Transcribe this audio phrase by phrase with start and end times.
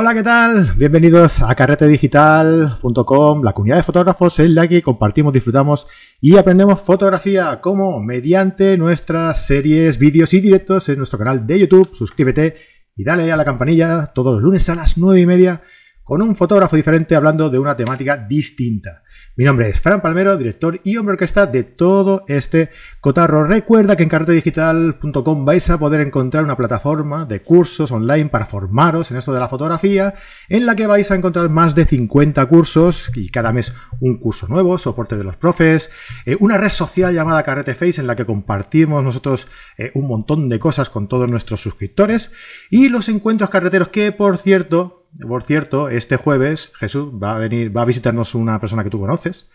[0.00, 0.74] Hola, ¿qué tal?
[0.76, 5.88] Bienvenidos a carretedigital.com, la comunidad de fotógrafos en la que compartimos, disfrutamos
[6.20, 11.90] y aprendemos fotografía como mediante nuestras series, vídeos y directos en nuestro canal de YouTube.
[11.94, 12.54] Suscríbete
[12.94, 15.62] y dale a la campanilla todos los lunes a las 9 y media
[16.08, 19.02] con un fotógrafo diferente hablando de una temática distinta.
[19.36, 22.70] Mi nombre es Fran Palmero, director y hombre orquesta de todo este
[23.02, 23.44] cotarro.
[23.44, 29.10] Recuerda que en carretedigital.com vais a poder encontrar una plataforma de cursos online para formaros
[29.10, 30.14] en esto de la fotografía,
[30.48, 34.48] en la que vais a encontrar más de 50 cursos y cada mes un curso
[34.48, 35.90] nuevo, soporte de los profes,
[36.24, 40.48] eh, una red social llamada Carrete Face en la que compartimos nosotros eh, un montón
[40.48, 42.32] de cosas con todos nuestros suscriptores
[42.70, 47.76] y los encuentros carreteros que, por cierto, por cierto, este jueves, Jesús, va a venir,
[47.76, 49.48] va a visitarnos una persona que tú conoces.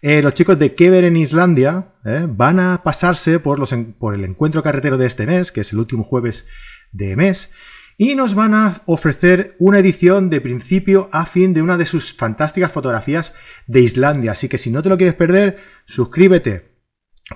[0.00, 4.24] Eh, los chicos de Kever en Islandia eh, van a pasarse por, los, por el
[4.24, 6.46] encuentro carretero de este mes, que es el último jueves
[6.92, 7.50] de mes,
[7.96, 12.12] y nos van a ofrecer una edición de principio a fin de una de sus
[12.16, 13.34] fantásticas fotografías
[13.66, 14.32] de Islandia.
[14.32, 16.78] Así que si no te lo quieres perder, suscríbete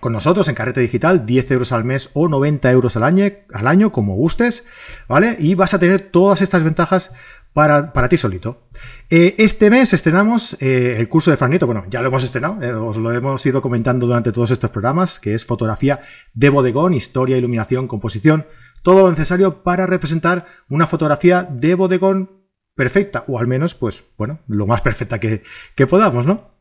[0.00, 3.66] con nosotros en Carrete Digital, 10 euros al mes o 90 euros al año, al
[3.66, 4.64] año, como gustes,
[5.08, 5.36] ¿vale?
[5.38, 7.12] Y vas a tener todas estas ventajas
[7.52, 8.68] para, ti solito.
[9.10, 12.72] Eh, este mes estrenamos eh, el curso de Franito, bueno, ya lo hemos estrenado, eh,
[12.72, 16.00] os lo hemos ido comentando durante todos estos programas, que es fotografía
[16.32, 18.46] de bodegón, historia, iluminación, composición,
[18.82, 22.42] todo lo necesario para representar una fotografía de bodegón
[22.74, 25.42] perfecta, o al menos, pues, bueno, lo más perfecta que,
[25.88, 26.52] podamos, ¿no?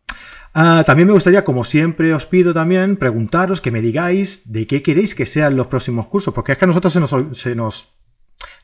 [0.53, 4.83] Ah, también me gustaría, como siempre os pido también, preguntaros que me digáis de qué
[4.83, 7.95] queréis que sean los próximos cursos, porque es que a nosotros se nos, se nos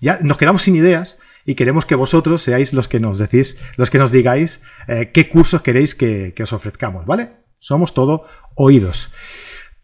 [0.02, 3.90] ya nos quedamos sin ideas y queremos que vosotros seáis los que nos decís, los
[3.90, 7.32] que nos digáis eh, qué cursos queréis que, os ofrezcamos, ¿vale?
[7.58, 9.10] Somos todo oídos.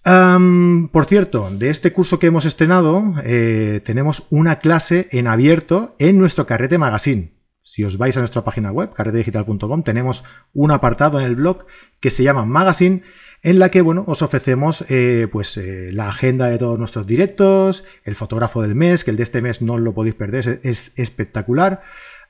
[0.03, 6.19] por cierto, de este curso que hemos estrenado, eh, tenemos una clase en abierto en
[6.19, 7.31] nuestro Carrete Magazine.
[7.63, 11.65] Si os vais a nuestra página web, carretedigital.com, tenemos un apartado en el blog
[12.01, 13.03] que se llama Magazine
[13.43, 17.83] en la que bueno, os ofrecemos eh, pues, eh, la agenda de todos nuestros directos,
[18.05, 21.81] el fotógrafo del mes, que el de este mes no lo podéis perder, es, espectacular.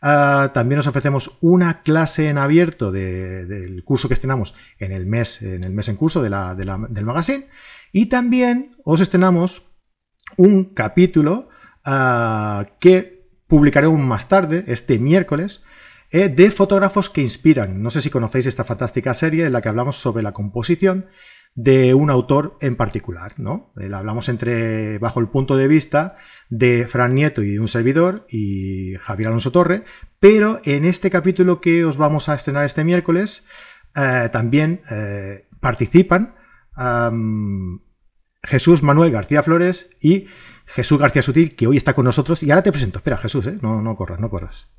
[0.01, 5.41] Ah, también os ofrecemos una clase en abierto del curso que estrenamos en el mes
[5.43, 7.47] en, el mes en curso del magazine.
[7.93, 9.61] Y también os estrenamos
[10.35, 11.47] un capítulo
[11.85, 15.61] ah, que publicaremos más tarde, este miércoles,
[16.13, 17.81] de fotógrafos que inspiran.
[17.81, 21.07] No sé si conocéis esta fantástica serie en la que hablamos sobre la composición
[21.55, 23.73] de un autor en particular, ¿no?
[23.79, 26.17] Eh, la hablamos entre bajo el punto de vista
[26.49, 29.85] de Fran Nieto y un servidor y Javier Alonso Torre,
[30.19, 33.43] pero en este capítulo que os vamos a estrenar este miércoles
[33.95, 34.81] eh, también
[35.59, 36.35] participan
[38.43, 40.27] Jesús Manuel García Flores y
[40.65, 42.41] Jesús García Sutil, que hoy está con nosotros.
[42.41, 42.97] Y ahora te presento.
[42.97, 44.69] Espera, Jesús, no, no corras, no corras.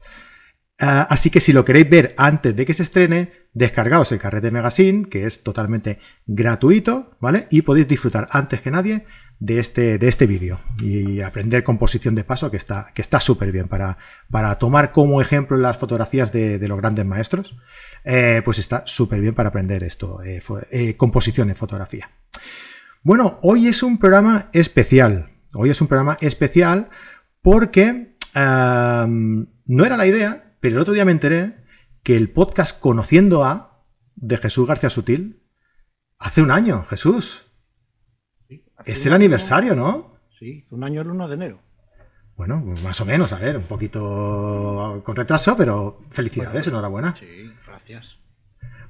[0.81, 4.51] Ah, así que si lo queréis ver antes de que se estrene, descargaos el Carrete
[4.51, 7.47] Magazine, que es totalmente gratuito, ¿vale?
[7.51, 9.05] Y podéis disfrutar antes que nadie
[9.39, 13.69] de este, de este vídeo y aprender composición de paso, que está que súper bien
[13.69, 13.99] para,
[14.31, 17.55] para tomar como ejemplo las fotografías de, los grandes maestros,
[18.05, 22.11] eh, pues está súper bien para aprender esto, eh, eh, composición en fotografía.
[23.03, 25.31] Bueno, hoy es un programa especial.
[25.53, 26.89] Hoy es un programa especial
[27.43, 31.57] porque no era la idea, pero el otro día me enteré
[32.03, 35.43] que el podcast Conociendo a de Jesús García Sutil
[36.19, 37.53] hace un año, Jesús.
[38.87, 40.17] es el aniversario, ¿no?
[40.39, 41.61] Sí, un año el 1 de enero.
[42.35, 47.15] Bueno, más o menos, a ver, un poquito con retraso, pero felicidades, enhorabuena.
[47.15, 48.19] Sí, gracias.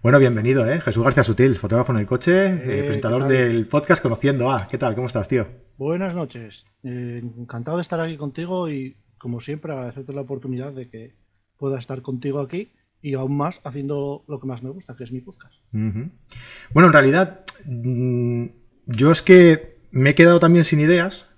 [0.01, 0.81] Bueno, bienvenido, ¿eh?
[0.81, 4.69] Jesús García Sutil, fotógrafo en el coche, eh, eh, presentador del podcast Conociendo a.
[4.69, 4.95] ¿Qué tal?
[4.95, 5.49] ¿Cómo estás, tío?
[5.77, 6.67] Buenas noches.
[6.85, 11.24] Eh, encantado de estar aquí contigo y, como siempre, agradecerte la oportunidad de que
[11.65, 15.13] pueda estar contigo aquí y aún más haciendo lo que más me gusta, que es
[15.13, 15.55] mi podcast.
[15.73, 18.45] Bueno, en realidad, mm,
[18.85, 21.31] yo es que me he quedado también sin ideas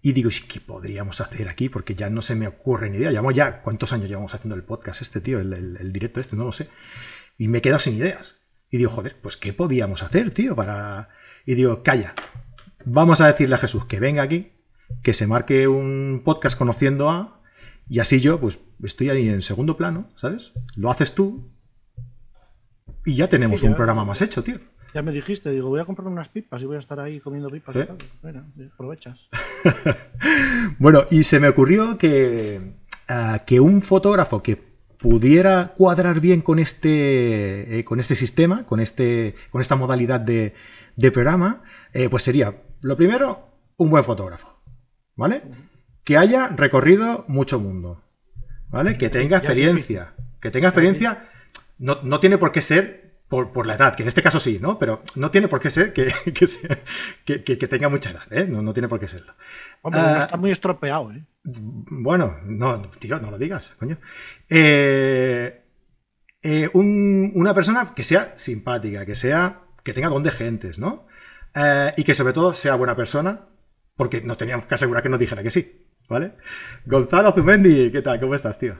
[0.00, 1.68] y digo, ¿qué podríamos hacer aquí?
[1.68, 3.10] Porque ya no se me ocurre ni idea.
[3.10, 5.40] Llevamos ya, ¿cuántos años llevamos haciendo el podcast este, tío?
[5.40, 6.68] El, directo este, no lo sé.
[7.36, 8.36] Y me he quedado sin ideas.
[8.70, 10.56] Y digo, joder, pues ¿qué podíamos hacer, tío?
[10.56, 11.10] Para...
[11.44, 12.14] Y digo, calla.
[12.86, 14.52] Vamos a decirle a Jesús que venga aquí,
[15.02, 17.42] que se marque un podcast conociendo a
[17.88, 20.52] y así yo, pues estoy ahí en segundo plano, ¿sabes?
[20.76, 21.50] Lo haces tú
[23.04, 24.56] y ya tenemos un programa más hecho, tío.
[24.94, 27.50] Ya me dijiste, digo, voy a comprar unas pipas y voy a estar ahí comiendo
[27.50, 27.74] pipas.
[27.74, 27.88] ¿Eh?
[28.72, 29.28] aprovechas.
[30.78, 32.76] bueno, y se me ocurrió que,
[33.08, 38.78] ah, que un fotógrafo que pudiera cuadrar bien con este, eh, con este sistema, con,
[38.78, 40.54] este, con esta modalidad de,
[41.12, 44.54] programa, eh, pues sería, lo primero, un buen fotógrafo.
[45.16, 45.42] ¿Vale?
[46.04, 48.02] Que haya recorrido mucho mundo.
[48.68, 48.98] ¿vale?
[48.98, 50.14] Que tenga experiencia.
[50.40, 51.28] Que tenga experiencia
[51.78, 54.78] no, no tiene por qué ser por, la edad, que en este caso sí, ¿no?
[54.78, 56.12] Pero no tiene por qué ser que,
[57.24, 58.46] que, tenga mucha edad, ¿eh?
[58.46, 59.34] No, tiene por qué serlo.
[59.82, 61.24] Hombre, ah, está muy estropeado, ¿eh?
[61.42, 63.98] Bueno, no, tío, no lo digas, coño.
[64.48, 65.62] Eh,
[66.42, 71.08] eh, una persona que sea simpática, que sea, que tenga don de gentes, ¿no?
[71.56, 73.48] Eh, y que sobre todo sea buena persona,
[73.96, 76.32] porque nos teníamos que asegurar que nos dijera que sí, ¿vale?
[76.86, 78.20] Gonzalo Zumendi, ¿qué tal?
[78.20, 78.76] ¿Cómo estás, tío?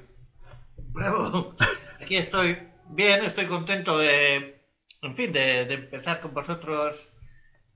[0.93, 1.55] Bravo,
[2.01, 2.59] aquí estoy
[2.91, 4.55] bien, estoy contento de,
[5.03, 7.13] en fin, de, empezar con vosotros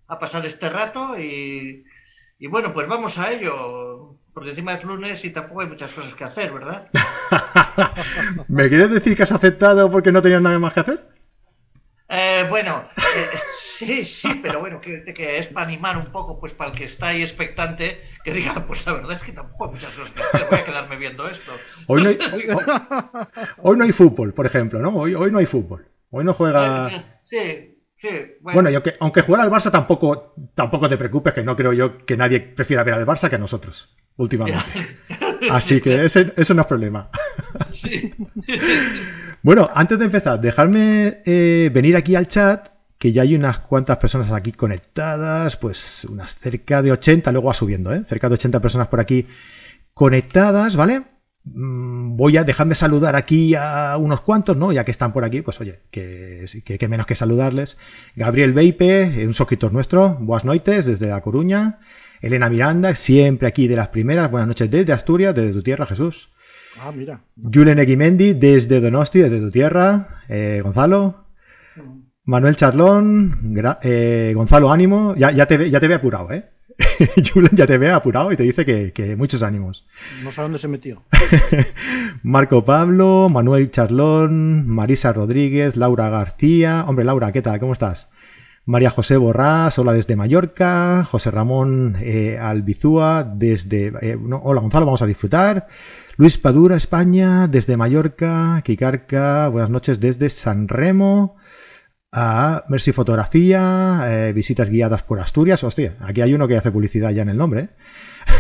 [0.07, 1.85] a pasar este rato y,
[2.39, 6.15] y, bueno, pues vamos a ello, porque encima es lunes y tampoco hay muchas cosas
[6.15, 6.89] que hacer, ¿verdad?
[8.49, 11.18] ¿Me quieres decir que has aceptado porque no tenías nada más que hacer?
[12.11, 15.05] Eh, bueno, eh, sí, sí, pero bueno, que,
[15.39, 18.87] es para animar un poco, pues para el que está ahí expectante, que diga, pues
[18.87, 21.53] la verdad es que tampoco hay muchas cosas que hacer, voy a quedarme viendo esto.
[21.87, 22.19] Hoy no hay,
[23.63, 24.97] hoy, no hay fútbol, por ejemplo, ¿no?
[24.97, 25.87] Hoy, hoy no hay fútbol.
[26.11, 26.89] Hoy no juega.
[27.23, 28.09] Sí, Sí,
[28.41, 31.73] bueno, bueno y aunque, aunque jugara al Barça, tampoco, tampoco te preocupes, que no creo
[31.73, 34.63] yo que nadie prefiera ver al Barça que a nosotros, últimamente.
[35.51, 37.11] Así que ese, eso no es problema.
[37.71, 38.15] Sí.
[39.43, 42.69] Bueno, antes de empezar, dejarme eh, venir aquí al chat,
[42.99, 47.55] que ya hay unas cuantas personas aquí conectadas, pues unas cerca de 80, luego va
[47.55, 48.03] subiendo, ¿eh?
[48.05, 49.27] Cerca de 80 personas por aquí
[49.95, 51.03] conectadas, ¿vale?
[51.45, 54.73] Mm, voy a dejarme saludar aquí a unos cuantos, ¿no?
[54.73, 57.77] Ya que están por aquí, pues oye, que, menos que saludarles.
[58.17, 61.79] Gabriel Beipe, un suscriptor nuestro, buenas noches desde La Coruña.
[62.21, 66.31] Elena Miranda, siempre aquí de las primeras, buenas noches desde Asturias, desde tu tierra, Jesús.
[66.81, 67.21] Ah, mira.
[67.37, 70.23] Julen Eguimendi, desde Donosti, desde tu tierra.
[70.29, 71.25] Eh, Gonzalo.
[72.25, 73.55] Manuel Charlón.
[73.83, 75.15] Eh, Gonzalo Ánimo.
[75.17, 76.45] Ya, ya, te, ya te ve apurado, ¿eh?
[77.33, 79.87] Julen ya te ve apurado y te dice que, muchos ánimos.
[80.23, 81.03] No sé dónde se metió.
[82.23, 86.85] Marco Pablo, Manuel Charlón, Marisa Rodríguez, Laura García.
[86.87, 87.59] Hombre, Laura, ¿qué tal?
[87.59, 88.11] ¿Cómo estás?
[88.65, 91.05] María José Borrás, hola desde Mallorca.
[91.11, 93.91] José Ramón eh, Albizúa, desde.
[94.31, 95.67] hola Gonzalo, vamos a disfrutar.
[96.21, 98.61] Luis Padura, España, desde Mallorca.
[98.65, 101.37] Kikarka, buenas noches desde San Remo.
[102.11, 105.63] A Mercy Fotografía, eh, visitas guiadas por Asturias.
[105.63, 107.69] Hostia, aquí hay uno que hace publicidad ya en el nombre.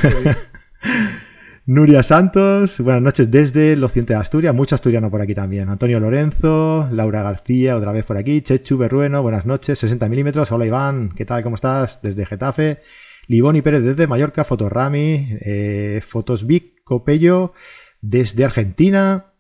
[0.03, 0.35] ¿eh?
[1.67, 5.69] Nuria Santos, buenas noches desde Los Cientes de Asturias, mucho asturiano por aquí también.
[5.69, 8.43] Antonio Lorenzo, Laura García, otra vez por aquí.
[8.43, 10.51] Chechu Berrueno, buenas noches, 60 milímetros.
[10.51, 11.45] Hola Iván, ¿qué tal?
[11.45, 12.03] ¿Cómo estás?
[12.03, 12.81] Desde Getafe.
[13.29, 17.53] Liboni Pérez desde Mallorca, Fotorami, eh, Fotos Vic, Copello
[18.01, 19.33] desde Argentina.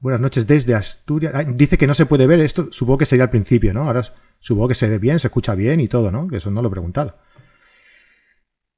[0.00, 1.34] buenas noches desde Asturias.
[1.54, 3.84] dice que no se puede ver esto, supongo que sería al principio, ¿no?
[3.84, 4.02] Ahora
[4.38, 6.26] supongo que se ve bien, se escucha bien y todo, ¿no?
[6.26, 7.16] Que eso no lo he preguntado.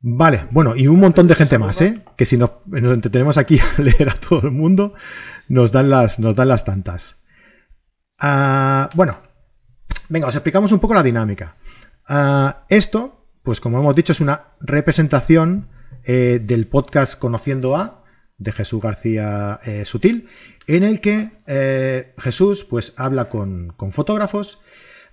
[0.05, 2.03] Vale, bueno, y un montón de gente más, ¿eh?
[2.17, 4.95] Que si nos, entretenemos aquí a leer a todo el mundo,
[5.49, 7.23] nos dan las, nos dan las tantas.
[8.19, 9.19] Ah, bueno,
[10.09, 11.55] venga, os explicamos un poco la dinámica.
[12.09, 15.69] Ah, esto, pues como hemos dicho, es una representación
[16.05, 18.05] eh, del podcast Conociendo a
[18.39, 20.29] de Jesús García eh, Sutil,
[20.67, 24.61] en el que eh, Jesús pues habla con, fotógrafos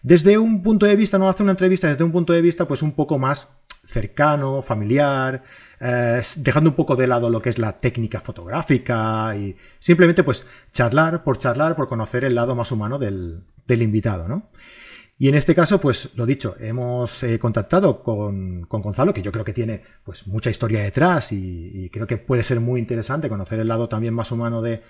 [0.01, 2.81] desde un punto de vista, no hace una entrevista desde un punto de vista pues
[2.81, 5.43] un poco más cercano, familiar,
[5.79, 11.23] dejando un poco de lado lo que es la técnica fotográfica y simplemente pues charlar
[11.23, 14.49] por charlar, por conocer el lado más humano del, del invitado, ¿no?
[15.21, 19.43] Y en este caso, pues lo dicho, hemos eh, contactado con, Gonzalo, que yo creo
[19.43, 23.67] que tiene pues mucha historia detrás y, creo que puede ser muy interesante conocer el
[23.67, 24.81] lado también más humano de,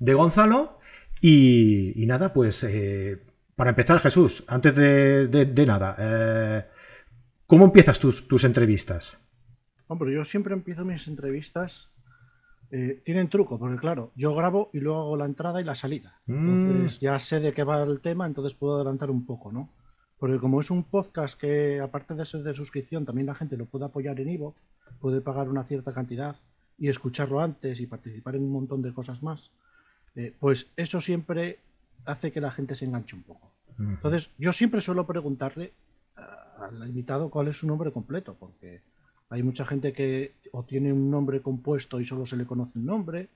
[0.00, 0.80] Gonzalo.
[1.20, 3.22] Y, nada, pues eh,
[3.54, 6.64] para empezar, Jesús, antes de, nada, eh,
[7.46, 9.16] ¿cómo empiezas tus, tus entrevistas?
[9.86, 11.88] Hombre, yo siempre empiezo mis entrevistas
[12.70, 16.20] eh, tienen truco, porque claro, yo grabo y luego hago la entrada y la salida.
[16.26, 17.04] Entonces mm.
[17.04, 19.70] ya sé de qué va el tema, entonces puedo adelantar un poco, ¿no?
[20.18, 23.66] Porque como es un podcast que, aparte de ser de suscripción, también la gente lo
[23.66, 24.54] puede apoyar en Ivo,
[25.00, 26.36] puede pagar una cierta cantidad
[26.76, 29.50] y escucharlo antes y participar en un montón de cosas más,
[30.14, 31.60] eh, pues eso siempre
[32.04, 33.52] hace que la gente se enganche un poco.
[33.78, 35.72] Entonces, yo siempre suelo preguntarle
[36.16, 38.82] al invitado cuál es su nombre completo, porque
[39.30, 42.86] hay mucha gente que o tiene un nombre compuesto y solo se le conoce un
[42.86, 43.28] nombre,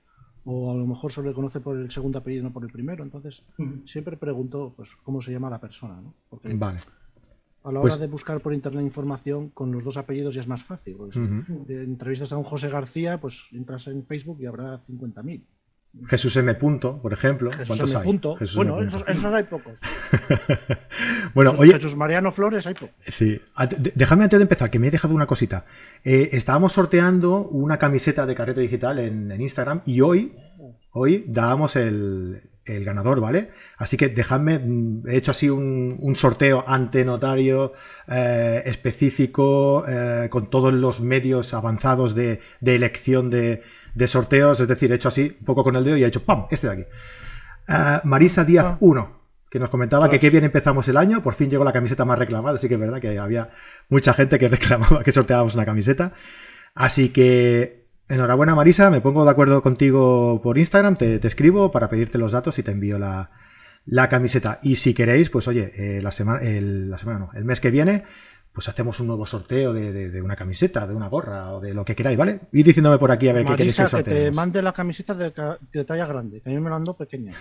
[0.45, 3.03] o a lo mejor solo le conoce por el segundo apellido, no por el primero.
[3.03, 3.43] Entonces,
[3.85, 6.13] siempre pregunto pues, cómo se llama la persona, ¿no?
[6.29, 6.79] Porque vale.
[7.63, 10.47] a la hora pues de buscar por internet información, con los dos apellidos ya es
[10.47, 10.95] más fácil.
[10.97, 11.15] Pues,
[11.69, 15.43] entrevistas a un José García, pues entras en Facebook y habrá 50.000.
[16.07, 16.53] Jesús M.
[16.55, 17.51] Punto, por ejemplo.
[17.51, 17.99] Jesús ¿Cuántos M.
[17.99, 18.05] hay?
[18.05, 18.35] Punto.
[18.35, 18.87] Jesús bueno, M.
[18.87, 19.73] esos, esos hay pocos.
[21.33, 22.95] bueno, Jesús- oye, Jesús Mariano Flores hay pocos.
[23.07, 23.39] Sí,
[23.77, 25.65] de- déjame antes de empezar, que me he dejado una cosita.
[26.03, 30.35] Eh, estábamos sorteando una camiseta de carrete digital en, en Instagram y hoy,
[30.91, 33.51] hoy dábamos el, el ganador, ¿vale?
[33.77, 37.73] Así que dejadme, mm, he hecho así un, un sorteo ante notario
[38.07, 43.61] eh, específico, eh, con todos los medios avanzados de, de elección de,
[43.93, 46.23] de sorteos, es decir, he hecho así, un poco con el dedo y he hecho
[46.23, 46.45] ¡pam!
[46.49, 46.83] Este de aquí.
[47.67, 48.77] Eh, Marisa Díaz Ah.
[48.79, 49.19] 1,
[49.49, 52.17] que nos comentaba que qué bien empezamos el año, por fin llegó la camiseta más
[52.17, 53.51] reclamada, así que es verdad que había
[53.89, 56.13] mucha gente que reclamaba que sorteábamos una camiseta.
[56.75, 61.89] Así que enhorabuena Marisa, me pongo de acuerdo contigo por Instagram, te, te escribo para
[61.89, 63.31] pedirte los datos y te envío la,
[63.85, 64.59] la camiseta.
[64.63, 67.71] Y si queréis, pues oye, eh, la semana, el, la semana no, el mes que
[67.71, 68.03] viene,
[68.53, 71.73] pues hacemos un nuevo sorteo de, de- de una camiseta, de una gorra o de
[71.73, 72.41] lo que queráis, ¿vale?
[72.51, 74.35] Y diciéndome por aquí a ver qué queréis que Marisa, que te sorteemos.
[74.35, 75.33] mande la camiseta de,
[75.71, 77.33] de talla grande, que a mí me la ando pequeña.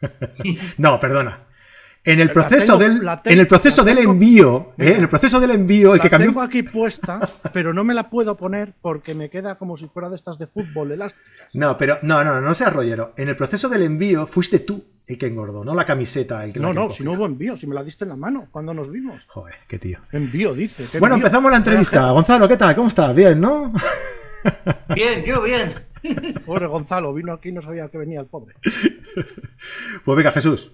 [0.78, 1.38] No, perdona.
[2.04, 4.94] En el proceso tengo- del, tengo- en el proceso del envío, ¿eh?
[4.96, 6.30] en el proceso del envío, el la que cambió.
[6.30, 7.20] tengo aquí puesta,
[7.52, 10.48] pero no me la puedo poner porque me queda como si fuera de estas de
[10.48, 11.48] fútbol elásticas.
[11.52, 13.12] No, pero no, no, no seas rollero.
[13.16, 16.58] En el proceso del envío fuiste tú el que engordó, no la camiseta el que
[16.60, 18.74] la No, no, si no hubo envío, si me la diste en la mano cuando
[18.74, 19.26] nos vimos.
[19.28, 19.98] Joder, qué tío.
[20.10, 20.86] Envío, dice.
[20.90, 21.26] ¿qué Bueno, envío?
[21.26, 22.10] empezamos la entrevista.
[22.10, 22.74] Gonzalo, ¿qué tal?
[22.74, 23.14] ¿Cómo estás?
[23.14, 23.72] Bien, ¿no?
[24.94, 25.72] Bien, yo bien.
[26.44, 28.56] Pobre Gonzalo, vino aquí y no sabía que venía el pobre.
[30.04, 30.72] Pues venga, Jesús.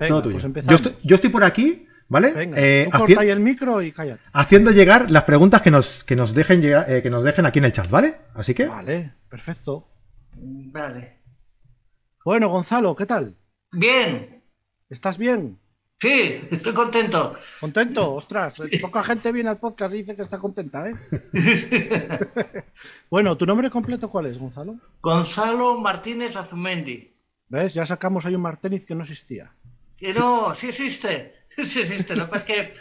[0.00, 0.52] Venga, todo tuyo.
[0.52, 2.32] pues yo, estoy, yo estoy por aquí, ¿vale?
[2.32, 4.20] Venga, Eh, tú haci- el micro y cállate.
[4.32, 7.58] haciendo llegar las preguntas que nos, que nos dejen llegar- eh, que nos dejen aquí
[7.60, 8.16] en el chat, ¿vale?
[8.34, 9.86] Así que, Vale, perfecto.
[10.34, 11.18] Vale.
[12.24, 13.36] Bueno, Gonzalo, ¿qué tal?
[13.72, 14.42] Bien.
[14.88, 15.58] ¿Estás bien?
[16.00, 17.36] Sí, estoy contento.
[17.60, 18.14] ¿Contento?
[18.14, 20.94] Ostras, eh, poca gente viene al podcast y dice que está contenta, ¿eh?
[23.10, 24.76] bueno, ¿tu nombre completo cuál es, Gonzalo?
[25.02, 27.12] Gonzalo Martínez Azumendi.
[27.48, 27.74] ¿Ves?
[27.74, 29.52] Ya sacamos ahí un Martínez que no existía.
[30.00, 31.34] Que no, sí existe.
[31.64, 32.16] Sí existe.
[32.16, 32.74] Lo que pasa es que,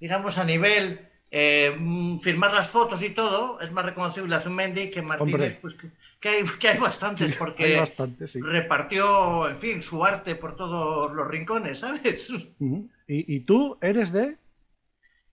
[0.00, 1.00] digamos, a nivel
[1.30, 5.58] eh, mm, firmar las fotos y todo, es más reconocible Azumendi que Martínez, Hombre.
[5.60, 8.40] pues que, que hay, que hay bastantes, porque Hay bastante, sí.
[8.40, 12.28] repartió, en fin, su arte por todos los rincones, ¿sabes?
[12.60, 14.38] ¿Y, y tú eres de...?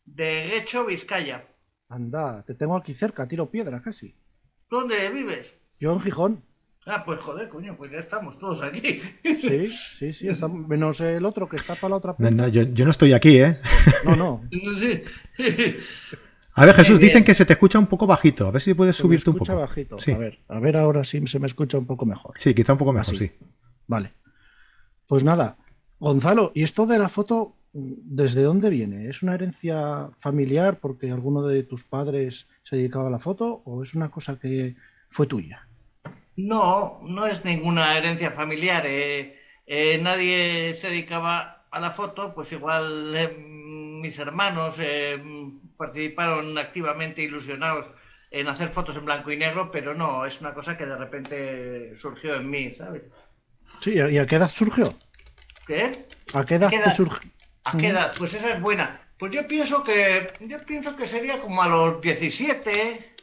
[0.05, 1.46] De Hecho, Vizcaya.
[1.89, 4.15] Anda, te tengo aquí cerca, tiro piedra casi.
[4.69, 5.60] ¿Dónde vives?
[5.79, 6.43] Yo en Gijón.
[6.91, 9.00] Ah, pues joder, coño, pues ya estamos todos aquí.
[9.24, 12.31] Sí, sí, sí, está- menos el otro que está para la otra no, punta.
[12.31, 13.58] no, yo, yo no estoy aquí, ¿eh?
[14.05, 14.41] No, no.
[14.79, 15.03] Sí.
[16.55, 18.48] A ver, Jesús, dicen que se te escucha un poco bajito.
[18.48, 19.62] A ver si puedes Se me subirte un escucha poco.
[19.67, 20.00] bajito.
[20.01, 20.12] Sí.
[20.12, 22.34] A ver, a ver ahora sí se me escucha un poco mejor.
[22.38, 23.27] Sí, quizá un poco mejor, Así.
[23.27, 23.31] sí.
[23.88, 24.12] Vale.
[25.08, 25.58] Pues nada,
[26.00, 29.08] Gonzalo, ¿y esto de la foto, desde dónde viene?
[29.10, 33.84] ¿Es una herencia familiar porque alguno de tus padres se dedicaba a la foto o
[33.84, 34.75] es una cosa que
[35.10, 35.65] fue tuya?
[36.51, 38.84] No, no es ninguna herencia familiar.
[38.86, 45.22] eh, eh, nadie se dedicaba a la foto, pues igual eh, mis hermanos eh,
[45.77, 47.91] participaron activamente ilusionados
[48.31, 51.96] en hacer fotos en blanco y negro, pero no, es una cosa que de repente
[51.96, 53.10] surgió en mí, ¿sabes?
[53.81, 54.96] Sí, ¿y a qué edad surgió?
[55.65, 56.05] ¿Qué?
[56.34, 56.89] ¿A qué edad qué te edad?
[56.89, 57.29] surgió?
[57.63, 58.15] ¿A qué edad?
[58.17, 59.01] Pues esa es buena.
[59.17, 63.15] Pues yo pienso que yo pienso que sería como a los 17,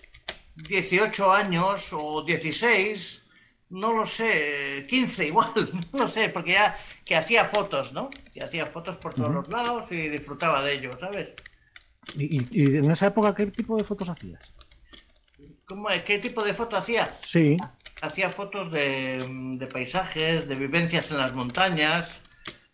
[0.56, 3.24] 18 años o 16,
[3.70, 5.50] no lo sé, 15 igual,
[5.92, 8.10] no lo sé, porque ya que hacía fotos, ¿no?
[8.32, 11.34] Que hacía fotos por todos los lados y disfrutaba de ello, ¿sabes?
[12.16, 14.40] ¿Y, y- y en esa época qué tipo de fotos hacías?
[15.66, 17.18] ¿Cómo, ¿Qué tipo de foto hacía?
[17.24, 17.56] Sí,
[18.02, 19.26] Hacía fotos de,
[19.58, 22.20] de paisajes, de vivencias en las montañas,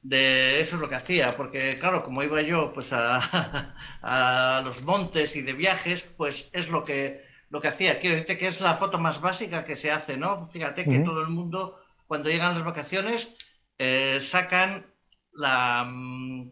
[0.02, 4.82] de eso es lo que hacía, porque claro, como iba yo pues a, a los
[4.82, 8.00] montes y de viajes, pues es lo que lo que hacía.
[8.00, 10.46] Quiero decirte que es la foto más básica que se hace, ¿no?
[10.46, 13.36] Fíjate que todo el mundo cuando llegan las vacaciones
[13.78, 14.86] eh, sacan
[15.34, 16.50] la mm,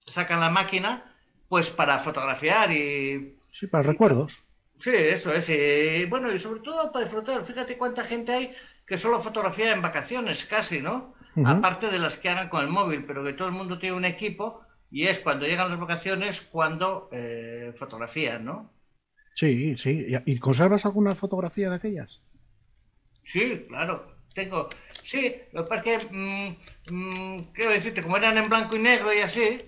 [0.00, 1.14] sacan la máquina
[1.48, 4.40] pues para fotografiar y sí, para recuerdos.
[4.76, 5.48] Sí, eso es.
[5.48, 7.44] Y bueno, y sobre todo para disfrutar.
[7.44, 11.14] Fíjate cuánta gente hay que solo fotografía en vacaciones, casi, ¿no?
[11.44, 14.04] Aparte de las que hagan con el móvil, pero que todo el mundo tiene un
[14.04, 18.72] equipo y es cuando llegan las vacaciones cuando eh, fotografían, ¿no?
[19.34, 20.06] Sí, sí.
[20.26, 22.20] ¿Y, conservas alguna fotografía de aquellas?
[23.24, 24.12] Sí, claro.
[24.34, 24.68] Tengo.
[25.02, 26.14] Sí, lo que pasa es que.
[26.14, 26.56] mm,
[26.90, 29.62] mm, quiero decirte, como eran en blanco y negro y así.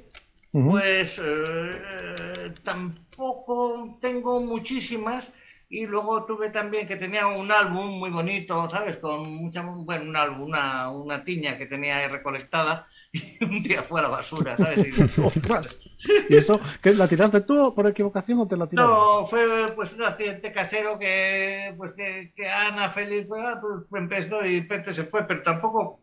[0.52, 5.33] Pues eh, tampoco tengo muchísimas
[5.68, 8.99] y luego tuve también que tenía un álbum muy bonito, ¿sabes?
[8.99, 12.87] Con mucha, bueno, un álbum, una, una tiña que tenía ahí recolectada
[13.42, 14.87] un día fue a la basura, ¿sabes?
[16.28, 16.61] Y, eso?
[16.83, 18.92] ¿qué, ¿La tiraste tú por equivocación o te la tiraste?
[18.92, 24.44] No, fue pues un accidente casero que pues que, Ana feliz pues, ah, pues, empezó
[24.44, 26.00] y Pete se fue, pero tampoco,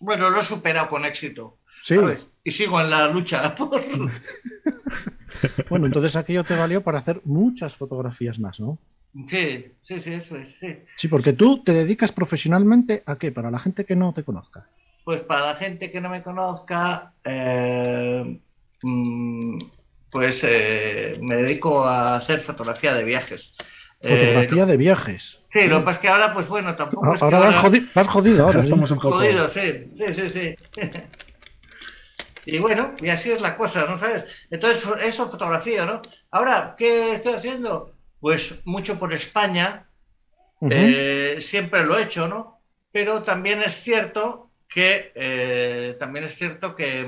[0.00, 1.58] bueno, lo he superado con éxito.
[1.82, 1.96] Sí.
[2.44, 3.82] Y sigo en la lucha por...
[5.68, 8.78] bueno, entonces aquello te valió para hacer muchas fotografías más, ¿no?
[9.26, 10.78] Sí, sí, sí, eso es, sí.
[10.96, 14.68] Sí, porque tú te dedicas profesionalmente a qué, para la gente que no te conozca.
[15.04, 18.40] Pues para la gente que no me conozca, eh,
[18.82, 19.58] mm,
[20.10, 23.54] pues eh, me dedico a hacer fotografía de viajes.
[24.00, 25.38] Fotografía eh, de viajes.
[25.48, 27.86] Sí, lo que pasa es que ahora, pues bueno, tampoco es ahora que vas, Jodido,
[27.94, 29.16] vas jodido, ahora estamos un poco...
[29.16, 30.56] Jodido, sí, sí, sí, sí.
[32.46, 34.24] y bueno, y así es la cosa, ¿no sabes?
[34.50, 36.02] Entonces, eso fotografía, ¿no?
[36.30, 37.92] Ahora, ¿qué estoy haciendo?
[38.22, 39.88] pues mucho por España,
[40.70, 42.60] eh, siempre lo he hecho, ¿no?
[42.92, 47.06] Pero también es cierto que, eh, también es cierto que,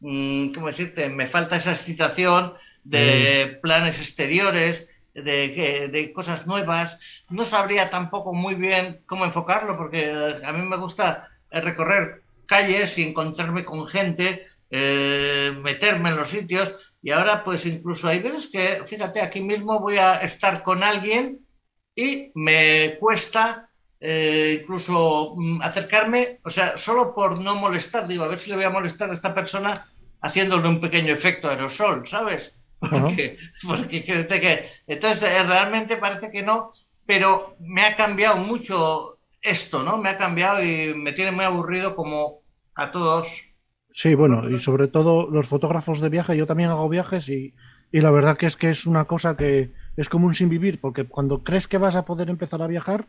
[0.00, 1.08] mm, ¿cómo decirte?
[1.08, 7.24] Me falta esa excitación de planes exteriores, de, de, cosas nuevas.
[7.30, 10.12] No sabría tampoco muy bien cómo enfocarlo, porque
[10.44, 16.74] a mí me gusta recorrer calles y encontrarme con gente, eh, meterme en los sitios,
[17.04, 21.46] y ahora, pues incluso hay veces que, fíjate, aquí mismo voy a estar con alguien
[21.94, 23.63] y me cuesta
[24.06, 28.56] eh, incluso mm, acercarme, o sea, solo por no molestar, digo, a ver si le
[28.56, 32.54] voy a molestar a esta persona haciéndole un pequeño efecto aerosol, ¿sabes?
[32.80, 36.72] Porque, porque que, entonces eh, realmente parece que no,
[37.06, 39.96] pero me ha cambiado mucho esto, ¿no?
[39.96, 42.42] Me ha cambiado y me tiene muy aburrido como
[42.74, 43.54] a todos
[43.96, 47.54] Sí, bueno, y sobre todo los fotógrafos de viaje, yo también hago viajes y,
[47.92, 51.06] la verdad que es que es una cosa que es como un sin vivir, porque
[51.06, 53.06] cuando crees que vas a poder empezar a viajar,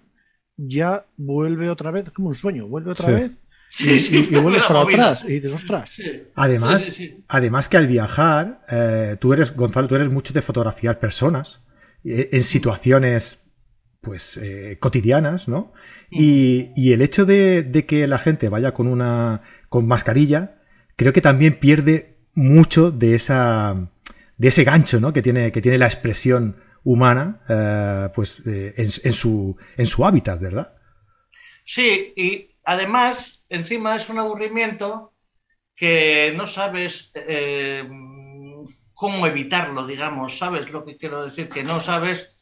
[0.57, 3.31] ya vuelve otra vez, como un sueño, vuelve otra vez
[3.79, 6.01] y, vuelves para atrás y dices, ostras.
[6.35, 6.93] Además,
[7.27, 11.61] además que al viajar, eh, tú eres, Gonzalo, tú eres mucho de fotografiar personas
[12.03, 13.41] eh, en situaciones
[14.01, 15.73] pues eh, cotidianas, ¿no?
[16.11, 20.57] Y, y el hecho de, de, que la gente vaya con una con mascarilla
[20.95, 23.89] creo que también pierde mucho de esa
[24.37, 25.13] de ese gancho ¿no?
[25.13, 30.39] que, tiene, que tiene la expresión humana eh, pues, eh, en, su, en su hábitat,
[30.39, 30.73] ¿verdad?
[31.65, 35.13] Sí, y además, encima es un aburrimiento
[35.75, 37.85] que no sabes eh,
[38.93, 41.49] cómo evitarlo, digamos, ¿sabes lo que quiero decir?
[41.49, 42.33] Que no sabes...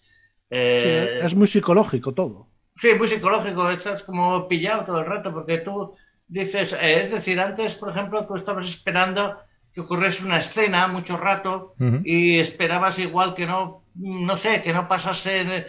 [0.51, 2.53] es muy psicológico todo.
[2.75, 5.95] Sí, muy psicológico, estás como pillado todo el rato porque tú
[6.27, 9.39] dices, eh, es decir, antes, por ejemplo, tú estabas esperando
[9.71, 14.87] que ocurriese una escena mucho rato y esperabas igual que no, no sé, que no
[14.87, 15.65] pasase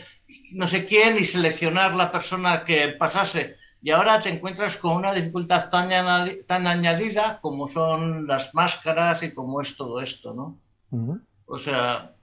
[0.53, 3.57] no sé quién y seleccionar la persona que pasase.
[3.83, 5.91] Y ahora te encuentras con una dificultad tan,
[6.47, 10.59] tan añadida como son las máscaras y como es todo esto, ¿no?
[11.47, 12.15] O sea,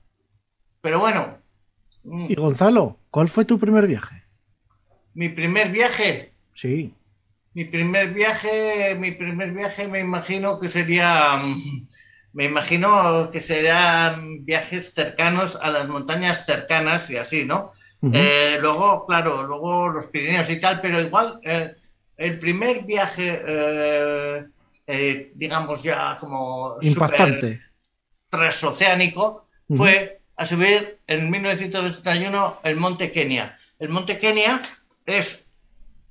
[0.81, 1.37] pero bueno.
[2.03, 2.25] Mm.
[2.29, 4.23] Y Gonzalo, ¿cuál fue tu primer viaje?
[5.13, 6.33] Mi primer viaje.
[6.55, 6.95] Sí.
[7.53, 11.87] Mi primer viaje, mi primer viaje me imagino que sería, mm,
[12.33, 17.73] me imagino que serían viajes cercanos a las montañas cercanas y así, ¿no?
[18.13, 21.75] Eh, luego, claro, luego los Pirineos y tal, pero igual eh,
[22.17, 23.43] el primer viaje,
[24.87, 27.61] eh, digamos ya como impactante,
[28.29, 33.55] transoceánico, fue a subir en 1981 el Monte Kenia.
[33.77, 34.59] El Monte Kenia
[35.05, 35.47] es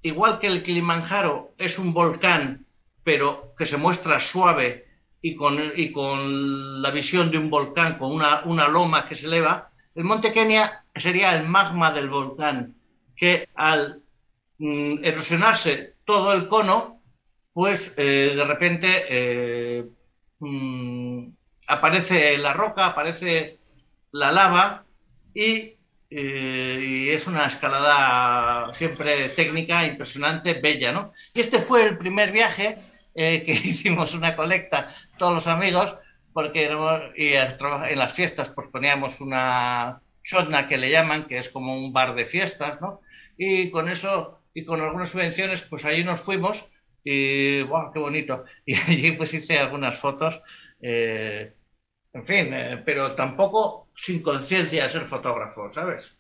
[0.03, 2.67] igual que el Kilimanjaro es un volcán,
[3.03, 4.87] pero que se muestra suave
[5.23, 9.27] y con, y con la visión de un volcán, con una, una loma que se
[9.27, 12.75] eleva, el monte Kenia sería el magma del volcán,
[13.17, 14.03] que al
[14.59, 17.03] mm, erosionarse todo el cono,
[17.53, 19.87] pues eh, de repente eh,
[20.39, 21.29] mm,
[21.69, 23.59] aparece la roca, aparece
[24.13, 24.85] la lava
[25.35, 25.77] y
[26.13, 31.13] eh, y es una escalada siempre técnica, impresionante, bella, ¿no?
[31.33, 32.79] Y este fue el primer viaje
[33.15, 35.97] eh, que hicimos una colecta todos los amigos,
[36.33, 36.71] porque
[37.17, 41.93] y en las fiestas pues poníamos una chotna que le llaman, que es como un
[41.93, 43.01] bar de fiestas, ¿no?
[43.37, 46.69] Y con eso y con algunas subvenciones, pues ahí nos fuimos
[47.05, 47.93] y ¡wow!
[47.93, 48.45] ¡Qué bonito!
[48.65, 50.43] Y allí pues hice algunas fotos,
[50.81, 51.55] eh,
[52.13, 52.49] en fin,
[52.85, 56.17] pero tampoco sin conciencia de ser fotógrafo, ¿sabes?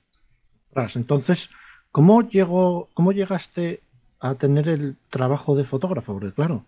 [0.94, 1.50] Entonces,
[1.90, 3.81] ¿cómo, llegó, ¿cómo llegaste
[4.20, 6.12] a tener el trabajo de fotógrafo?
[6.12, 6.64] Porque claro,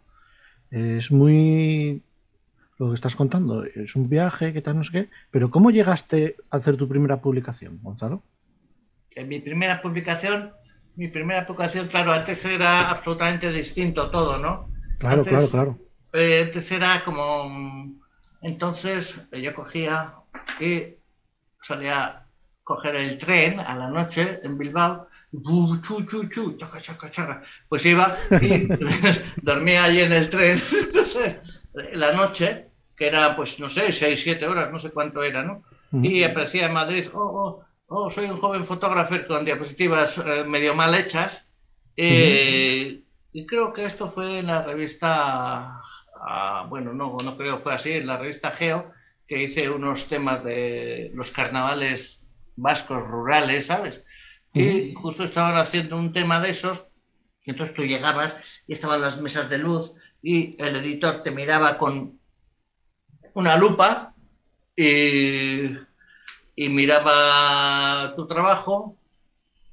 [0.72, 2.02] es muy
[2.78, 6.36] lo que estás contando, es un viaje, que tal, no sé qué, pero ¿cómo llegaste
[6.50, 8.24] a hacer tu primera publicación, Gonzalo?
[9.10, 10.52] En mi primera publicación,
[10.96, 14.68] mi primera publicación, claro, antes era absolutamente distinto todo, ¿no?
[14.98, 15.78] Claro, claro, claro.
[16.12, 17.94] eh, entonces era como...
[18.40, 20.14] Entonces yo cogía
[20.58, 20.96] y
[21.60, 22.21] salía
[22.72, 27.42] coger el tren a la noche en Bilbao, chu, chu, chu, chaca, chaca, chaca.
[27.68, 28.66] pues iba y
[29.42, 30.58] dormía allí en el tren,
[30.94, 31.40] no sé,
[31.92, 35.64] la noche, que era pues no sé, seis, siete horas, no sé cuánto era, ¿no?
[35.92, 40.74] Y aparecía en Madrid, oh, oh, oh, soy un joven fotógrafo con diapositivas eh, medio
[40.74, 41.46] mal hechas.
[41.94, 45.82] Eh, y creo que esto fue en la revista,
[46.26, 48.90] ah, bueno, no, no creo fue así, en la revista Geo,
[49.26, 52.21] que hice unos temas de los carnavales
[52.56, 54.04] vascos rurales, ¿sabes?
[54.54, 56.84] Y justo estaban haciendo un tema de esos,
[57.44, 58.36] y entonces tú llegabas
[58.66, 62.20] y estaban las mesas de luz y el editor te miraba con
[63.34, 64.14] una lupa
[64.76, 65.78] y,
[66.56, 68.96] miraba tu trabajo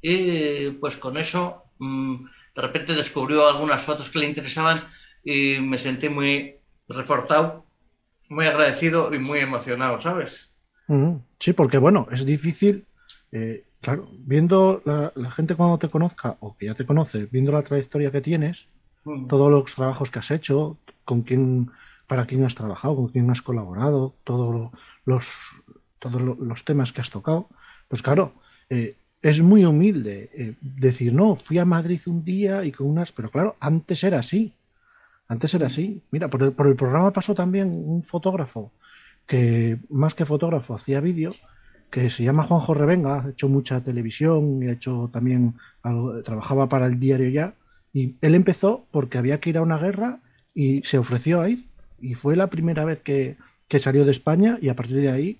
[0.01, 4.79] y pues con eso mm, de repente descubrió algunas fotos que le interesaban
[5.23, 6.55] y me sentí muy
[6.87, 7.69] reforzado
[8.29, 10.51] muy agradecido y muy emocionado, ¿sabes?
[11.37, 12.85] Sí, porque bueno, es difícil,
[13.31, 17.61] eh, claro, viendo la, gente cuando te conozca o que ya te conoce, viendo la
[17.61, 18.67] trayectoria que tienes,
[19.27, 21.71] todos los trabajos que has hecho, con quién,
[22.07, 24.71] para quién has trabajado, con quién has colaborado, todos
[25.05, 25.27] los,
[25.99, 27.47] todos los temas que has tocado,
[27.87, 28.33] pues claro,
[28.69, 33.11] eh, es muy humilde eh, decir, no, fui a Madrid un día y con unas,
[33.11, 34.53] pero claro, antes era así.
[35.27, 36.01] Antes era así.
[36.11, 38.71] Mira, por el, programa pasó también un fotógrafo
[39.29, 41.29] que, más que fotógrafo, hacía vídeo,
[41.91, 46.67] que se llama Juanjo Revenga, ha hecho mucha televisión y ha hecho también algo, trabajaba
[46.67, 47.53] para el diario ya.
[47.93, 50.19] Y él empezó porque había que ir a una guerra
[50.55, 51.67] y se ofreció a ir.
[52.01, 53.37] Y fue la primera vez que,
[53.77, 55.39] salió de España y a partir de ahí,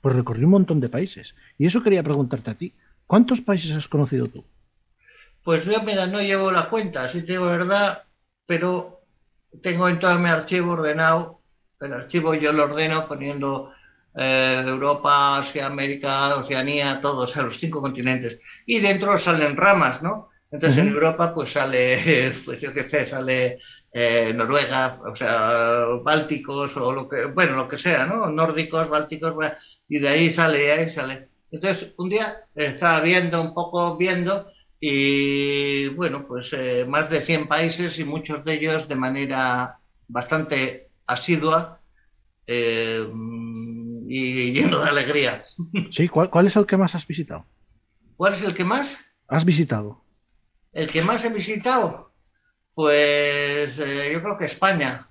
[0.00, 1.36] pues recorrió un montón de países.
[1.58, 2.74] Y eso quería preguntarte a ti.
[3.06, 4.44] ¿Cuántos países has conocido tú?
[5.44, 8.02] Pues yo, mira, no llevo la cuenta, si te digo verdad,
[8.46, 9.00] pero
[9.62, 11.37] tengo en todo mi archivo ordenado,
[11.80, 13.72] el archivo yo lo ordeno poniendo
[14.14, 18.40] eh, Europa, Asia, América, Oceanía, todos, a los cinco continentes.
[18.66, 20.30] Y dentro salen ramas, ¿no?
[20.50, 23.58] Entonces en Europa pues sale, pues yo qué sé, sale
[23.92, 28.26] eh, Noruega, o sea, Bálticos o lo que, bueno, lo que sea, ¿no?
[28.26, 29.34] Nórdicos, Bálticos,
[29.88, 31.28] y de ahí sale, ahí sale.
[31.50, 37.46] Entonces un día estaba viendo un poco, viendo, y bueno, pues eh, más de 100
[37.48, 41.80] países y muchos de ellos de manera bastante asidua
[42.46, 43.04] eh,
[44.08, 45.42] y lleno de alegría.
[45.90, 47.46] Sí, ¿cuál, es el que más has visitado?
[48.16, 48.96] ¿Cuál es el que más?
[49.26, 50.04] ¿Has visitado?
[50.72, 52.12] El que más he visitado,
[52.74, 55.08] pues eh, yo creo que España.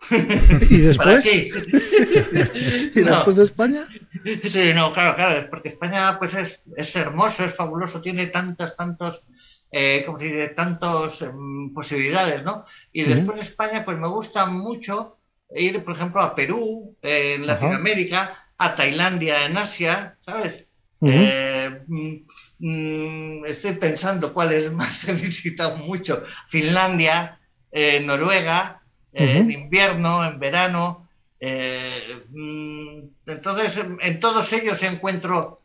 [0.10, 1.24] ¿Y después?
[2.94, 3.88] ¿Y después de España?
[4.24, 8.76] Sí, no, claro, claro, es porque España pues es, es hermoso, es fabuloso, tiene tantas,
[8.76, 9.24] tantos,
[9.72, 12.64] eh, como se dice, tantas em, posibilidades, ¿no?
[12.92, 15.18] Y después de España pues me gusta mucho
[15.54, 20.66] ir, por ejemplo, a Perú, en Latinoamérica, a Tailandia, en Asia, ¿sabes?
[21.02, 22.16] Eh, mm,
[22.58, 26.24] mm, estoy pensando cuáles más he visitado mucho.
[26.48, 27.40] Finlandia,
[27.72, 31.08] eh, Noruega, en invierno, en verano.
[31.40, 35.62] Eh, mm, entonces, en todos ellos encuentro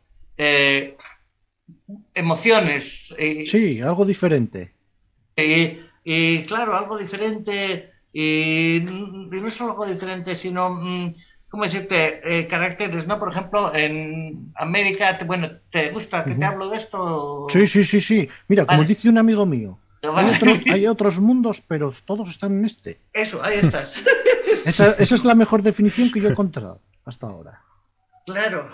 [2.16, 3.14] eh, emociones.
[3.46, 4.72] sí, algo diferente.
[5.36, 7.92] Y, claro, algo diferente.
[8.12, 11.14] Y, no es algo diferente, sino, mm,
[11.48, 12.20] ¿cómo decirte?
[12.24, 13.18] Eh, caracteres, ¿no?
[13.18, 17.46] Por ejemplo, en América, bueno, ¿te gusta que te hablo de esto?
[17.50, 18.28] Sí, sí, sí, sí.
[18.48, 23.00] Mira, como dice un amigo mío, hay, otros mundos, pero todos están en este.
[23.12, 24.02] Eso, ahí estás.
[24.64, 27.62] Esa, es la mejor definición que yo he encontrado hasta ahora.
[28.24, 28.66] Claro.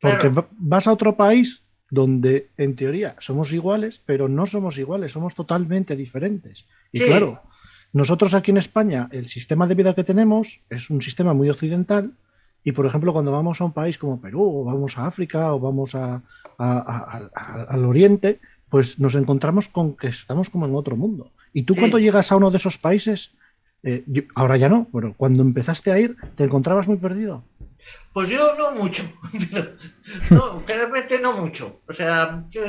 [0.00, 5.34] Porque vas a otro país donde en teoría somos iguales, pero no somos iguales, somos
[5.34, 6.64] totalmente diferentes.
[6.92, 7.40] Y claro,
[7.92, 12.12] nosotros aquí en España, el sistema de vida que tenemos es un sistema muy occidental.
[12.64, 15.60] Y por ejemplo, cuando vamos a un país como Perú, o vamos a África, o
[15.60, 16.22] vamos a,
[16.58, 21.30] al Oriente, pues nos encontramos con que estamos como en otro mundo.
[21.52, 23.30] Y tú cuando llegas a uno de esos países,
[23.84, 27.44] eh, ahora ya no, pero cuando empezaste a ir, ¿te encontrabas muy perdido?
[28.12, 29.02] Pues yo no mucho,
[30.30, 31.82] no, realmente no mucho.
[31.88, 32.62] O sea, yo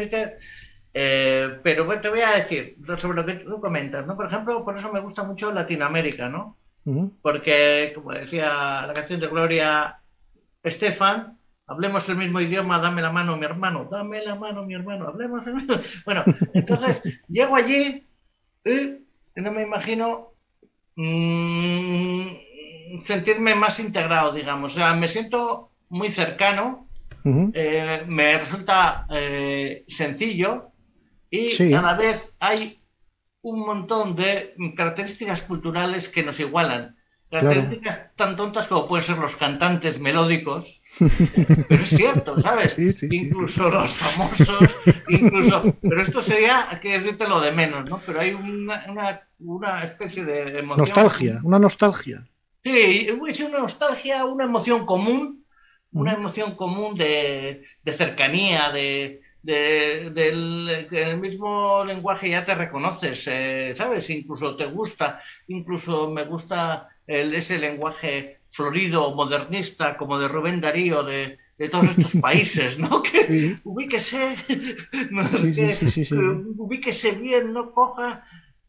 [0.98, 4.16] eh, pero bueno, te voy a decir sobre lo que tú comentas, ¿no?
[4.16, 6.58] Por ejemplo, por eso me gusta mucho Latinoamérica, ¿no?
[7.22, 10.00] Porque, como decía la canción de Gloria
[10.64, 15.08] Estefan, hablemos el mismo idioma, dame la mano mi hermano, dame la mano mi hermano,
[15.08, 15.76] hablemos el mismo.
[16.06, 16.24] Bueno,
[16.54, 18.08] entonces llego allí
[18.64, 19.02] y
[19.36, 20.32] no me imagino
[20.96, 22.28] mm,
[23.02, 24.74] sentirme más integrado, digamos.
[24.74, 26.88] O sea, me siento muy cercano,
[27.54, 30.72] eh, me resulta eh, sencillo
[31.30, 32.80] y cada vez hay
[33.42, 36.96] un montón de características culturales que nos igualan.
[37.32, 40.84] Características tan tontas como pueden ser los cantantes melódicos,
[41.68, 42.76] pero es cierto, ¿sabes?
[43.10, 44.78] incluso los famosos,
[45.10, 48.02] incluso, pero esto sería que decirte lo de menos, ¿no?
[48.06, 50.88] Pero hay una, una, especie de emoción.
[50.88, 52.28] Nostalgia, una nostalgia.
[52.66, 55.46] Sí, es una nostalgia, una emoción común,
[55.92, 63.28] una emoción común de, de cercanía, de, del en el mismo lenguaje ya te reconoces,
[63.28, 64.10] eh, ¿sabes?
[64.10, 71.04] Incluso te gusta, incluso me gusta el, ese lenguaje florido, modernista, como de Rubén Darío,
[71.04, 71.38] de,
[71.70, 73.04] todos estos países, ¿no?
[73.04, 74.36] Que ubíquese,
[76.58, 78.26] ubíquese bien, no coja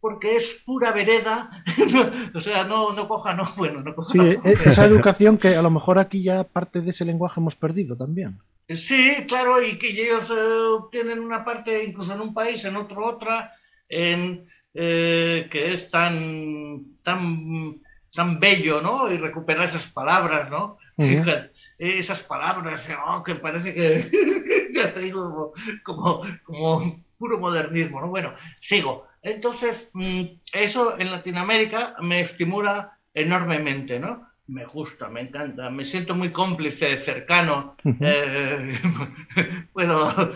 [0.06, 1.50] porque es pura vereda,
[2.32, 4.12] o sea, no, no coja, no, bueno, no coja.
[4.12, 7.96] Sí, esa educación que a lo mejor aquí ya parte de ese lenguaje hemos perdido
[7.96, 8.38] también.
[8.68, 13.04] Sí, claro, y que ellos eh, tienen una parte, incluso en un país, en otro
[13.04, 13.52] otra,
[13.88, 17.80] en, eh, que es tan, tan,
[18.12, 19.10] tan bello, ¿no?
[19.10, 20.78] Y recuperar esas palabras, ¿no?
[21.78, 28.08] Esas palabras, oh, que parece que, ya te digo, como, como, puro modernismo, ¿no?
[28.08, 29.04] Bueno, sigo.
[29.26, 34.26] Entonces, mm, eso en Latinoamérica me estimula enormemente, ¿no?
[34.48, 38.78] me gusta, me encanta, me siento muy cómplice, cercano, eh,
[39.72, 40.32] puedo,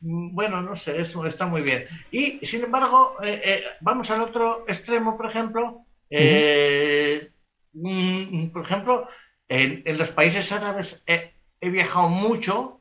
[0.00, 1.84] bueno, no sé, eso está muy bien.
[2.10, 5.86] Y sin embargo, eh, eh, vamos al otro extremo, por ejemplo,
[7.72, 9.08] mm, por ejemplo,
[9.48, 12.80] en, los países árabes he viajado mucho,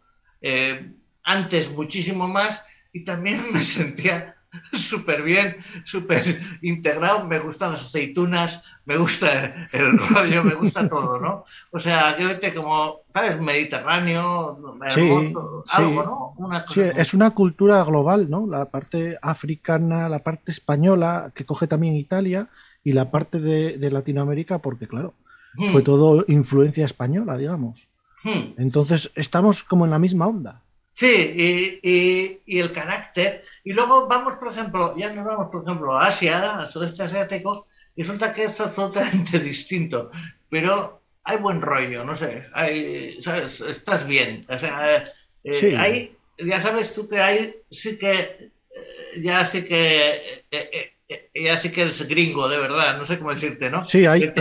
[1.24, 4.33] antes muchísimo más, y también me sentía
[4.74, 6.24] súper bien, súper
[6.62, 11.46] integrado, me gustan las aceitunas, me gusta el rollo, me gusta todo, ¿no?
[11.72, 13.40] O sea, que como, ¿sabes?
[13.40, 16.34] Mediterráneo, hermoso, algo, ¿no?
[16.38, 18.48] Una sí, es una cultura global, ¿no?
[18.48, 22.50] La parte africana, la parte española, que coge también Italia,
[22.84, 25.14] y la parte de, Latinoamérica, porque claro,
[25.56, 25.72] hmm.
[25.72, 27.88] fue todo influencia española, digamos.
[28.24, 28.54] Hmm.
[28.58, 30.63] Entonces, estamos como en la misma onda.
[30.94, 33.44] Sí, y, y, el carácter.
[33.64, 37.68] Y luego vamos, por ejemplo, ya nos vamos, por ejemplo, a Asia, al sudeste asiático,
[37.96, 40.12] y resulta que es absolutamente distinto.
[40.50, 43.62] Pero hay buen rollo, no sé, hay, ¿sabes?
[43.62, 44.46] Estás bien.
[44.50, 45.12] O sea,
[45.44, 50.94] eh, hay, ya sabes tú que hay, sí que, eh, ya sí que, eh,
[51.34, 53.84] ya sí que eres gringo, de verdad, no sé cómo decirte, ¿no?
[53.86, 54.32] Sí, ahí,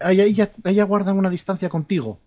[0.00, 2.18] ahí, ya, ahí ya guardan una distancia contigo.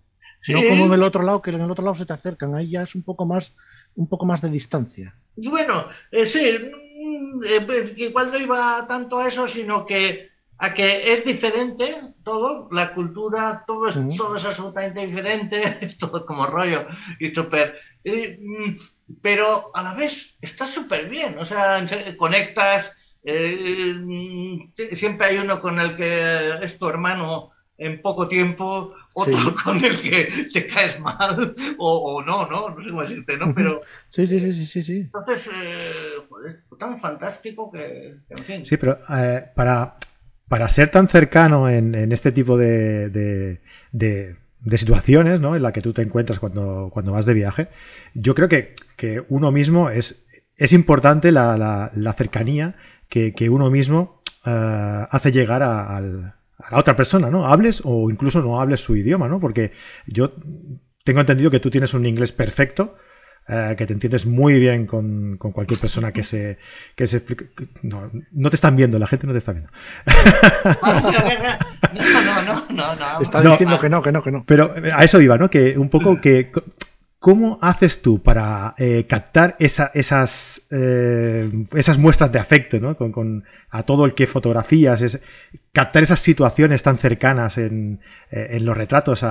[0.48, 2.72] No como en el otro lado, que en el otro lado se te acercan, ahí
[2.72, 3.54] ya es un poco más
[3.96, 5.16] un poco más de distancia.
[5.36, 10.74] Bueno, eh, sí, mm, eh, pues, igual no iba tanto a eso, sino que a
[10.74, 16.46] que es diferente todo, la cultura, todo es, todo es absolutamente diferente, es todo como
[16.46, 16.86] rollo
[17.20, 17.80] y súper...
[18.04, 18.78] Mm,
[19.22, 21.86] pero a la vez está súper bien, o sea,
[22.18, 27.51] conectas, eh, mm, siempre hay uno con el que es tu hermano
[27.82, 32.90] en poco tiempo, otro con el que te caes mal, o, no, no, no sé
[32.90, 33.54] cómo decirte, ¿no?
[33.56, 33.82] Pero.
[34.10, 34.98] Sí, sí, sí, sí, sí.
[35.00, 38.66] Entonces, eh, tan fantástico que, en fin.
[38.68, 39.96] Sí, pero eh, para,
[40.48, 43.10] para ser tan cercano en, este tipo de,
[43.92, 45.56] de, situaciones, ¿no?
[45.56, 47.70] En la que tú te encuentras cuando, cuando vas de viaje,
[48.14, 50.24] yo creo que, que uno mismo es.
[50.56, 52.76] Es importante la, la, cercanía
[53.10, 57.48] que, que, uno mismo eh, hace llegar al, a la otra persona, ¿no?
[57.48, 59.40] Hables o incluso no hables su idioma, ¿no?
[59.40, 59.72] Porque
[60.08, 60.34] yo
[61.04, 62.96] tengo entendido que tú tienes un inglés perfecto,
[63.48, 66.60] eh, que te entiendes muy bien con, cualquier persona que se,
[66.96, 67.50] que se explique.
[67.82, 69.72] No, no te están viendo, la gente no te está viendo.
[71.92, 73.22] No, no, no, no, no.
[73.22, 74.44] Está diciendo que no, que no, que no.
[74.46, 75.50] Pero a eso iba, ¿no?
[75.50, 76.50] Que un poco que
[77.22, 82.98] ¿Cómo haces tú para eh, captar esas, eh, esas muestras de afecto ¿no?
[82.98, 85.04] con, a todo el que fotografías?
[85.04, 85.22] Es,
[85.72, 88.00] captar esas situaciones tan cercanas en,
[88.32, 89.24] eh, los retratos,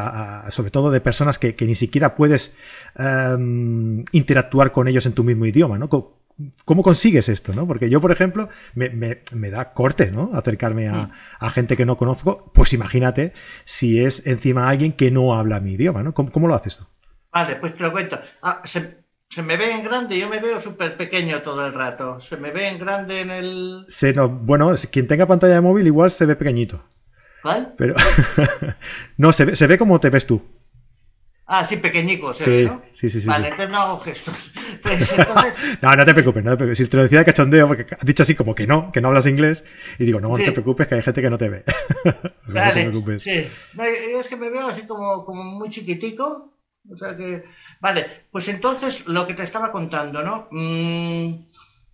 [0.51, 2.55] sobre todo de personas que, ni siquiera puedes
[2.97, 5.77] em, interactuar con ellos en tu mismo idioma.
[5.77, 5.89] ¿no?
[5.89, 7.55] ¿Cómo, consigues esto?
[7.55, 7.67] ¿no?
[7.67, 10.31] Porque yo, por ejemplo, me, da corte ¿no?
[10.33, 12.53] acercarme a, a, gente que no conozco.
[12.55, 13.33] Pues imagínate
[13.65, 16.05] si es encima alguien que no habla mi idioma.
[16.05, 16.15] ¿no?
[16.15, 16.85] ¿Cómo, cómo lo haces tú?
[17.33, 18.19] Vale, pues te lo cuento.
[18.43, 19.05] Ah, se,
[19.43, 22.21] me ve en grande, yo me veo súper pequeño todo el rato.
[22.21, 23.85] Se me ve en grande en el.
[23.89, 26.83] Se no, bueno, quien tenga pantalla de móvil igual se ve pequeñito.
[27.43, 27.75] ¿Cuál?
[27.79, 27.95] Pero.
[29.17, 30.43] no, se ve, se ve como te ves tú.
[31.53, 32.81] Ah, sí, pequeñico, se ve, ¿no?
[32.93, 33.27] Sí, sí, sí.
[33.27, 34.53] Vale, entonces no hago gestos.
[34.83, 35.59] Pues entonces...
[35.83, 36.79] no, no te preocupes, no te preocupes.
[36.79, 39.09] Si te lo decía de cachondeo, porque has dicho así como que no, que no
[39.09, 39.63] hablas inglés,
[39.99, 41.65] y digo, no, no te preocupes, que hay gente que no te ve.
[42.47, 43.23] no te preocupes.
[43.23, 43.47] Sí.
[43.75, 46.55] No, es que me veo así como, como muy chiquitico,
[46.93, 47.45] o sea que,
[47.81, 50.49] vale, pues entonces lo que te estaba contando, ¿no?
[50.51, 51.41] Mm,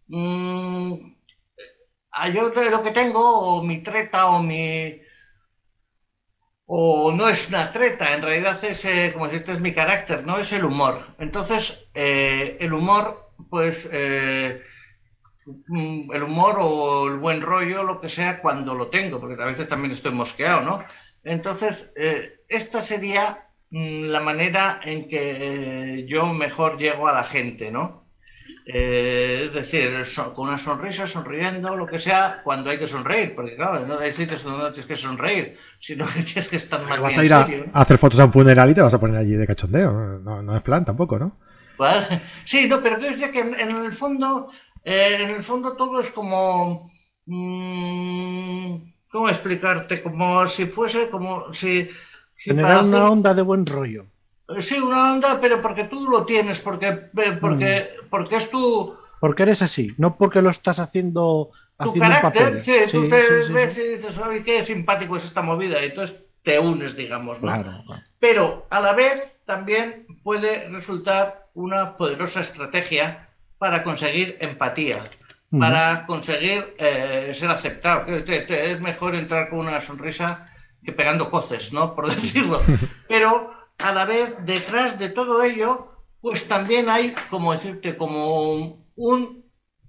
[0.09, 1.17] mm,
[2.33, 5.01] yo lo que tengo, o mi treta, o mi...
[6.69, 10.37] O no es una treta, en realidad es, eh, como decirte, es mi carácter, no
[10.37, 10.99] es el humor.
[11.19, 14.63] Entonces, eh, el humor, pues, eh,
[15.69, 19.47] mm, el humor o el buen rollo, lo que sea, cuando lo tengo, porque a
[19.47, 20.85] veces también estoy mosqueado, ¿no?
[21.23, 21.93] Entonces,
[22.49, 28.07] esta sería la manera en que yo mejor llego a la gente, ¿no?
[28.69, 29.93] Eh, es decir,
[30.35, 34.13] con una sonrisa, sonriendo, lo que sea, cuando hay que sonreír, porque claro, no hay
[34.13, 37.33] sitios donde no tienes que sonreír, sino que tienes que estar más Vas a ir
[37.33, 40.57] a, hacer fotos a un funeral y te vas a poner allí de cachondeo, no,
[40.57, 41.39] es plan tampoco, ¿no?
[42.45, 44.51] Sí, no, pero es que en, el fondo,
[44.83, 46.91] eh, en el fondo todo es como,
[47.27, 48.79] mmm,
[49.11, 50.03] ¿cómo explicarte?
[50.03, 51.89] Como si fuese, como si...
[52.37, 54.07] Generar una onda de buen rollo.
[54.61, 56.93] Sí, una onda, pero porque tú lo tienes, porque,
[57.41, 58.09] porque, mm.
[58.09, 58.95] porque es tu...
[59.21, 61.51] Porque eres así, no porque lo estás haciendo...
[61.79, 63.23] Tu carácter, sí, tú te
[63.53, 67.53] ves y dices, ay, qué simpático es esta movida, y entonces te unes, digamos, ¿no?
[67.53, 67.73] Claro,
[68.19, 75.11] Pero a la vez también puede resultar una poderosa estrategia para conseguir empatía,
[75.59, 78.07] para conseguir eh, ser aceptado.
[78.09, 80.53] es mejor entrar con una sonrisa
[80.85, 81.95] que pegando coces, ¿no?
[81.95, 82.63] Por decirlo.
[83.09, 89.45] Pero a la vez, detrás de todo ello, pues también hay, como decirte, como un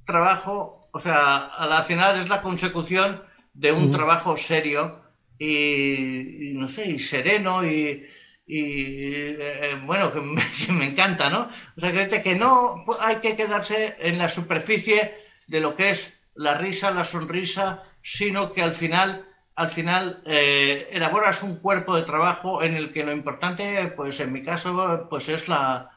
[0.06, 3.23] trabajo, o sea, a la final es la consecución
[3.54, 5.02] de un trabajo serio
[5.39, 8.06] y, no sé, y sereno y,
[8.47, 10.12] eh, bueno,
[10.65, 11.50] que me, encanta, ¿no?
[11.76, 15.15] O sea, que, que no hay que quedarse en la superficie
[15.47, 19.26] de lo que es la risa, la sonrisa, sino que al final
[19.58, 24.32] al final eh, elaboras un cuerpo de trabajo en el que lo importante, pues en
[24.32, 25.91] mi caso, pues es la,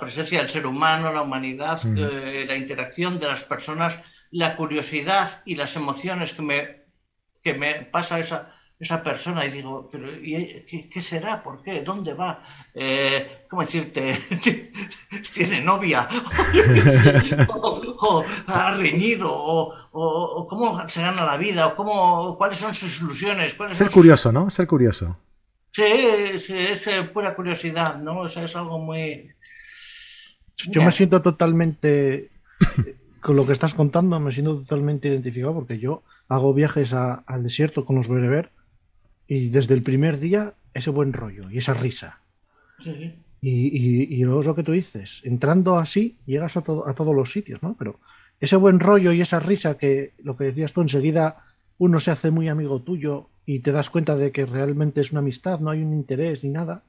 [0.00, 3.96] presencia del ser humano, la humanidad, eh, la interacción de las personas,
[4.32, 6.82] la curiosidad y las emociones que me,
[7.44, 11.40] que me pasa esa, esa persona y digo, pero qué, será?
[11.40, 11.82] ¿Por qué?
[11.82, 12.42] ¿Dónde va?
[12.74, 14.12] Eh, ¿Cómo decirte?
[15.34, 16.08] ¿Tiene novia?
[17.48, 19.30] ¿O, ha reñido?
[19.32, 21.68] O, cómo se gana la vida?
[21.68, 23.56] ¿O cómo, cuáles son sus ilusiones?
[23.70, 24.50] Ser curioso, ¿no?
[24.50, 25.16] Ser curioso.
[25.70, 28.22] Sí, es eh, pura curiosidad, ¿no?
[28.22, 29.30] O sea, es algo muy...
[30.56, 32.32] Yo me siento totalmente,
[33.20, 37.84] con lo que estás contando, me siento totalmente identificado porque yo hago viajes al desierto
[37.84, 38.50] con los bereber
[39.32, 42.18] y desde el primer día, ese buen rollo y esa risa.
[43.40, 47.32] Y, y, luego es lo que tú dices, entrando así, llegas a, a todos los
[47.32, 47.74] sitios, ¿no?
[47.78, 47.98] Pero
[48.40, 51.46] ese buen rollo y esa risa que, lo que decías tú, enseguida
[51.78, 55.20] uno se hace muy amigo tuyo y te das cuenta de que realmente es una
[55.20, 56.82] amistad, no hay un interés ni nada.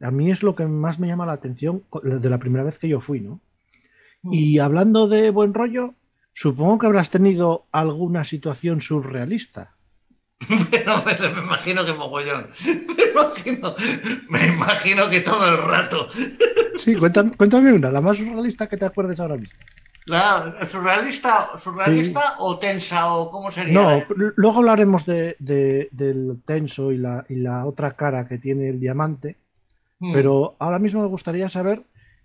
[0.00, 2.88] A mí es lo que más me llama la atención de la primera vez que
[2.88, 3.38] yo fui, ¿no?
[4.22, 4.32] Mm.
[4.32, 5.92] Y hablando de buen rollo,
[6.32, 9.71] supongo que habrás tenido alguna situación surrealista.
[10.70, 12.48] Pero me, me imagino que mogollón.
[12.64, 13.74] Me imagino,
[14.30, 16.08] me imagino que todo el rato.
[16.76, 19.54] Sí, cuéntame, cuéntame una, la más surrealista que te acuerdes ahora mismo.
[20.06, 23.74] La, ¿Surrealista, surrealista o tensa o cómo sería?
[23.74, 24.02] No,
[24.36, 29.36] luego hablaremos de, del tenso y la, y la otra cara que tiene el diamante,
[29.98, 30.14] hmm.
[30.14, 31.82] pero ahora mismo me gustaría saber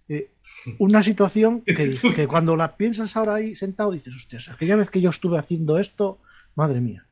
[0.07, 0.31] eh,
[0.79, 5.01] una situación que, que, cuando la piensas ahora ahí sentado dices, hostias, aquella vez que
[5.01, 6.19] yo estuve haciendo esto,
[6.55, 7.06] madre mía.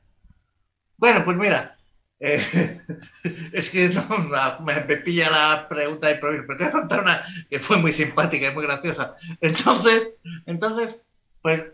[0.98, 1.78] Bueno, pues mira,
[2.20, 2.80] eh,
[3.54, 3.90] es que
[4.62, 7.94] me, pilla la pregunta de improviso, pero te voy a contar una que fue muy
[7.94, 9.14] simpática y muy graciosa.
[9.42, 10.14] Entonces,
[10.46, 11.02] entonces,
[11.42, 11.66] pues,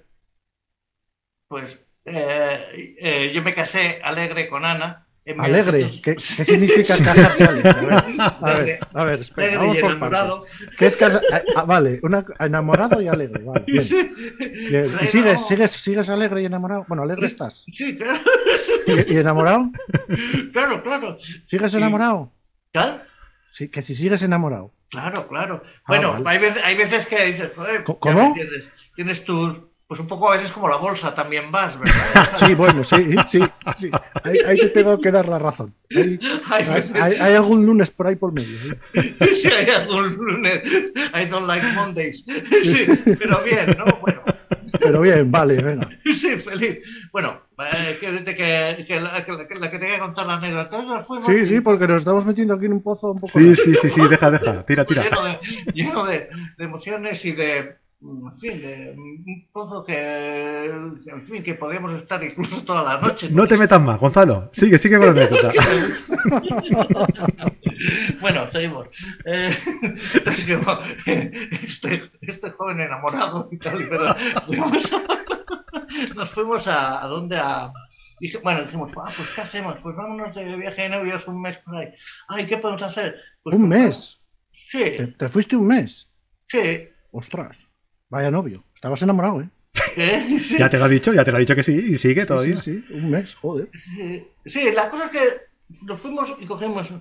[1.47, 5.07] pues eh, eh, yo me casé alegre con Ana
[5.37, 7.71] Alegre, ¿Qué, significa casarse alegre?
[8.17, 10.45] A ver, a ver, espera, vamos por enamorado.
[10.79, 11.21] ¿Qué es casa...
[11.31, 12.25] Ah, ah, vale, una...
[12.39, 13.63] enamorado y alegre, vale.
[13.67, 16.85] ¿Y sigues, sigues, sigues alegre y enamorado?
[16.87, 17.65] Bueno, alegre estás.
[17.71, 18.19] Sí, claro.
[18.87, 19.71] ¿Y, enamorado?
[20.53, 21.17] Claro, claro.
[21.47, 22.33] ¿Sigues enamorado?
[22.71, 23.07] ¿Tal?
[23.53, 24.73] Sí, que si sigues enamorado.
[24.89, 25.63] Claro, claro.
[25.83, 27.51] Ah, bueno, hay, veces, hay veces que dices,
[27.99, 28.33] ¿cómo?
[28.95, 29.61] Tienes tus
[29.91, 32.29] pues un poco a veces como la bolsa también vas, ¿verdad?
[32.39, 33.41] sí, bueno, sí, sí,
[33.75, 33.91] sí.
[34.23, 35.75] Ahí, te tengo que dar la razón.
[36.49, 38.55] Hay, algún lunes por ahí por medio.
[38.71, 38.79] ¿eh?
[39.35, 40.63] Sí, hay algún lunes.
[41.13, 42.23] I don't like Mondays.
[42.63, 42.85] Sí,
[43.19, 43.83] pero bien, ¿no?
[43.99, 44.21] Bueno.
[44.79, 45.89] Pero bien, vale, venga.
[46.05, 47.09] Sí, feliz.
[47.11, 51.45] Bueno, eh, que, que, que, la, que, la que te contar la anécdota fue Sí,
[51.45, 53.37] sí, porque nos estamos metiendo aquí en un pozo un poco.
[53.37, 55.03] Sí, sí, sí, sí, deja, deja, tira, tira.
[55.03, 55.39] Lleno de,
[55.73, 56.29] lleno de
[56.59, 62.63] emociones y de en fin, de un pozo que, en fin, que podíamos estar incluso
[62.63, 63.29] toda la noche.
[63.31, 64.49] No te metas más, Gonzalo.
[64.53, 65.51] Sigue, sigue con la anécdota.
[68.21, 68.87] bueno, seguimos.
[69.25, 69.51] Eh,
[70.13, 70.81] entonces, bueno,
[71.63, 74.13] este, este joven enamorado y tal, pero
[74.45, 75.01] fuimos a-
[76.15, 77.71] nos fuimos a, a dónde a
[78.43, 79.79] bueno, dijimos, ah, pues ¿qué hacemos?
[79.81, 81.87] Pues vámonos de viaje de novios un mes por ahí.
[82.27, 83.15] Ay, ¿qué podemos hacer?
[83.41, 84.17] Pues, Un pues, mes.
[84.51, 86.07] Sí, ¿Te, te fuiste un mes?
[86.47, 86.87] sí.
[87.13, 87.57] Ostras.
[88.11, 88.65] Vaya novio.
[88.75, 89.49] Estabas enamorado, ¿eh?
[89.95, 90.37] ¿eh?
[90.37, 90.57] Sí.
[90.59, 92.57] Ya te lo ha dicho, ya te lo ha dicho que sí, y sigue todavía.
[92.57, 92.93] sí, sí.
[92.93, 93.69] Un mes, joder.
[93.73, 95.19] Sí, sí, la cosa es que
[95.83, 96.93] nos fuimos y cogimos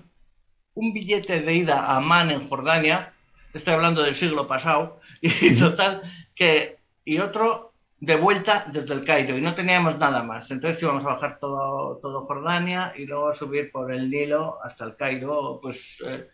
[0.73, 3.13] un billete de ida a Amán en Jordania,
[3.53, 6.01] estoy hablando del siglo pasado, y total,
[6.33, 10.49] que, y otro de vuelta desde el Cairo, y no teníamos nada más.
[10.49, 14.85] Entonces íbamos a bajar todo, todo Jordania y luego a subir por el Nilo hasta
[14.85, 16.29] el Cairo, pues eh,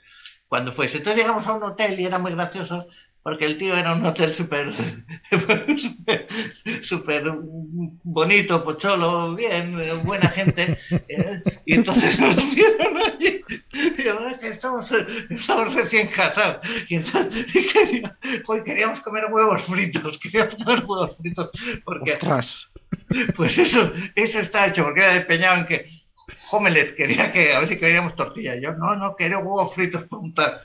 [0.48, 0.98] cuando fuese.
[0.98, 2.88] Entonces llegamos a un hotel y era muy gracioso.
[3.28, 4.72] Porque el tío era un hotel súper
[6.82, 7.24] súper
[8.04, 9.76] bonito, pocholo, bien,
[10.06, 10.80] buena gente.
[11.10, 13.42] eh, y entonces nos dieron allí.
[13.98, 14.90] Y yo, "Es que estamos,
[15.30, 16.66] estamos recién casados.
[16.88, 18.18] Y entonces y quería-
[18.48, 20.18] hoy queríamos comer huevos fritos.
[20.24, 21.50] Queríamos comer huevos fritos.
[21.84, 22.70] Porque Ostras.
[23.36, 25.90] pues eso, eso está hecho, porque era empeñado en que
[26.52, 28.56] Homelet quería que, a ver si queríamos tortilla.
[28.58, 30.64] Yo, no, no, quiero huevos fritos punta.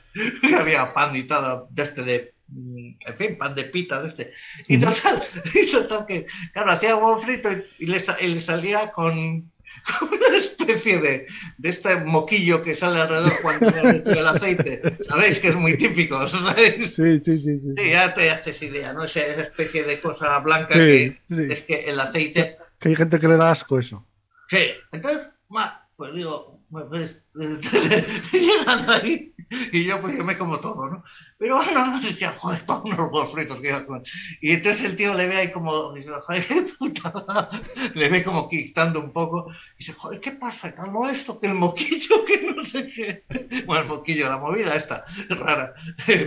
[0.57, 4.33] Había pan y todo, de este de, en fin, pan de pita de este.
[4.69, 5.23] Y total,
[5.55, 9.51] y total que, claro, hacía huevo frito y, y le, sa- y le salía con,
[9.99, 11.27] con una especie de,
[11.59, 14.83] de este moquillo que sale alrededor cuando le hecho el aceite.
[15.09, 16.95] Sabéis que es muy típico, ¿sabéis?
[16.95, 17.61] Sí, sí, sí.
[17.61, 17.75] sí.
[17.77, 19.05] Sí, ya te haces idea, ¿no?
[19.05, 21.47] Esa, esa especie de cosa blanca Sí, que sí.
[21.51, 24.07] es que el aceite Que hay gente que le da asco eso.
[24.49, 24.59] Sí,
[24.93, 27.25] entonces, ma, pues digo, pues,
[28.33, 29.32] llegando ahí,
[29.73, 31.05] y yo pues yo me como todo, ¿no?
[31.39, 34.03] Pero bueno, decía, joder, todos unos huevos fritos que iba a comer.
[34.41, 35.95] Y entonces el tío le ve ahí como,
[37.95, 40.75] le ve como quitando un poco, y dice, joder, ¿qué pasa?
[40.75, 43.25] Calmo esto, que el moquillo, que no sé qué.
[43.67, 45.75] Bueno, el moquillo, la movida esta, rara,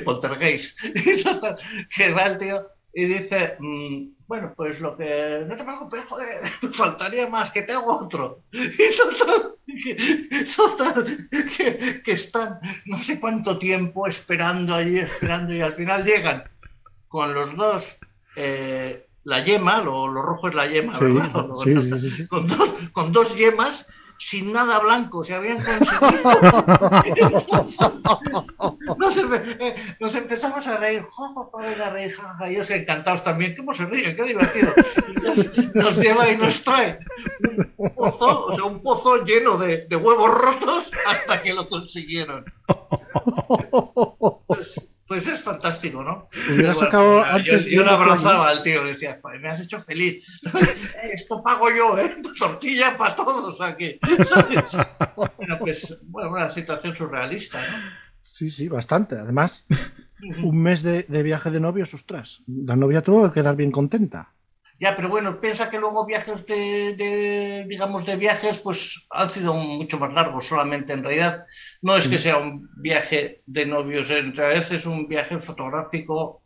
[0.04, 0.80] poltergeist.
[1.96, 6.28] Que va el tío y dice, mm, bueno, pues lo que, no te preocupes, joder,
[6.74, 8.42] faltaría más, que te hago otro.
[8.52, 15.62] Y total, que, total, que, que están no sé cuánto tiempo esperando allí, esperando, y
[15.62, 16.44] al final llegan
[17.08, 17.98] con los dos,
[18.36, 21.30] eh, la yema, lo, lo rojo es la yema, Sí, ¿verdad?
[21.64, 22.28] Sí, sí.
[22.28, 23.86] Con, dos, con dos yemas,
[24.18, 26.24] sin nada blanco, se habían conseguido.
[28.98, 32.70] nos, empe- eh, nos empezamos a reír, jo, jo, jo, a reír, ja, ja, ellos
[32.70, 34.16] encantados también, ¿cómo se ríen?
[34.16, 34.74] ¡Qué divertido!
[35.74, 37.00] Nos, lleva y nos trae
[37.78, 42.46] un pozo, o sea, un pozo lleno de, huevos rotos hasta que lo consiguieron.
[45.08, 46.28] pues es fantástico, ¿no?
[46.50, 47.98] Hubiera Bueno, sacado yo- antes yo, playa.
[47.98, 50.26] abrazaba al tío, le decía, "Joder, me has hecho feliz.
[50.46, 52.16] Eh, Esto pago yo, ¿eh?
[52.40, 54.00] Tortilla para todos aquí.
[54.28, 54.64] ¿sabes?
[55.38, 57.78] Bueno, pues, bueno, una situación surrealista, ¿no?
[58.34, 59.16] Sí, sí, bastante.
[59.18, 59.64] Además,
[60.44, 62.42] un mes de, de viaje de novios, ostras.
[62.48, 64.32] La novia tuvo que quedar bien contenta.
[64.78, 69.54] Ya, pero bueno, piensa que luego viajes de, de, digamos, de viajes, pues han sido
[69.54, 70.92] mucho más largos solamente.
[70.92, 71.46] En realidad,
[71.82, 76.42] no es que sea un viaje de novios, en realidad es un viaje fotográfico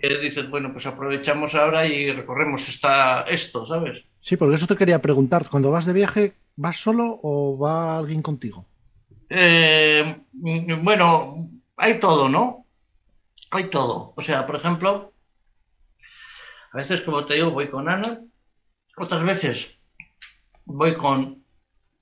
[0.00, 4.04] que dices, bueno, pues aprovechamos ahora y recorremos esta, esto, ¿sabes?
[4.20, 5.48] Sí, porque eso te quería preguntar.
[5.50, 8.64] Cuando vas de viaje, ¿vas solo o va alguien contigo?
[9.28, 12.66] Eh, mm, bueno, hay todo, ¿no?
[13.50, 14.14] Hay todo.
[14.16, 15.12] O sea, por ejemplo,
[16.72, 18.20] a veces, como te digo, voy con Ana,
[18.96, 19.80] otras veces
[20.64, 21.44] voy con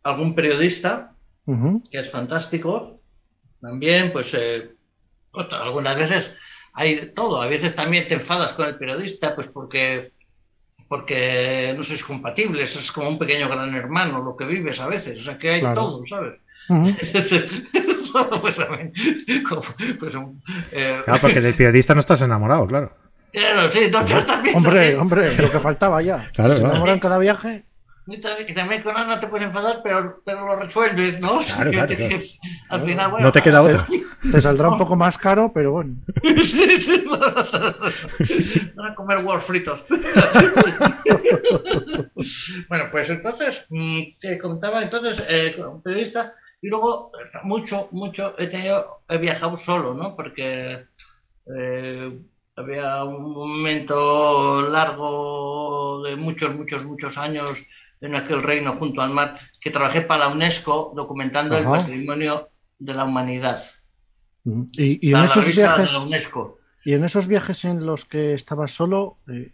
[0.02, 1.11] algún periodista,
[1.46, 1.82] Ujú.
[1.90, 2.96] que es fantástico.
[3.60, 4.70] También, pues, eh,
[5.62, 6.34] algunas veces
[6.74, 7.40] hay de todo.
[7.40, 10.12] A veces también te enfadas con el periodista, pues porque,
[10.88, 12.76] porque no sois compatibles.
[12.76, 15.20] Es como un pequeño gran hermano lo que vives a veces.
[15.20, 15.74] O sea, que hay Claro.
[15.74, 16.34] todo, ¿sabes?
[16.68, 16.90] Ujú.
[18.42, 18.92] pues también,
[19.48, 19.62] como,
[19.98, 20.14] pues,
[20.72, 22.94] eh, Claro, porque del periodista no estás enamorado, claro.
[23.32, 26.30] claro, sí, no, yo también, Hombre, también, hombre, lo que faltaba ya.
[26.34, 27.64] Claro, Se enamoran cada viaje.
[28.06, 31.38] Y también, con Ana te puedes enfadar, pero, pero lo resuelves, ¿no?
[31.40, 32.16] Claro, claro, claro.
[32.70, 33.86] al final, bueno, No te queda otra.
[34.32, 35.96] Te saldrá un poco más caro, pero bueno.
[36.22, 39.84] Sí, sí, Van a comer huevos fritos.
[42.68, 47.12] bueno, pues entonces, mm, te contaba entonces, eh, periodista, y luego
[47.44, 50.14] mucho, mucho he tenido, he viajado solo, ¿no?
[50.14, 50.86] Porque
[51.56, 52.18] eh,
[52.56, 57.64] había un momento largo de muchos, muchos, muchos años
[58.02, 62.94] en aquel reino junto al mar que trabajé para la UNESCO documentando el patrimonio de
[62.94, 63.62] la humanidad.
[64.44, 66.58] Y, y en esos de viajes, la UNESCO.
[66.84, 69.52] y en esos viajes en los que estabas solo, eh,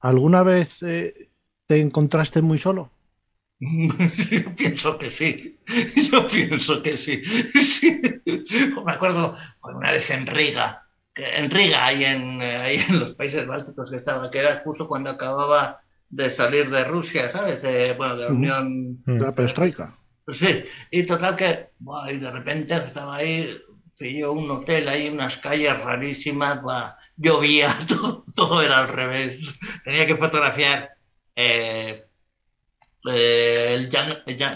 [0.00, 1.30] ¿alguna vez eh,
[1.66, 2.92] te encontraste muy solo?
[3.60, 5.58] Yo pienso que sí.
[6.12, 7.22] Yo pienso que sí.
[8.84, 13.90] Me acuerdo una vez en Riga, en Riga, ahí en, ahí en los países bálticos
[13.90, 15.80] que estaba, que era justo cuando acababa
[16.10, 17.62] de salir de Rusia, ¿sabes?
[17.62, 19.02] De, bueno, de la Unión.
[19.04, 19.88] De la perestroika.
[20.30, 21.70] Sí, y total que,
[22.10, 23.58] y de repente estaba ahí,
[23.98, 26.60] pilló un hotel ahí, unas calles rarísimas,
[27.16, 27.74] llovía,
[28.34, 29.58] todo, era al revés.
[29.84, 30.90] Tenía que fotografiar
[31.34, 32.04] eh,
[33.10, 33.88] eh,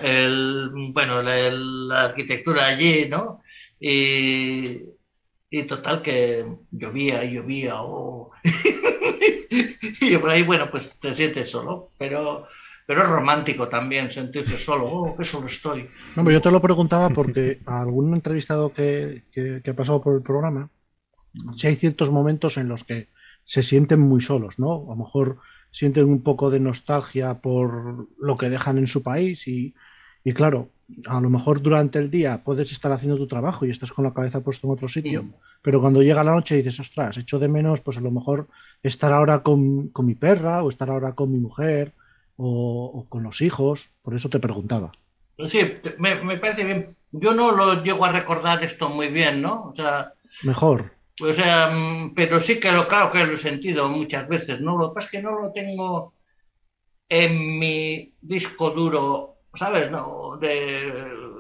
[0.03, 3.41] el, bueno, la, arquitectura allí, ¿no?
[3.81, 4.79] Y,
[5.53, 8.31] y total que llovía, llovía, oh.
[10.01, 12.47] y por ahí, bueno, pues te sientes solo, pero
[12.87, 14.87] pero es romántico también sentirse solo.
[14.87, 15.89] Oh, qué solo estoy.
[16.17, 20.23] No, yo te lo preguntaba porque a algún entrevistado que, que, ha pasado por el
[20.23, 20.71] programa,
[21.57, 23.09] si hay ciertos momentos en los que
[23.45, 24.87] se sienten muy solos, ¿no?
[24.87, 25.39] A lo mejor
[25.71, 29.75] sienten un poco de nostalgia por lo que dejan en su país y,
[30.25, 30.71] y claro,
[31.07, 34.15] a lo mejor durante el día puedes estar haciendo tu trabajo y estás con la
[34.15, 35.25] cabeza puesta en otro sitio,
[35.63, 38.49] pero cuando llega la noche dices, ostras, echo de menos, pues a lo mejor
[38.83, 41.93] estar ahora con, con mi perra o estar ahora con mi mujer
[42.37, 44.93] o, con los hijos, por eso te preguntaba.
[45.47, 45.61] Sí,
[45.99, 46.97] me, parece bien.
[47.11, 49.71] Yo no lo llego a recordar esto muy bien, ¿no?
[49.71, 50.13] O sea,
[50.43, 50.93] Mejor.
[51.21, 54.77] O sea, mm, pero sí que lo claro que lo he sentido muchas veces, ¿no?
[54.77, 56.15] Lo que pasa es que no lo tengo
[57.09, 59.91] en mi disco duro, ¿sabes?
[59.91, 61.33] No, de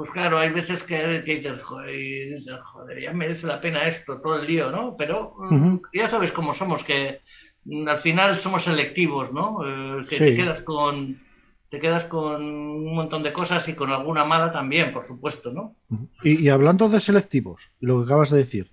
[0.00, 4.46] pues claro, hay veces que, que dices, joder, ya merece la pena esto, todo el
[4.46, 4.96] lío, ¿no?
[4.96, 7.20] Pero mm, ya sabes cómo somos, que
[7.86, 9.58] al final somos selectivos, ¿no?
[9.62, 11.20] Eh, que te quedas con
[11.68, 15.76] te quedas con un montón de cosas y con alguna mala también, por supuesto, ¿no?
[16.24, 18.72] Y, hablando de selectivos, lo que acabas de decir,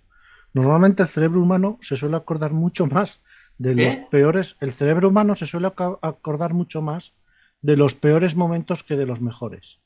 [0.54, 3.22] normalmente el cerebro humano se suele acordar mucho más
[3.58, 4.08] de los ¿Eh?
[4.10, 7.12] peores, el cerebro humano se suele acordar mucho más
[7.68, 9.80] de los peores momentos que de los mejores.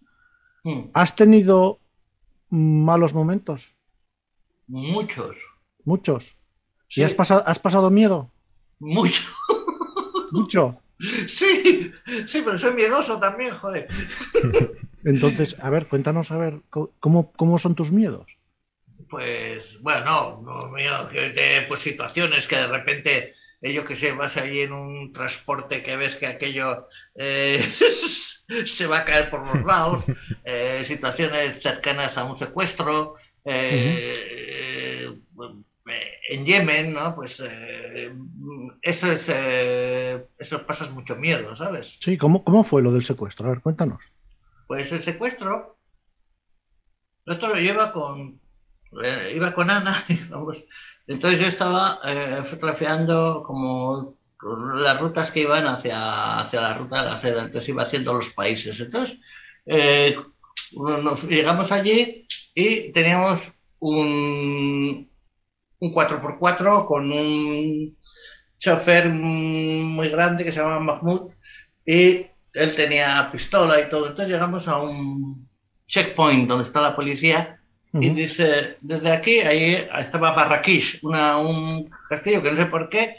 [0.64, 0.92] Hmm.
[0.94, 1.80] ¿Has tenido
[2.52, 3.74] malos momentos?
[4.68, 5.36] Muchos.
[5.84, 6.36] Muchos.
[6.90, 8.30] ¿Y has pasado, has pasado miedo?
[8.80, 9.24] Mucho.
[10.32, 10.78] Mucho.
[11.28, 11.92] Sí,
[12.28, 13.88] sí, pero soy miedoso también, joder.
[15.04, 18.28] Entonces, a ver, cuéntanos, a ver, ¿cómo, cómo son tus miedos?
[19.10, 24.62] Pues, bueno, no, mío, que, pues situaciones que de repente, yo que sé, vas ahí
[24.62, 27.62] en un transporte que ves que aquello eh,
[28.66, 30.06] se va a caer por los lados,
[30.44, 33.14] eh, situaciones cercanas a un secuestro,
[36.32, 37.14] en Yemen, ¿no?
[37.16, 38.14] Pues eh,
[38.82, 42.00] eso es, eh, eso pasas mucho miedo, ¿sabes?
[42.02, 43.48] Sí, ¿cómo, ¿cómo fue lo del secuestro?
[43.48, 44.02] A ver, cuéntanos.
[44.68, 45.78] Pues el secuestro,
[47.26, 48.40] esto lo lleva con,
[49.04, 50.02] eh, iba con Ana,
[51.08, 52.00] entonces yo estaba
[52.44, 54.16] fotografiando como
[54.76, 58.30] las rutas que iban hacia, hacia la ruta de la seda, entonces iba haciendo los
[58.30, 58.80] países.
[58.80, 59.20] Entonces,
[60.72, 65.10] nos llegamos allí y teníamos un,
[65.80, 67.96] un 4x4 con un
[68.58, 71.32] chofer muy grande que se llama Mahmoud
[71.86, 74.08] y él tenía pistola y todo.
[74.08, 75.50] Entonces llegamos a un
[75.88, 77.61] checkpoint donde está la policía
[77.94, 83.18] y dice, desde aquí, ahí estaba Barraquish, una, un castillo que no sé por qué,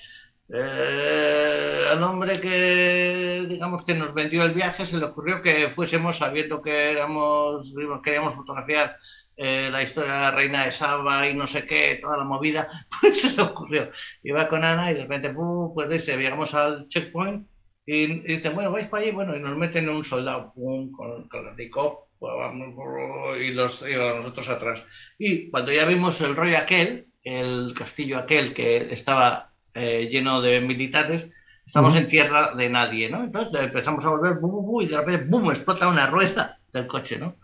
[0.49, 6.19] eh, al hombre que digamos que nos vendió el viaje se le ocurrió que fuésemos
[6.19, 8.97] sabiendo que éramos queríamos fotografiar
[9.37, 12.69] eh, la historia de la reina de Saba y no sé qué, toda la movida,
[13.01, 13.91] pues se le ocurrió.
[14.23, 15.35] Iba con Ana y de repente,
[15.75, 17.49] pues dice, llegamos al checkpoint
[17.87, 21.49] y, dice, bueno, vais para allí, bueno, y nos meten un soldado, pum, con, con
[21.49, 22.12] el pues
[23.41, 24.85] y, los, y nosotros atrás.
[25.19, 30.61] Y cuando ya vimos el rollo aquel, el castillo aquel que estaba eh, lleno de
[30.61, 31.29] militares,
[31.65, 33.25] estamos en tierra de nadie, ¿no?
[33.25, 34.39] Entonces empezamos a volver,
[34.83, 37.37] y de repente, ¡bum!, explota una rueda del coche, ¿no?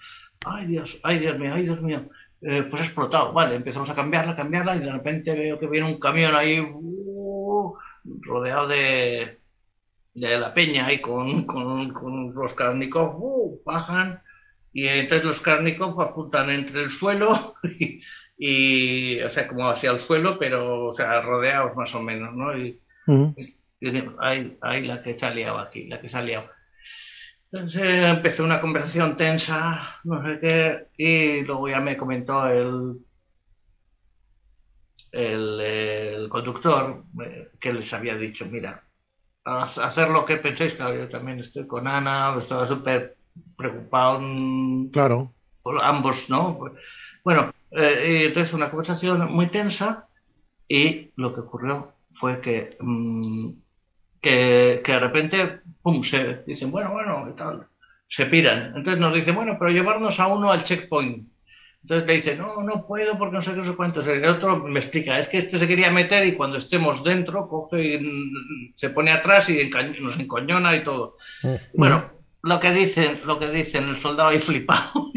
[0.45, 2.09] ay Dios, ay Dios mío, ay Dios mío,
[2.43, 5.89] eh, pues ha explotado, vale, empezamos a cambiarla, cambiarla y de repente veo que viene
[5.89, 7.75] un camión ahí uh,
[8.05, 9.41] rodeado de,
[10.15, 14.23] de la peña ahí con, con, los cárnicos, uh, bajan
[14.79, 17.55] y entonces los cárnicos apuntan entre el suelo
[18.39, 22.57] y, o sea, como hacia el suelo, pero, o sea, rodeados más o menos, ¿no?
[22.57, 22.81] Y,
[23.81, 26.49] decimos, ay, ay, la que se ha liado aquí, la que se ha liado.
[27.51, 33.05] Entonces empezó una conversación tensa, no sé qué, y luego ya me comentó el,
[35.11, 38.89] el, conductor eh, que les había dicho, mira,
[39.45, 43.18] hacer lo que penséis, claro, yo también estoy con Ana, estaba súper
[43.57, 44.21] preocupado.
[44.93, 45.33] Claro.
[45.63, 46.59] Por ambos, ¿no?
[47.25, 50.09] Bueno, eh, entonces una conversación muy tensa
[50.67, 53.51] y lo que ocurrió fue que mm,
[54.21, 57.67] que, que de repente, pum, se dicen, bueno, bueno, y tal,
[58.09, 58.73] se piran.
[58.75, 61.29] Entonces nos dicen, bueno, pero llevarnos a uno al checkpoint.
[61.83, 64.07] Entonces le dice, no, no puedo porque no sé qué, no sé cuántos.
[64.07, 67.95] El otro me explica, es que este se quería meter y cuando estemos dentro coge
[67.95, 69.71] y se pone atrás y
[70.01, 71.15] nos encoñona y todo.
[71.75, 72.03] Bueno,
[72.43, 75.11] lo que dicen, lo que dicen el soldado ahí flipado,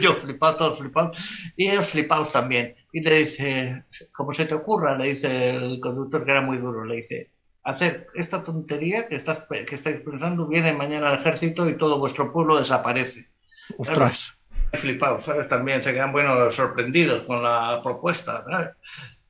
[0.00, 1.18] yo flipado, todos flipados,
[1.56, 2.74] y ellos flipados también.
[2.92, 6.84] Y le dice, como se te ocurra, le dice el conductor que era muy duro,
[6.84, 7.30] le dice,
[7.64, 12.32] hacer esta tontería que estás que estáis pensando, viene mañana el ejército y todo vuestro
[12.32, 13.30] pueblo desaparece.
[13.76, 14.34] Ostras.
[14.74, 15.48] Flipados, ¿sabes?
[15.48, 18.70] También se quedan, bueno, sorprendidos con la propuesta, ¿sabes?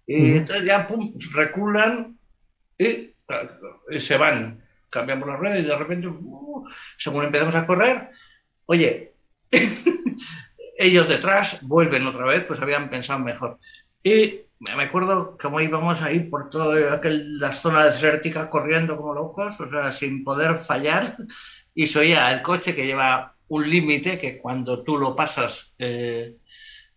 [0.06, 2.18] Y entonces ya, pum, reculan
[2.78, 3.14] y,
[3.90, 6.64] y se van cambiamos la rueda y de repente, uh,
[6.96, 8.10] según empezamos a correr,
[8.66, 9.14] oye,
[10.78, 13.58] ellos detrás vuelven otra vez, pues habían pensado mejor.
[14.02, 19.68] Y me acuerdo cómo íbamos ahí por toda la zona desértica corriendo como locos, o
[19.68, 21.16] sea, sin poder fallar,
[21.74, 26.36] y se oía el coche que lleva un límite que cuando tú lo pasas eh,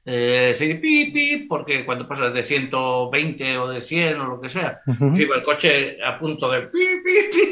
[0.06, 4.82] eh, se pi, porque cuando pasas de 120 o de 100 o lo que sea,
[5.14, 6.80] si va el coche a punto de pi,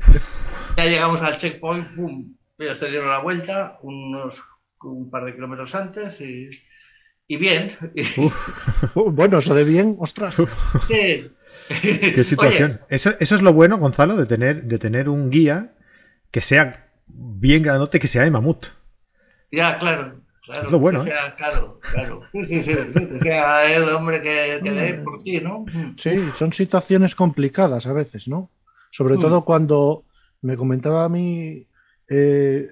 [0.76, 4.42] ya llegamos al checkpoint, pum, ya se dieron la vuelta unos
[4.84, 6.50] un par de kilómetros antes y,
[7.26, 7.70] y bien.
[8.94, 10.36] bueno, eso de bien, ostras.
[10.88, 11.30] Sí.
[12.14, 12.80] Qué situación.
[12.88, 15.74] eso, eso, es lo bueno, Gonzalo, de tener, de tener un guía
[16.30, 18.66] que sea bien grandote, que sea de mamut.
[19.50, 20.12] Ya, claro.
[20.42, 21.04] Claro, es lo bueno.
[21.04, 21.14] Que ¿eh?
[21.36, 22.22] claro, claro.
[22.32, 25.64] Sí, sí, sí, que sea el hombre que, que dé por ti, ¿no?
[25.96, 28.50] Sí, son situaciones complicadas a veces, ¿no?
[28.90, 30.04] Sobre todo cuando
[30.42, 31.66] me comentaba a mí
[32.08, 32.68] eh,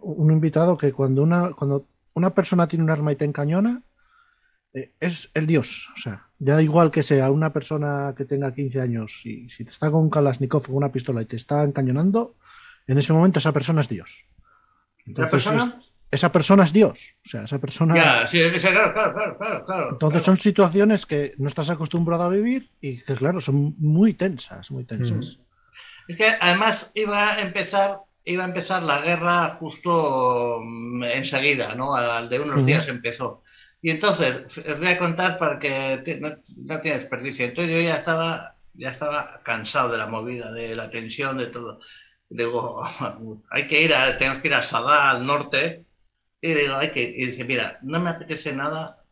[0.00, 3.82] un invitado que cuando una, cuando una persona tiene un arma y te encañona,
[4.72, 5.88] eh, es el dios.
[5.96, 9.64] O sea, ya da igual que sea una persona que tenga 15 años y si
[9.64, 12.36] te está con un Kalashnikov o una pistola y te está encañonando,
[12.86, 14.24] en ese momento esa persona es dios.
[15.06, 15.74] ¿La persona?
[16.10, 17.14] Esa persona es Dios.
[17.24, 17.94] O sea, esa persona.
[17.94, 19.88] Ya, sí, claro, claro, claro, claro.
[19.92, 24.70] Entonces son situaciones que no estás acostumbrado a vivir y que, claro, son muy tensas,
[24.70, 25.38] muy tensas.
[26.08, 28.00] Es que además iba a empezar.
[28.22, 31.96] Iba a empezar la guerra justo mm, enseguida, ¿no?
[31.96, 33.42] Al de unos días empezó.
[33.80, 37.46] Y entonces, os voy a contar para que no, no tiene desperdicio.
[37.46, 41.80] Entonces yo ya estaba, ya estaba cansado de la movida, de la tensión, de todo.
[42.28, 42.84] Digo,
[43.50, 45.86] hay que ir a, tenemos que ir a Sadá, al norte,
[46.40, 49.04] y digo, hay que, y dice, mira, no me apetece nada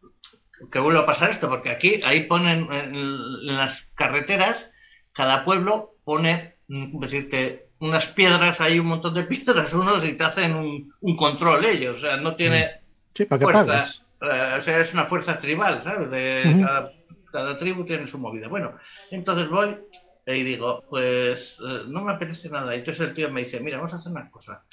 [0.72, 4.70] que vuelva a pasar esto, porque aquí, ahí ponen en, las carreteras,
[5.12, 10.24] cada pueblo pone, mm, decirte, unas piedras, hay un montón de piedras, unos y te
[10.24, 12.81] hacen un, control ellos, o sea, no tiene
[13.14, 13.89] sí, ¿para fuerza,
[14.22, 16.11] eh, o sea, es una fuerza tribal, ¿sabes?
[16.11, 16.93] De cada,
[17.31, 18.49] cada, tribu tiene su movida.
[18.49, 18.74] Bueno,
[19.11, 19.79] entonces voy
[20.26, 22.74] y digo, pues eh, no me apetece nada.
[22.74, 24.64] Y entonces el tío me dice, mira, vamos a hacer una cosa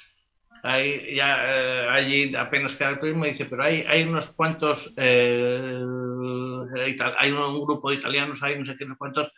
[0.66, 5.80] hay ya eh, allí apenas queda turismo dice pero hay hay unos cuantos eh,
[7.18, 9.32] hay un, grupo de italianos hay no sé qué unos cuantos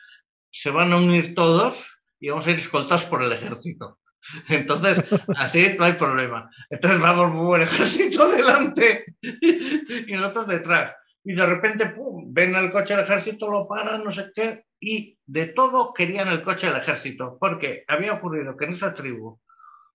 [0.50, 3.98] se van a unir todos y vamos a ir escoltados por el ejército
[4.48, 5.04] entonces
[5.36, 6.50] así no hay problema.
[6.70, 10.94] Entonces vamos muy buen ejército delante y nosotros detrás.
[11.24, 15.18] Y de repente pum, ven el coche del ejército lo paran no sé qué y
[15.26, 19.38] de todo querían el coche del ejército porque había ocurrido que en esa tribu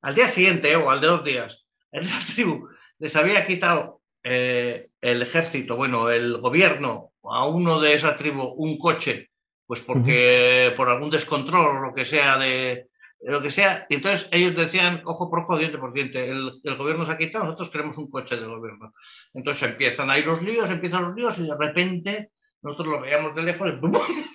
[0.04, 2.68] al día siguiente o al de dos días, en la tribu
[3.00, 8.78] les había quitado eh, el ejército, bueno, el gobierno a uno de esa tribu un
[8.78, 9.32] coche,
[9.66, 12.88] pues porque por algún descontrol o lo que sea de,
[13.22, 16.76] lo que sea, y entonces ellos decían, ojo por ojo, diente por diente, el, el,
[16.76, 18.94] gobierno se ha quitado, nosotros queremos un coche del gobierno.
[19.34, 22.32] Entonces empiezan ahí los líos, empiezan los líos y de repente
[22.62, 23.94] nosotros lo veíamos de lejos y ¡bum!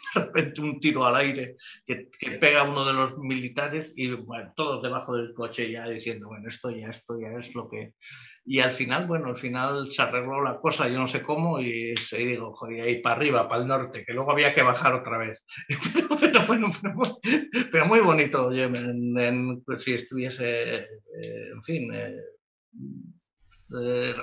[0.14, 1.56] de repente un tiro al aire
[1.86, 2.08] que,
[2.40, 6.48] pega a uno de los militares y bueno, todos debajo del coche ya diciendo, bueno,
[6.48, 7.94] esto ya, esto ya es lo que...
[8.44, 11.94] Y al final, bueno, al final se arregló la cosa, yo no sé cómo, y
[11.98, 15.18] se digo, joder, ahí para arriba, para el norte, que luego había que bajar otra
[15.18, 15.42] vez.
[16.20, 16.40] pero,
[17.70, 18.70] pero, muy, bonito, oye,
[19.76, 20.86] si estuviese, eh,
[21.52, 22.16] en fin, eh,
[23.82, 24.14] eh,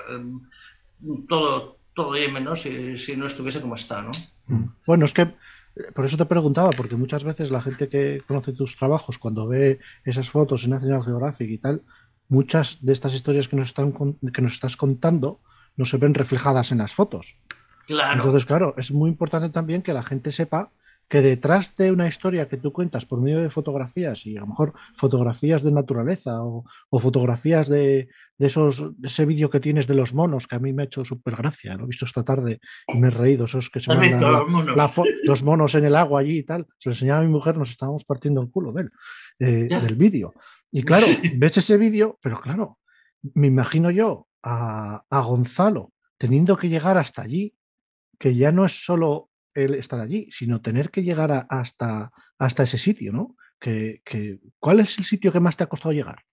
[1.29, 2.55] todo todo Yemen, ¿no?
[2.55, 4.11] Si, si, no estuviese como está, ¿no?
[4.85, 5.33] Bueno, es que
[5.93, 9.79] por eso te preguntaba, porque muchas veces la gente que conoce tus trabajos, cuando ve
[10.03, 11.81] esas fotos en National Geographic y tal,
[12.29, 13.93] muchas de estas historias que nos, están,
[14.33, 15.41] que nos estás contando
[15.75, 17.35] no se ven reflejadas en las fotos.
[17.87, 18.13] Claro.
[18.13, 20.71] Entonces, claro, es muy importante también que la gente sepa
[21.07, 24.47] que detrás de una historia que tú cuentas por medio de fotografías y a lo
[24.47, 26.65] mejor fotografías de naturaleza o,
[26.99, 30.83] fotografías de, esos de ese vídeo que tienes de los monos que a mí me
[30.83, 33.79] ha hecho súper gracia, lo he visto esta tarde y me he reído, esos que
[33.79, 34.75] se mandan los, monos?
[35.25, 37.69] los monos en el agua allí y tal, se lo enseñaba a mi mujer, nos
[37.69, 38.91] estábamos partiendo el culo de él,
[39.39, 40.33] eh, del vídeo.
[40.71, 41.05] Y claro,
[41.37, 42.79] ves ese vídeo, pero claro,
[43.35, 47.53] me imagino yo a, a Gonzalo teniendo que llegar hasta allí,
[48.17, 52.77] que ya no es solo el estar allí, sino tener que llegar hasta, hasta ese
[52.77, 53.35] sitio, ¿no?
[53.59, 54.01] Que,
[54.59, 56.23] ¿Cuál es el sitio que más te ha costado llegar?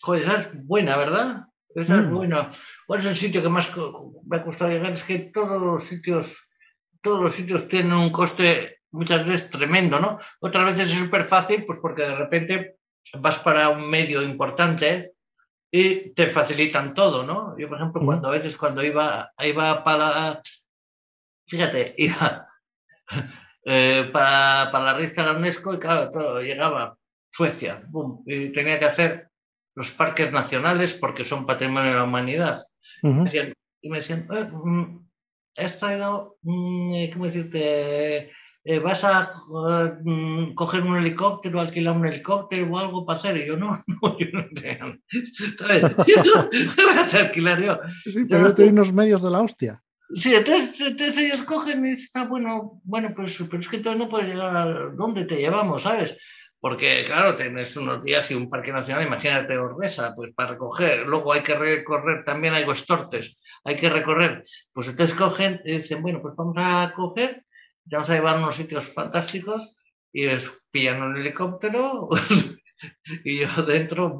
[0.00, 1.44] Joder, esa es buena, ¿verdad?
[1.74, 2.10] Esa es mm.
[2.10, 2.50] buena.
[2.86, 3.70] ¿Cuál es el sitio que más
[4.26, 4.92] me ha costado llegar?
[4.92, 6.48] Es que todos los sitios,
[7.00, 10.18] todos los sitios tienen un coste muchas veces tremendo, ¿no?
[10.40, 12.78] Otras veces es súper fácil, pues porque de repente
[13.20, 15.12] vas para un medio importante
[15.70, 17.56] y te facilitan todo, ¿no?
[17.58, 18.06] Yo, por ejemplo, mm.
[18.06, 20.40] cuando a veces cuando iba, iba para
[21.46, 22.48] fíjate, iba
[23.64, 26.98] eh, para, para, la revista de la UNESCO y claro, todo, llegaba
[27.30, 29.28] Suecia, boom, y tenía que hacer
[29.74, 32.64] los parques nacionales porque son patrimonio de la humanidad.
[33.02, 35.06] y me decían, eh, mm,
[35.56, 38.30] has traído, mm, eh, ¿cómo decirte?
[38.82, 39.30] vas a
[40.54, 43.36] coger un helicóptero, alquilar un helicóptero o algo para hacer.
[43.36, 44.44] Y yo, no, no, yo no.
[45.58, 45.84] ¿Sabes?
[47.12, 47.78] alquilar yo.
[48.04, 49.83] Sí, pero yo unos medios de la hostia.
[50.14, 54.08] Sí, entonces, ellos cogen y dicen, ah, bueno, bueno, pues, pero es que tú no
[54.08, 56.16] puedes llegar a dónde te llevamos, ¿sabes?
[56.60, 61.06] Porque, claro, tienes unos días y un parque nacional, imagínate Ordesa, pues para recoger.
[61.06, 64.42] Luego hay que recorrer también, hay Tortes, hay que recorrer.
[64.72, 67.44] Pues entonces cogen y dicen, bueno, pues vamos a coger,
[67.88, 69.76] te vamos a llevar a unos sitios fantásticos
[70.12, 72.08] y les pillan un helicóptero
[73.24, 74.16] y yo dentro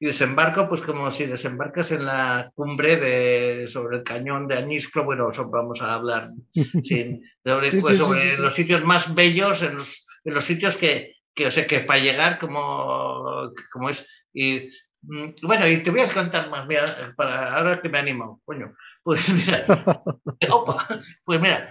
[0.00, 5.04] y desembarco, pues como si desembarcas en la cumbre de, sobre el cañón de Añisclo,
[5.04, 6.30] bueno, vamos a hablar
[7.44, 11.50] sobre, pues, sobre los sitios más bellos, en los, en los sitios que, que, o
[11.50, 14.68] sea, que para llegar como, como es, y
[15.02, 18.74] mm, bueno, y te voy a contar más, mira, para ahora que me animo, coño,
[19.02, 19.64] pues mira,
[21.24, 21.68] pues mira,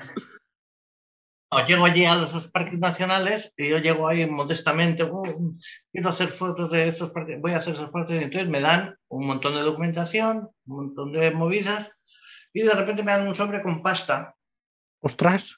[1.66, 5.52] llego allí a los parques nacionales y yo llego ahí modestamente, uh,
[5.92, 8.98] quiero hacer fotos de esos parques, voy a hacer esos parques, y entonces me dan
[9.08, 11.92] un montón de documentación, un montón de movidas,
[12.54, 14.36] y de repente me dan un sobre con pasta.
[15.00, 15.58] ¡Ostras!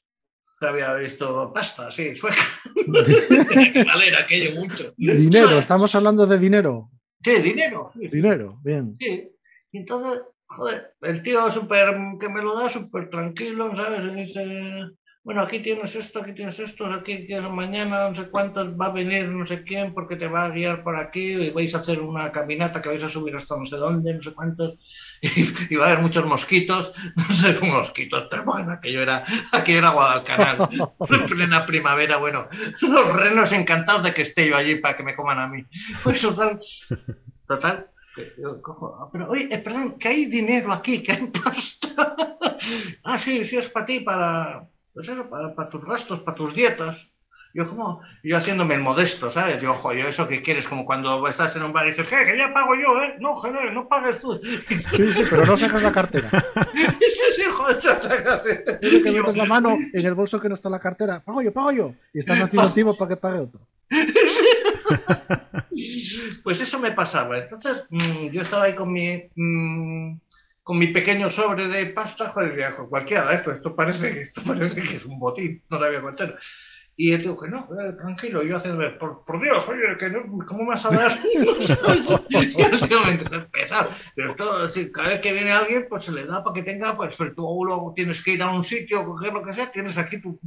[0.59, 2.43] Que había visto pasta, sí, sueca.
[2.87, 4.93] Valera, aquello mucho.
[4.97, 6.89] Dinero, estamos hablando de dinero.
[7.23, 7.89] Sí, dinero.
[7.95, 8.95] dinero, bien.
[8.99, 9.29] Sí,
[9.71, 14.13] y entonces, joder, el tío súper, que me lo da súper tranquilo, ¿sabes?
[14.13, 14.91] Y dice
[15.25, 19.27] bueno, aquí tienes esto, aquí tienes esto, aquí mañana no sé cuántos va a venir
[19.27, 22.31] no sé quién porque te va a guiar por aquí y vais a hacer una
[22.31, 24.77] caminata que vais a subir hasta no sé dónde, no sé cuántos,
[25.21, 29.89] y, va a haber muchos mosquitos, no sé, mosquitos, pero bueno, aquello era, aquello era
[29.89, 30.69] Guadalcanal,
[31.09, 32.47] en plena primavera, bueno,
[32.83, 35.65] los renos encantados de que esté yo allí para que me coman a mí.
[36.03, 36.59] Pues total,
[37.47, 37.89] total,
[38.45, 42.15] ah, pero oye, eh, perdón, que hay dinero aquí, que hay pasta.
[43.05, 47.11] ah, sí, sí, es para ti, para pues eso, para, tus gastos, para tus dietas.
[47.53, 49.61] Yo como, yo haciéndome el modesto, ¿sabes?
[49.61, 52.25] Yo, ojo, yo eso que quieres, como cuando estás en un bar y dices, ¿qué?
[52.25, 53.15] Que ya pago yo, ¿eh?
[53.19, 54.39] No, joder, no pagues tú.
[54.41, 56.29] Sí, sí, pero no sacas la cartera.
[56.73, 56.83] sí,
[57.35, 57.79] sí, joder,
[58.79, 61.23] Tienes que metes la mano en el bolso que no está la cartera.
[61.23, 61.93] Pago yo, pago yo.
[62.13, 63.61] Y estás haciendo tiempo para que pague otro.
[66.43, 67.37] pues eso me pasaba.
[67.37, 69.29] Entonces, mm, yo estaba ahí con mi...
[69.35, 70.17] Mm,
[70.65, 74.81] con mi pequeño sobre de pasta, joder, decía, cualquiera de esto, esto parece, esto parece
[74.81, 76.39] que es un botín, no te voy a contar.
[76.95, 80.23] Y él digo que no, eh, tranquilo, yo haciendo, por, por Dios, oye, que no,
[80.47, 81.19] ¿cómo me vas a dar?
[81.29, 83.91] y el tío me dice, pesado.
[84.15, 87.15] Pero esto, cada vez que viene alguien, pues se le da para que tenga, pues
[87.15, 90.39] tú luego tienes que ir a un sitio, coger lo que sea, tienes aquí tu.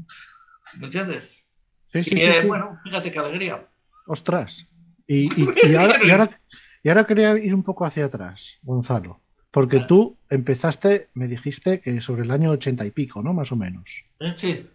[0.79, 1.49] ¿Me entiendes?
[1.93, 3.69] Sí, sí, y, sí, Bueno, fíjate qué alegría.
[4.09, 4.67] Ostras.
[5.07, 6.41] Y, y, ahora, y, ahora,
[6.83, 9.23] y ahora quería ir un poco hacia atrás, Gonzalo.
[9.51, 13.33] Porque tú empezaste, me dijiste que sobre el año ochenta y pico, ¿no?
[13.33, 14.05] Más o menos.
[14.21, 14.67] Eh, sí.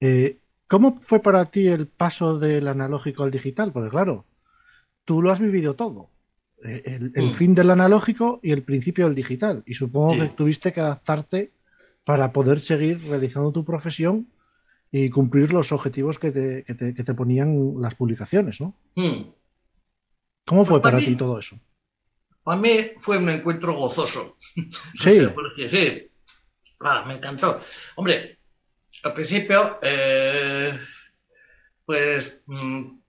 [0.00, 3.72] Eh, ¿Cómo fue para ti el paso del analógico al digital?
[3.72, 4.24] Porque claro,
[5.04, 6.10] tú lo has vivido todo.
[6.64, 7.34] Eh, el, mm.
[7.34, 9.62] fin del analógico y el principio del digital.
[9.66, 11.52] Y supongo que tuviste que adaptarte
[12.04, 14.28] para poder seguir realizando tu profesión
[14.92, 18.74] y cumplir los objetivos que te, ponían las publicaciones, ¿no?
[18.94, 19.22] Mm.
[20.46, 21.58] ¿Cómo fue pues para ti todo eso?
[22.42, 24.36] Para mí fue un encuentro gozoso.
[25.00, 25.20] Sí.
[25.68, 26.10] sí.
[26.80, 27.62] Ah, me encantó.
[27.96, 28.38] Hombre,
[29.02, 30.78] al principio, eh,
[31.84, 33.00] pues mm,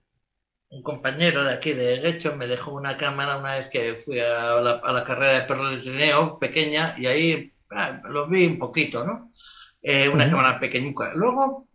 [0.69, 4.55] un compañero de aquí de derecho me dejó una cámara una vez que fui a
[4.61, 9.31] la, carrera de perro de trineo pequeña y ahí ah, lo vi un poquito, ¿no?
[9.81, 11.13] Eh, una cámara pequeñita.
[11.15, 11.67] Luego,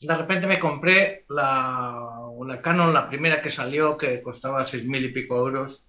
[0.00, 1.98] de repente me compré la,
[2.46, 5.85] la Canon, la primera que salió, que costaba seis mil y pico euros,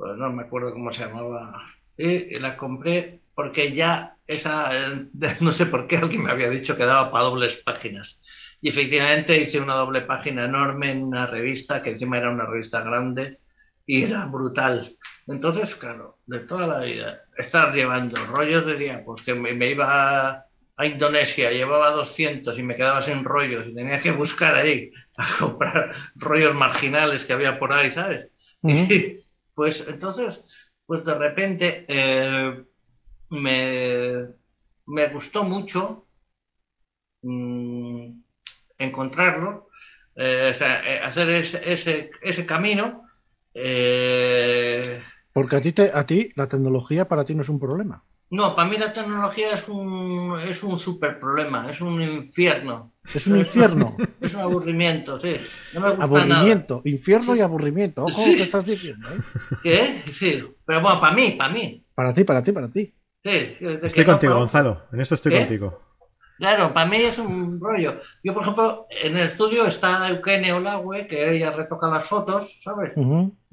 [0.00, 1.62] pues no me acuerdo cómo se llamaba,
[1.98, 4.70] y la compré porque ya esa,
[5.40, 8.18] no sé por qué alguien me había dicho que daba para dobles páginas.
[8.62, 12.80] Y efectivamente hice una doble página enorme en una revista, que encima era una revista
[12.80, 13.40] grande,
[13.84, 14.96] y era brutal.
[15.26, 19.70] Entonces, claro, de toda la vida, estar llevando rollos de día, pues que me, me
[19.70, 20.46] iba
[20.76, 25.26] a Indonesia, llevaba 200 y me quedaba sin rollos y tenía que buscar ahí a
[25.38, 28.28] comprar rollos marginales que había por ahí, ¿sabes?
[28.62, 29.19] Y,
[29.60, 30.42] pues entonces,
[30.86, 32.64] pues de repente eh,
[33.28, 34.28] me,
[34.86, 36.06] me, gustó mucho
[37.20, 38.22] mmm,
[38.78, 39.68] encontrarlo,
[40.16, 43.04] eh, eh, hacer ese, ese, ese camino.
[43.52, 45.02] Eh...
[45.34, 48.02] Porque a ti, te, a ti la tecnología para ti no es un problema.
[48.30, 52.92] No, para mí la tecnología es un, es un super problema, es un infierno.
[53.12, 53.96] Es un infierno.
[54.20, 55.36] Es un aburrimiento, sí.
[55.74, 56.88] No me gusta aburrimiento, nada.
[56.88, 58.02] infierno y aburrimiento.
[58.04, 58.30] Ojo Sí.
[58.32, 59.08] lo que estás diciendo.
[59.08, 59.18] ¿eh?
[59.62, 60.02] ¿Qué?
[60.12, 61.84] Sí, pero bueno, para mí, para mí.
[61.94, 62.94] Para ti, para ti, para ti.
[63.24, 64.82] Sí, Estoy no contigo, Gonzalo.
[64.92, 65.82] En esto estoy contigo.
[66.38, 68.00] Claro, para mí es un rollo.
[68.24, 72.92] Yo, por ejemplo, en el estudio está Eukene Olague, que ella retoca las fotos, ¿sabes?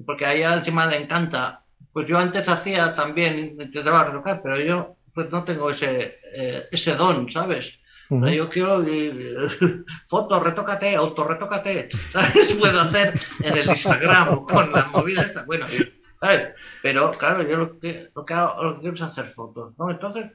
[0.05, 1.65] Porque a ella encima le encanta.
[1.97, 6.95] Pues yo antes hacía también, intentaba retocar, pero yo pues no tengo ese, eh, ese
[6.95, 7.79] don, ¿sabes?
[8.09, 8.21] Ujú.
[8.21, 9.11] Pero Yo quiero eh,
[10.07, 12.53] foto, retócate, autorretócate, ¿sabes?
[12.53, 15.65] Puedo hacer en el Instagram o con la movida esta, bueno,
[16.21, 16.49] ¿sabes?
[16.83, 19.89] Pero claro, yo lo que, lo que, hago- lo que quiero es hacer fotos, ¿no?
[19.89, 20.25] Entonces,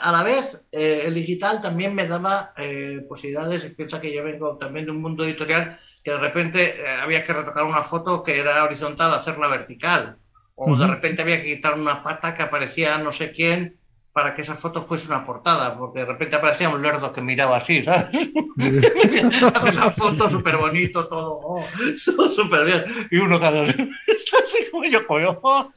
[0.00, 4.58] a la vez, eh, el digital también me daba eh, posibilidades, piensa que yo vengo
[4.58, 8.38] también de un mundo editorial que de repente eh, había que retocar una foto que
[8.38, 10.18] era horizontal, hacerla vertical,
[10.56, 10.92] o de Ujú.
[10.92, 13.78] repente había que quitar una pata que aparecía no sé quién
[14.14, 17.56] para que esa foto fuese una portada, porque de repente aparecía un lerdo que miraba
[17.56, 18.10] así, ¿sabes?
[19.54, 22.84] Hace la foto súper bonito, todo, oh, súper bien.
[23.10, 23.74] Y uno cada vez,
[24.06, 25.72] está así como yo, coño, oh".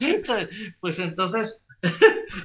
[0.78, 1.60] Pues entonces,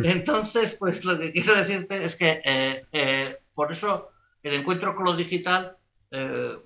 [0.04, 4.10] entonces, pues lo que quiero decirte es que eh, eh, por eso
[4.42, 5.78] el encuentro con lo digital
[6.10, 6.58] eh,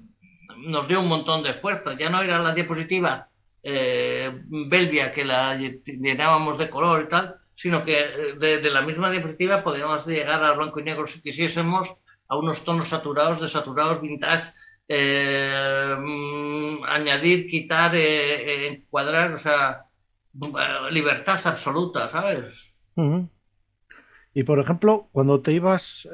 [0.70, 1.97] nos dio un montón de fuerza.
[1.97, 3.30] Ya no era la diapositiva
[3.70, 4.32] eh,
[4.70, 9.11] Belvia que la llenábamos de color y tal, sino que eh, de, de la misma
[9.11, 11.97] diapositiva podíamos llegar al blanco y negro si quisiésemos
[12.30, 14.53] a unos tonos saturados, desaturados, vintage,
[14.88, 19.86] eh, mm, añadir, quitar, eh, eh, encuadrar, o sea,
[20.91, 22.45] libertad absoluta, ¿sabes?
[24.34, 26.07] Y por ejemplo, cuando te ibas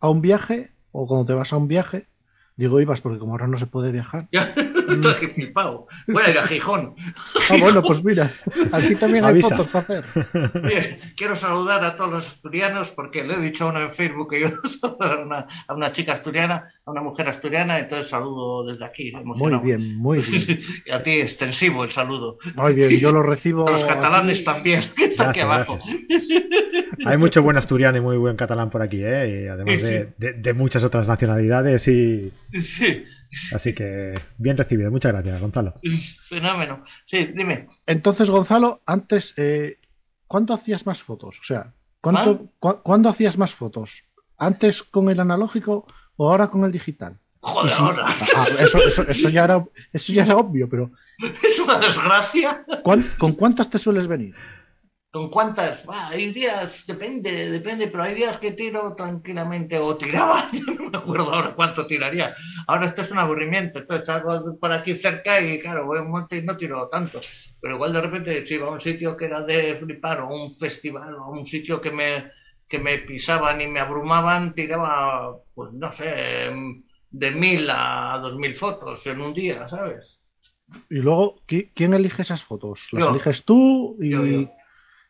[0.00, 2.08] a un viaje, o cuando te vas a un viaje,
[2.56, 4.28] digo ibas porque como ahora no se puede viajar.
[4.88, 5.88] Ya, estoy flipado.
[6.06, 6.94] Voy a ir a Gijón.
[7.50, 8.32] Ah, bueno, pues mira,
[8.70, 9.56] aquí también hay Avisa.
[9.56, 10.04] fotos para hacer.
[10.64, 14.30] Oye, quiero saludar a todos los asturianos porque le he dicho a uno en Facebook
[14.30, 14.48] que yo
[15.00, 19.10] a una, a una chica asturiana, a una mujer asturiana, entonces saludo desde aquí.
[19.10, 19.62] Muy emocionado.
[19.64, 20.60] bien, muy bien.
[20.86, 22.38] Y a ti extensivo el saludo.
[22.54, 23.66] Muy bien, yo lo recibo.
[23.66, 24.44] A los catalanes aquí.
[24.44, 25.78] también, que está aquí Gracias, abajo.
[27.04, 29.42] Hay mucho buen asturiano y muy buen catalán por aquí, ¿eh?
[29.44, 29.86] Y además Sí, sí.
[29.86, 32.32] de, de- de muchas otras nacionalidades y
[32.62, 33.04] Sí,
[33.52, 34.90] así que bien recibido.
[34.90, 35.74] Muchas gracias, Gonzalo.
[36.28, 36.84] fenómeno.
[37.04, 37.66] Sí, dime.
[37.86, 39.78] Entonces, Gonzalo, antes, eh,
[40.26, 41.38] ¿cuándo hacías más fotos?
[41.40, 44.04] O sea, ¿cuánto, cu- ¿cuándo hacías más fotos?
[44.38, 45.86] ¿Antes con el analógico
[46.16, 47.18] o ahora con el digital?
[47.40, 48.04] Joder, si- ahora.
[48.06, 50.92] Ah, eso, eso- eso ya era, eso ya era obvio, pero
[51.42, 52.64] Es una desgracia.
[52.82, 54.34] ¿cuán- ¿con cuántas te sueles venir?
[55.16, 55.88] ¿Con cuántas?
[55.88, 60.90] Va, hay días, depende, depende, pero hay días que tiro tranquilamente o tiraba, yo no
[60.90, 62.34] me acuerdo ahora cuánto tiraría.
[62.66, 66.10] Ahora esto es un aburrimiento, entonces salgo por aquí cerca y claro, voy a un
[66.10, 67.18] monte y no tiro tanto.
[67.62, 70.54] Pero igual de repente si iba a un sitio que era de flipar o un
[70.54, 72.30] festival o un sitio que me,
[72.68, 76.52] que me pisaban y me abrumaban, tiraba, pues no sé,
[77.10, 80.20] de mil a dos mil fotos en un día, ¿sabes?
[80.90, 82.88] Y luego, ¿qui- ¿quién elige esas fotos?
[82.92, 83.10] ¿Las Yo.
[83.12, 84.50] eliges tú y, Yo, yo.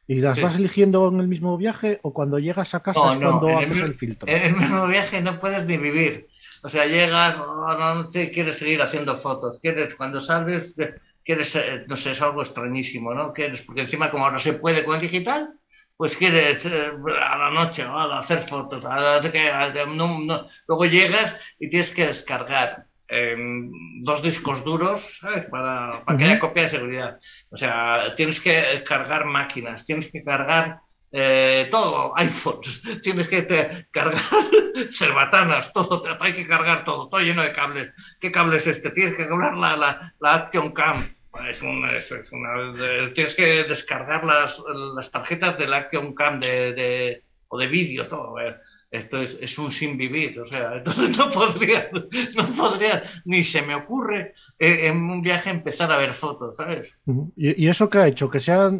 [0.08, 0.42] Y las Sí.
[0.44, 3.60] vas eligiendo en el mismo viaje o cuando llegas a casa No, es no, cuando
[3.60, 4.28] el haces el filtro?
[4.28, 6.28] En el mismo viaje no puedes ni vivir.
[6.62, 9.58] O sea, llegas, oh, no, no sé, quieres seguir haciendo fotos.
[9.60, 10.74] Quieres, cuando sales,
[11.24, 13.32] quieres, eh, no sé, es algo extrañísimo, ¿no?
[13.32, 15.54] Quieres, porque encima como ahora se puede con el digital,
[15.96, 16.90] pues quieres eh,
[17.22, 18.84] a la noche oh, hacer fotos.
[18.84, 20.44] a la- a- no.
[20.68, 25.46] Luego llegas y tienes que descargar dos discos duros, ¿sabes?
[25.46, 26.32] Para, para que Ujú.
[26.32, 27.18] haya copia de seguridad.
[27.50, 30.80] O sea, tienes que cargar máquinas, tienes que cargar
[31.12, 34.20] eh, todo, iPhones, tienes que te- cargar
[34.98, 37.92] cerbatanas, todo, te- hay que cargar todo, todo lleno de cables.
[38.20, 38.90] ¿Qué cable es este?
[38.90, 41.08] Tienes que cargar la, la, la Action Cam.
[41.48, 44.60] Es una, es, es una- de- tienes que descargar las,
[44.96, 48.40] las tarjetas del Action Cam de, de- o de vídeo, todo.
[48.40, 48.56] eh.
[48.90, 53.74] Esto es, un sin vivir, o sea, entonces no podría, no podría, ni se me
[53.74, 56.96] ocurre eh, en un viaje empezar a ver fotos, ¿sabes?
[57.36, 58.30] ¿Y, eso qué ha hecho?
[58.30, 58.72] ¿Que sea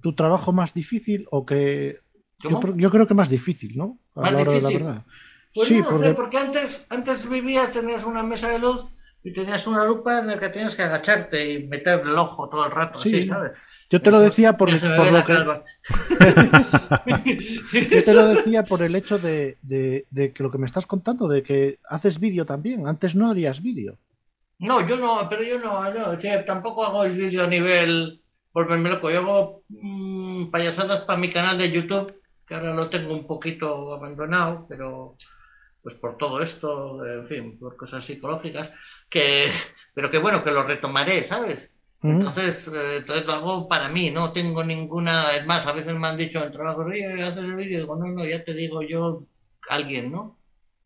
[0.00, 2.00] tu trabajo más difícil o que...
[2.40, 3.98] Yo, creo que más difícil, ¿no?
[4.14, 5.04] A la hora de la verdad.
[5.52, 6.10] Pues sí, no, porque...
[6.10, 8.86] porque antes, antes vivías, tenías una mesa de luz
[9.24, 12.64] y tenías una lupa en la que tenías que agacharte y meter el ojo todo
[12.66, 13.52] el rato, sí, ¿sabes?
[13.90, 14.86] Yo te lo decía por, lo que...
[17.90, 21.42] Yo te lo decía por el hecho de, que lo que me estás contando, de
[21.42, 22.86] que haces vídeo también.
[22.86, 23.96] Antes no harías vídeo.
[24.58, 25.84] No, yo no, pero yo no,
[26.44, 28.20] tampoco hago el vídeo a nivel
[28.52, 29.10] volverme loco.
[29.10, 33.94] Yo hago mm, payasadas para mi canal de YouTube, que ahora lo tengo un poquito
[33.94, 35.16] abandonado, pero
[35.80, 38.70] pues por todo esto, en fin, por cosas psicológicas,
[39.08, 39.50] que,
[39.94, 41.77] pero que bueno, que lo retomaré, ¿sabes?
[42.02, 45.34] Entonces, eh, entonces lo hago para mí, no tengo ninguna.
[45.36, 47.80] Es más, a veces me han dicho en trabajo, oye, haces el vídeo.
[47.80, 49.24] Digo, no, no, ya te digo yo,
[49.68, 50.38] alguien, ¿no?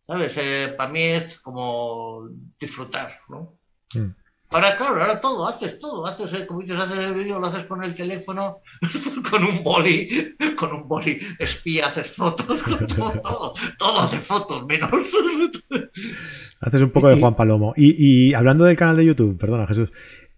[0.06, 0.36] ¿Sabes?
[0.38, 3.50] Eh, para mí es como disfrutar, ¿no?
[3.94, 4.14] Mm.
[4.52, 7.64] Ahora, claro, ahora todo, haces todo, haces, eh, como dices, haces el vídeo, lo haces
[7.64, 8.58] con el teléfono,
[9.30, 12.62] con un boli, con un boli espía, haces fotos,
[12.96, 14.90] todo, todo, todo hace fotos, menos.
[16.60, 17.72] Haces un poco de Juan Palomo.
[17.76, 19.90] Y, y hablando del canal de YouTube, perdona Jesús,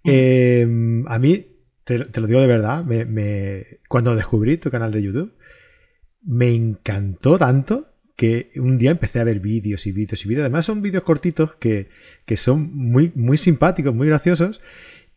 [0.04, 1.46] Em, a mí,
[1.84, 5.34] te, lo digo de verdad, me, cuando descubrí tu canal de YouTube,
[6.22, 10.44] me encantó tanto que un día empecé a ver vídeos y vídeos y vídeos.
[10.44, 11.88] Además son vídeos cortitos que,
[12.36, 14.60] son muy, muy simpáticos, muy graciosos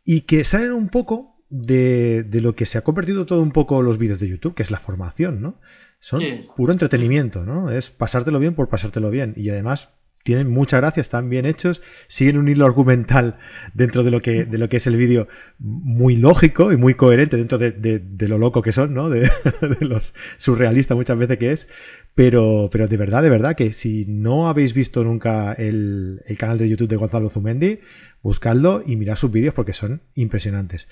[0.04, 3.98] y que salen un poco de, lo que se ha convertido todo un poco los
[3.98, 5.60] vídeos de YouTube, que es la formación, ¿no?
[6.00, 6.22] Son
[6.56, 7.72] puro entretenimiento, ¿no?
[7.72, 9.34] Es pasártelo bien por pasártelo bien.
[9.36, 9.97] Y además
[10.28, 13.38] tienen mucha gracia, están bien hechos, siguen un hilo argumental
[13.74, 17.38] dentro de lo que, de lo que es el vídeo muy lógico y muy coherente
[17.38, 19.10] dentro de, lo loco que son, ¿no?
[19.10, 19.32] De,
[19.80, 21.70] los surrealistas muchas veces que es.
[22.14, 26.68] Pero, pero de verdad, de verdad, que si no habéis visto nunca el, canal de
[26.68, 27.80] YouTube de Gonzalo Zumendi,
[28.22, 30.90] buscadlo y mirad sus vídeos porque son impresionantes.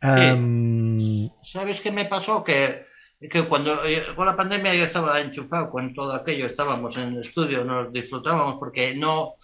[0.00, 2.44] ¿Sabes qué me pasó?
[2.44, 2.84] Que
[3.20, 7.20] que cuando eh, con la pandemia yo estaba enchufado con todo aquello, estábamos en el
[7.20, 9.34] estudio, nos disfrutábamos porque no,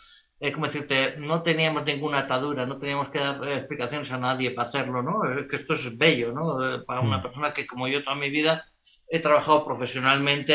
[0.40, 4.50] eh, como decirte, no teníamos ninguna atadura, no teníamos que dar eh, explicaciones a nadie
[4.50, 5.22] para hacerlo, ¿no?
[5.48, 6.84] que esto es bello, ¿no?
[6.84, 7.22] Para una mm.
[7.22, 8.64] persona que como yo toda mi vida
[9.08, 10.54] he trabajado profesionalmente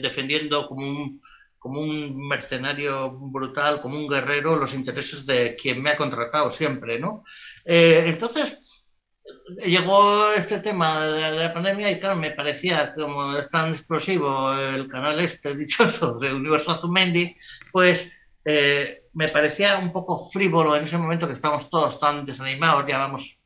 [0.00, 1.20] defendiendo como un,
[1.58, 7.00] como un mercenario brutal, como un guerrero, los intereses de quien me ha contratado siempre,
[7.00, 7.24] ¿no?
[7.64, 8.61] entonces,
[9.64, 14.86] llegó este tema de la pandemia y claro, me parecía como es tan explosivo el
[14.88, 17.34] canal este dichoso de Universo Azumendi,
[17.70, 18.12] pues
[18.44, 22.98] eh, me parecía un poco frívolo en ese momento que estamos todos tan desanimados, ya
[22.98, 23.38] vamos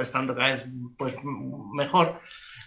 [0.00, 0.64] estando cada vez
[0.96, 1.16] pues,
[1.72, 2.20] mejor.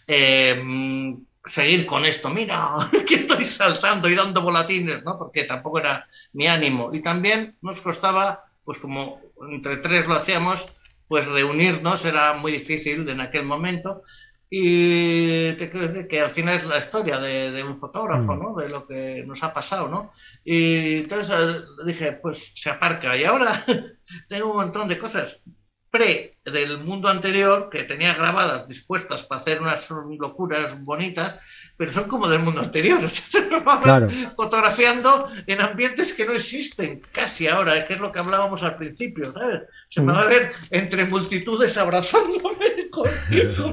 [0.07, 1.15] Eh,
[1.47, 2.69] seguir con esto, mira,
[3.07, 5.17] que estoy saltando y dando volatines, ¿no?
[5.17, 6.93] Porque tampoco era mi ánimo.
[6.93, 10.67] Y también nos costaba, pues como entre tres lo hacíamos,
[11.07, 14.01] pues reunirnos era muy difícil en aquel momento.
[14.49, 18.39] Y te quiero decir que al final es la historia de, un fotógrafo, mm.
[18.39, 18.55] ¿no?
[18.55, 20.13] De lo que nos ha pasado, ¿no?
[20.43, 23.17] Y entonces eh, dije, pues se aparca.
[23.17, 23.51] Y ahora
[24.29, 25.43] tengo un montón de cosas
[25.89, 31.39] pre del mundo anterior que tenía grabadas dispuestas para hacer unas locuras bonitas
[31.77, 32.99] pero son como del mundo anterior.
[34.35, 39.31] fotografiando en ambientes que no existen casi ahora, que es lo que hablábamos al principio,
[39.31, 39.61] ¿sabes?
[39.89, 43.09] Se me va a ver entre multitudes abrazándome con,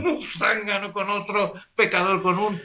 [0.06, 2.62] un zángano, con otro pecador, con un.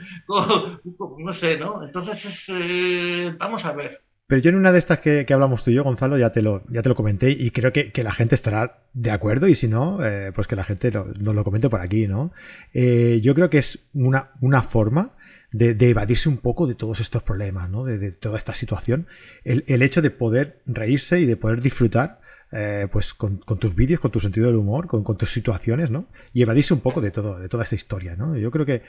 [1.19, 1.83] no sé, ¿no?
[1.83, 4.01] Entonces, eh, vamos a ver.
[4.27, 6.63] Pero yo en una de estas que, hablamos tú y yo, Gonzalo, ya te lo,
[6.69, 10.05] ya te lo comenté y creo que, la gente estará de acuerdo y si no,
[10.05, 12.31] eh, pues que la gente nos lo comente por aquí, ¿no?
[12.71, 15.13] Eh, yo creo que es una, una forma
[15.51, 17.83] de, evadirse un poco de todos estos problemas, ¿no?
[17.83, 19.07] de, toda esta situación.
[19.43, 22.19] El, hecho de poder reírse y de poder disfrutar
[22.51, 26.07] eh, pues con, tus vídeos, con tu sentido del humor, con, tus situaciones, ¿no?
[26.33, 28.35] Y evadirse un poco de todo, de toda esta historia, ¿no?
[28.37, 28.81] Yo creo que,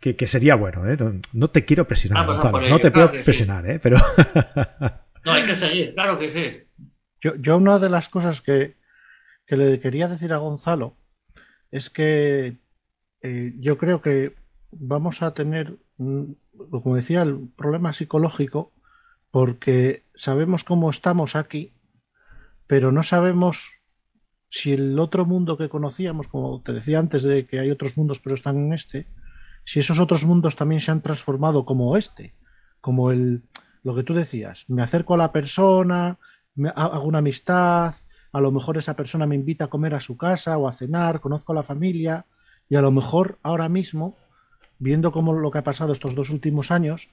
[0.00, 0.96] que, sería bueno, ¿eh?
[1.32, 3.78] No, te quiero presionar, no te puedo presionar, ¿eh?
[3.80, 3.98] Pero...
[5.24, 6.62] no, hay que seguir, claro que sí.
[7.20, 8.76] Yo, yo una de las cosas que,
[9.46, 10.96] que le quería decir a Gonzalo
[11.70, 12.58] es que
[13.22, 14.34] eh, yo creo que
[14.70, 18.72] vamos a tener como decía, el problema psicológico,
[19.30, 21.72] porque sabemos cómo estamos aquí,
[22.66, 23.72] pero no sabemos
[24.50, 28.20] si el otro mundo que conocíamos, como te decía antes de que hay otros mundos
[28.20, 29.08] pero están en este,
[29.64, 32.34] si esos otros mundos también se han transformado como este,
[32.80, 33.42] como el,
[33.82, 36.18] lo que tú decías, me acerco a la persona,
[36.54, 37.94] me, hago una amistad,
[38.32, 41.20] a lo mejor esa persona me invita a comer a su casa o a cenar,
[41.20, 42.26] conozco a la familia
[42.68, 44.16] y a lo mejor ahora mismo
[44.78, 47.08] viendo cómo lo que ha pasado estos dos últimos años,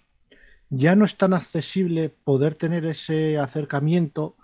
[0.70, 4.36] ya no es tan accesible poder tener ese acercamiento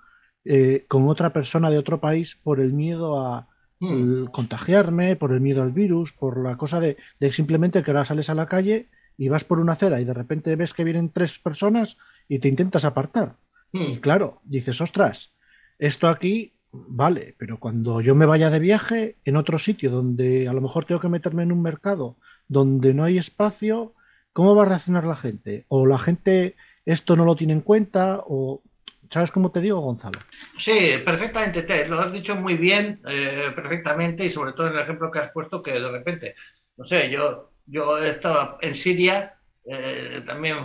[0.43, 3.47] eh, con otra persona de otro país por el miedo a
[3.79, 4.25] hmm.
[4.25, 6.97] contagiarme, por el miedo al virus, por la cosa de,
[7.31, 10.55] simplemente que ahora sales a la calle y vas por una acera y de repente
[10.55, 11.97] ves que vienen tres personas
[12.27, 13.35] y te intentas apartar.
[13.71, 13.93] Hmm.
[13.93, 15.33] Y claro, dices, ostras,
[15.79, 20.53] esto aquí vale, pero cuando yo me vaya de viaje en otro sitio donde a
[20.53, 23.93] lo mejor tengo que meterme en un mercado donde no hay espacio,
[24.33, 25.65] ¿cómo va a reaccionar la gente?
[25.67, 28.21] ¿O la gente esto no lo tiene en cuenta?
[28.25, 28.61] ¿O
[29.09, 30.19] sabes cómo te digo, Gonzalo?
[30.57, 34.81] Sí, perfectamente, te lo has dicho muy bien, eh, perfectamente, y sobre todo en el
[34.81, 36.35] ejemplo que has puesto que de repente,
[36.77, 40.57] no sé, yo, yo estaba en Siria, eh, también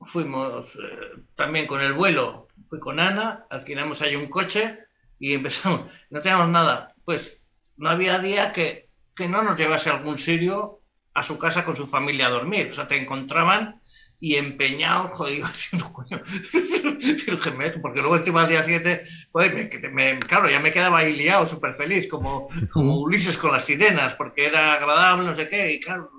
[0.00, 4.78] fuimos, eh, también con el vuelo, fui con Ana, alquilamos ahí un coche,
[5.18, 6.94] y empezamos, no teníamos nada.
[7.04, 7.40] Pues
[7.76, 10.80] no había día que, que no nos llevase algún sirio
[11.14, 12.68] a su casa con su familia a dormir.
[12.70, 13.80] O sea, te encontraban
[14.20, 15.42] y empeñados, joder,
[15.92, 16.22] coño,
[17.82, 19.52] porque luego encima al día siguiente, pues,
[19.92, 24.14] me, claro, ya me quedaba ahí liado, súper feliz, como, como Ulises con las sirenas,
[24.14, 26.10] porque era agradable, no sé qué, y claro,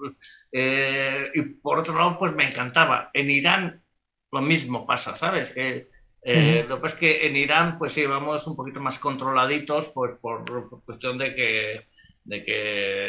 [0.52, 3.10] eh, y por otro lado, pues me encantaba.
[3.14, 3.84] En Irán
[4.32, 5.52] lo mismo pasa, ¿sabes?
[5.52, 5.90] Que
[6.22, 9.92] eh, lo que pasa es que en Irán, pues sí, vamos un poquito más controladitos
[9.94, 10.44] pues, por,
[10.84, 11.88] cuestión de que,
[12.26, 12.52] de que,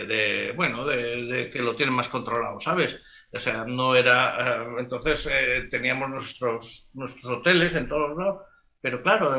[0.07, 3.01] de, bueno, de, que lo tienen más controlado, ¿sabes?
[3.33, 4.62] O sea, no era.
[4.62, 8.43] Eh, entonces eh, teníamos nuestros, nuestros hoteles en todos lados,
[8.81, 9.35] pero claro,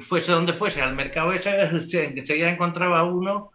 [0.00, 1.50] fuese donde fuese, al mercado ese,
[2.16, 3.50] enseguida encontraba uno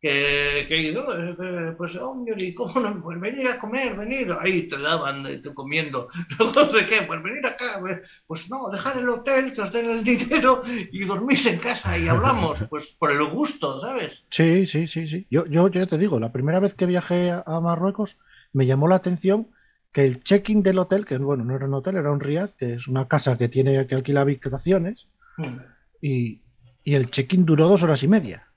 [0.00, 3.02] que, que pues hombre, ¿y cómo no?
[3.02, 7.22] Pues venir a comer, venir, ahí te daban, eh, te comiendo, no sé qué, pues
[7.22, 7.80] venir acá,
[8.26, 12.06] pues no, dejar el hotel, que os den el dinero y dormís en casa y
[12.06, 14.12] hablamos, pues por el gusto, ¿sabes?
[14.30, 15.26] Sí, sí, sí, sí.
[15.30, 18.18] Yo, yo, yo te digo, la primera vez que viajé a Marruecos
[18.52, 19.48] me llamó la atención
[19.92, 22.74] que el check-in del hotel, que bueno, no era un hotel, era un riad, que
[22.74, 25.56] es una casa que tiene que alquilar habitaciones, mm.
[26.02, 26.42] y,
[26.84, 28.47] y el check-in duró dos horas y media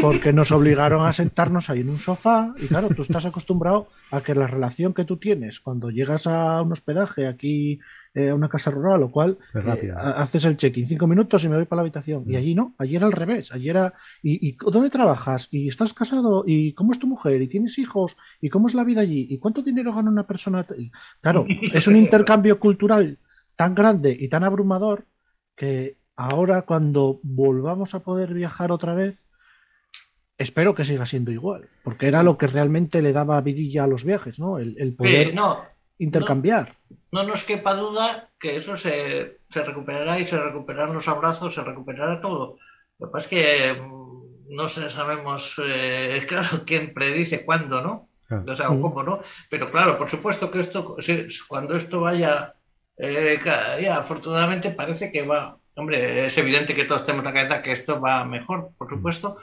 [0.00, 4.20] porque nos obligaron a sentarnos ahí en un sofá y claro, tú estás acostumbrado a
[4.20, 7.80] que la relación que tú tienes cuando llegas a un hospedaje aquí
[8.14, 11.56] eh, a una casa rural o cual eh, haces el check-in cinco minutos y me
[11.56, 12.36] voy para la habitación y mm.
[12.36, 15.48] allí no, allí era al revés, allí era ¿y, dónde trabajas?
[15.50, 16.44] ¿y estás casado?
[16.46, 17.40] ¿y cómo es tu mujer?
[17.42, 18.16] ¿y tienes hijos?
[18.40, 19.26] ¿y cómo es la vida allí?
[19.30, 20.64] ¿y cuánto dinero gana una persona?
[21.20, 23.18] claro, es un intercambio cultural
[23.56, 25.06] tan grande y tan abrumador
[25.56, 29.20] que ahora cuando volvamos a poder viajar otra vez
[30.40, 34.04] espero que siga siendo igual, porque era lo que realmente le daba vidilla a los
[34.04, 34.58] viajes, ¿no?
[34.58, 35.34] El, poder
[35.98, 36.76] intercambiar.
[37.12, 42.22] No, nos quepa duda que eso se, recuperará y se recuperarán los abrazos, se recuperará
[42.22, 42.56] todo.
[42.98, 48.06] Lo que pasa es que mm, no sabemos, eh, claro, quién predice cuándo, ¿no?
[48.46, 49.20] O sea, cómo, ¿no?
[49.50, 50.96] Pero claro, por supuesto que esto,
[51.48, 52.54] cuando esto vaya,
[52.96, 53.38] eh,
[53.82, 58.00] ya afortunadamente parece que va, hombre, es evidente que todos tenemos la cabeza que esto
[58.00, 59.36] va mejor, por supuesto,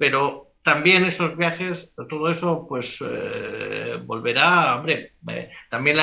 [0.00, 5.98] pero también esos viajes, todo eso, pues eh, volverá, hombre, eh, también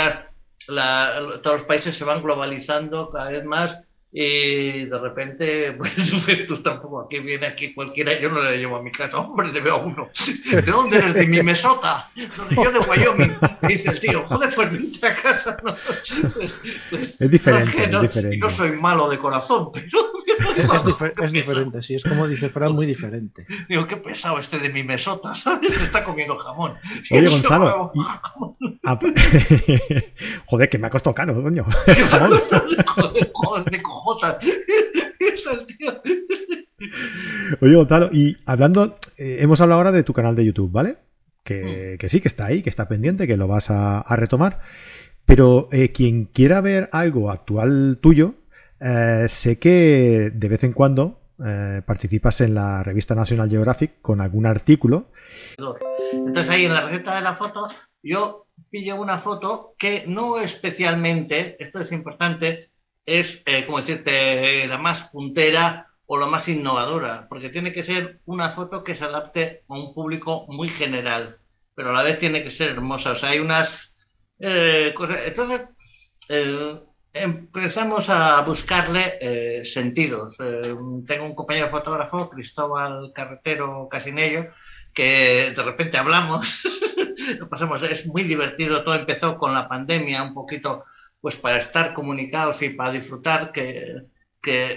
[0.67, 3.86] todos los países se van globalizando cada vez más
[4.19, 5.93] y de repente, pues,
[6.25, 9.53] pues, tú tampoco, aquí viene aquí cualquiera, yo no le llevo a mi casa, hombre,
[9.53, 10.09] le veo a uno.
[10.49, 11.13] ¿De dónde eres?
[11.13, 13.37] De Minnesota, donde yo de Wyoming.
[13.67, 15.57] dice el tío, joder, pues vente a casa.
[15.61, 16.53] Pues,
[16.89, 18.37] pues, es diferente, no, es diferente.
[18.37, 20.17] Y no soy malo de corazón, pero...
[21.17, 23.45] Es, diferente, sí, es como dice Fran, muy diferente.
[23.67, 25.79] Digo, qué pesado este de Minnesota, ¿sabes?
[25.81, 26.75] Está comiendo jamón.
[27.11, 27.91] Oye, Gonzalo.
[30.45, 31.65] joder, que me ha costado caro, coño.
[31.65, 33.83] joder, joder, de
[37.61, 40.97] Oye, Gonzalo, y hablando, eh, hemos hablado ahora de tu canal de YouTube, ¿vale?
[41.43, 42.07] Que, mm.
[42.09, 44.59] sí, que está ahí, que está pendiente, que lo vas a, retomar.
[45.25, 48.35] Pero eh, quien quiera ver algo actual tuyo,
[48.79, 51.21] eh, sé que de vez en cuando
[51.85, 55.11] participas en la revista National Geographic con algún artículo.
[56.11, 57.67] Entonces ahí en la receta de la foto
[58.01, 62.66] yo pillo una foto que no especialmente, esto es importante,
[63.07, 68.21] es, eh, como decirte, la más puntera o la más innovadora, porque tiene que ser
[68.25, 71.39] una foto que se adapte a un público muy general,
[71.73, 73.13] pero a la vez tiene que ser hermosa.
[73.13, 73.95] O sea, hay unas
[74.39, 75.19] eh, cosas.
[75.25, 75.69] Entonces,
[76.29, 76.79] eh,
[77.13, 80.37] empezamos a buscarle sentidos.
[80.37, 84.47] tengo un compañero fotógrafo, Cristóbal Carretero Casinello,
[84.93, 86.67] que de repente hablamos,
[87.39, 90.85] lo pasamos, es muy divertido, todo empezó con la pandemia, un poquito
[91.27, 94.05] pues para estar comunicados y para disfrutar que,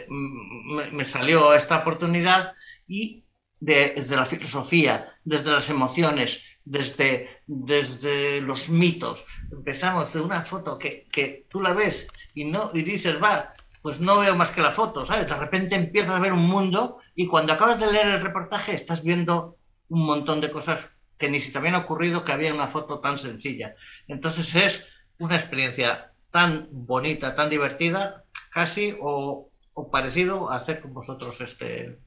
[0.09, 2.55] me, salió esta oportunidad
[2.89, 3.25] y
[3.61, 9.25] desde la filosofía, desde las emociones, desde, desde los mitos.
[9.53, 14.01] Empezamos de una foto que, que tú la ves y, no, y dices, va, pues
[14.01, 15.29] no veo más que la foto, ¿sabes?
[15.29, 19.05] De repente empiezas a ver un mundo y cuando acabas de leer el reportaje estás
[19.05, 19.57] viendo
[19.89, 23.19] un montón de cosas que ni si te habían ocurrido que había una foto tan
[23.19, 23.77] sencilla.
[24.09, 24.89] Entonces es
[25.21, 31.99] una experiencia tan bonita, tan divertida, casi o, o parecido a hacer con vosotros este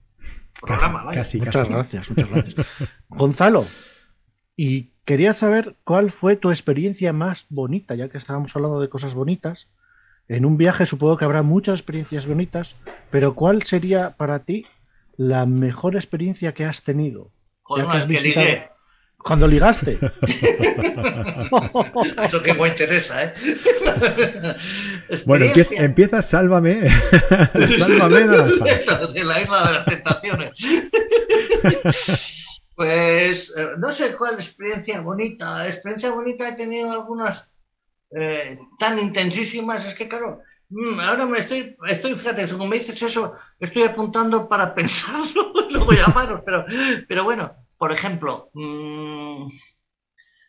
[0.61, 1.11] programa.
[1.13, 2.67] Casi, muchas gracias, muchas gracias.
[3.09, 3.67] Gonzalo,
[4.55, 9.13] y quería saber cuál fue tu experiencia más bonita, ya que estábamos hablando de cosas
[9.13, 9.69] bonitas.
[10.27, 12.75] En un viaje supongo que habrá muchas experiencias bonitas,
[13.11, 14.65] pero ¿cuál sería para ti
[15.17, 17.31] la mejor experiencia que has tenido?
[17.63, 18.72] Joder, que has visitado...
[19.23, 19.93] Cuando ligaste.
[22.25, 23.33] Eso que me interesa, ¿eh?
[25.25, 26.89] bueno, empieza, empieza Sálvame.
[27.79, 28.21] sálvame.
[28.21, 30.51] En la isla de las tentaciones.
[32.75, 35.67] pues eh, no sé cuál experiencia bonita.
[35.67, 37.49] Experiencia bonita he tenido algunas
[38.15, 39.85] eh, tan intensísimas.
[39.87, 44.49] Es que, claro, mm, ahora me estoy, estoy, fíjate, según me dices eso, estoy apuntando
[44.49, 46.65] para pensarlo y luego llamaros, pero,
[47.07, 49.47] pero bueno por ejemplo, mm,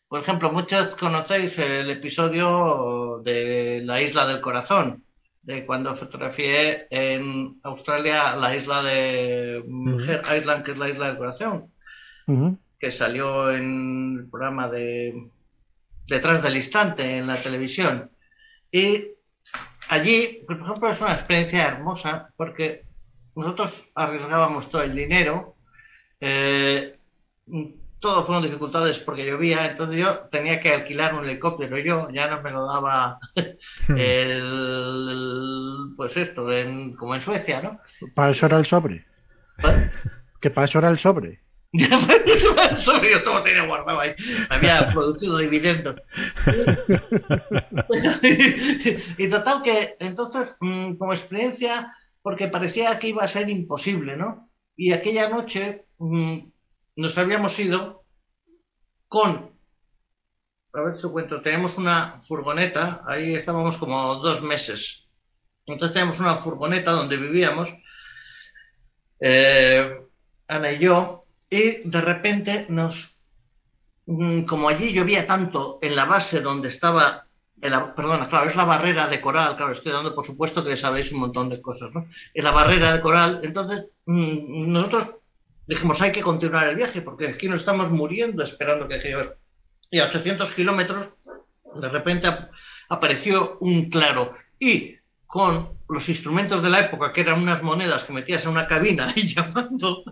[0.09, 5.05] por ejemplo, muchos conocéis el episodio de la isla del corazón,
[5.43, 11.19] de cuando fotografié en Australia la isla de Mujer Island, que es la isla del
[11.19, 11.73] corazón,
[12.79, 15.31] que salió en el programa de
[16.07, 18.11] Detrás del Instante en la televisión.
[18.71, 19.09] Y
[19.89, 22.85] allí, por ejemplo, es una experiencia hermosa porque
[23.35, 25.57] nosotros arriesgábamos todo el dinero.
[26.21, 26.94] Eh,
[28.05, 32.43] todo fueron dificultades porque llovía, entonces yo tenía que alquilar un helicóptero, yo ya no
[32.43, 33.19] me lo daba
[33.89, 33.97] hmm.
[33.97, 36.47] el, pues esto,
[36.99, 37.79] como en Suecia, ¿no?
[38.15, 39.07] Para eso era el sobre.
[40.39, 41.41] Que para eso era el sobre.
[41.73, 41.81] el
[42.77, 44.13] sobre yo todo tenía guardado ahí,
[44.51, 45.97] había producido dividendos.
[49.17, 54.51] y, total que entonces, mm, como experiencia, porque parecía que iba a ser imposible, ¿no?
[54.77, 56.53] Y aquella noche mm,
[56.97, 58.05] nos habíamos ido
[59.09, 59.59] con,
[60.73, 65.09] a ver si cuento, teníamos una furgoneta, ahí estábamos como dos meses.
[65.67, 67.73] Entonces teníamos una furgoneta donde vivíamos,
[69.21, 69.91] eh,
[70.49, 73.17] Ana y yo, y de repente nos,
[74.07, 77.27] mm, como allí llovía tanto en la base donde estaba,
[77.61, 81.21] perdona, claro, es la barrera de coral, claro, estoy dando por supuesto que sabéis un
[81.21, 82.07] montón de cosas, ¿no?
[82.35, 85.21] Es la barrera de coral, entonces mm, nosotros
[85.67, 89.33] dijimos, hay que continuar el viaje, porque aquí nos estamos muriendo esperando que llegue.
[89.91, 91.15] Y a 800 kilómetros,
[91.77, 92.29] de repente
[92.89, 94.33] apareció un claro.
[94.59, 94.97] Y
[95.27, 99.13] con los instrumentos de la época, que eran unas monedas que metías en una cabina
[99.17, 100.05] y llamando,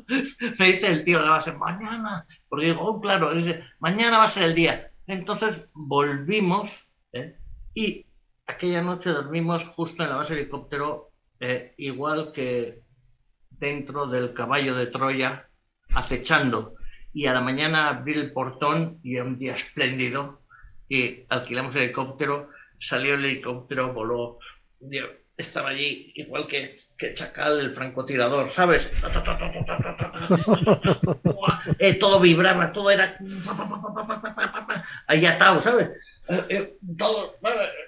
[0.58, 4.24] me dice el tío de la base, mañana, porque digo, oh, claro, dice, mañana va
[4.24, 4.92] a ser el día.
[5.06, 7.36] Entonces volvimos ¿eh?
[7.74, 8.06] y
[8.46, 12.81] aquella noche dormimos justo en la base helicóptero, eh, igual que
[13.62, 15.48] dentro del caballo de Troya
[15.94, 16.74] acechando.
[17.14, 20.42] Y a la mañana abrí el portón y era un día espléndido
[20.88, 24.38] y alquilamos el helicóptero, salió el helicóptero, voló.
[25.36, 28.90] estaba allí igual que, que Chacal, el francotirador, ¿sabes?
[31.78, 33.16] Eh, todo vibraba, todo era
[35.06, 35.90] ahí atado, ¿sabes?
[36.48, 37.34] Eh, todo,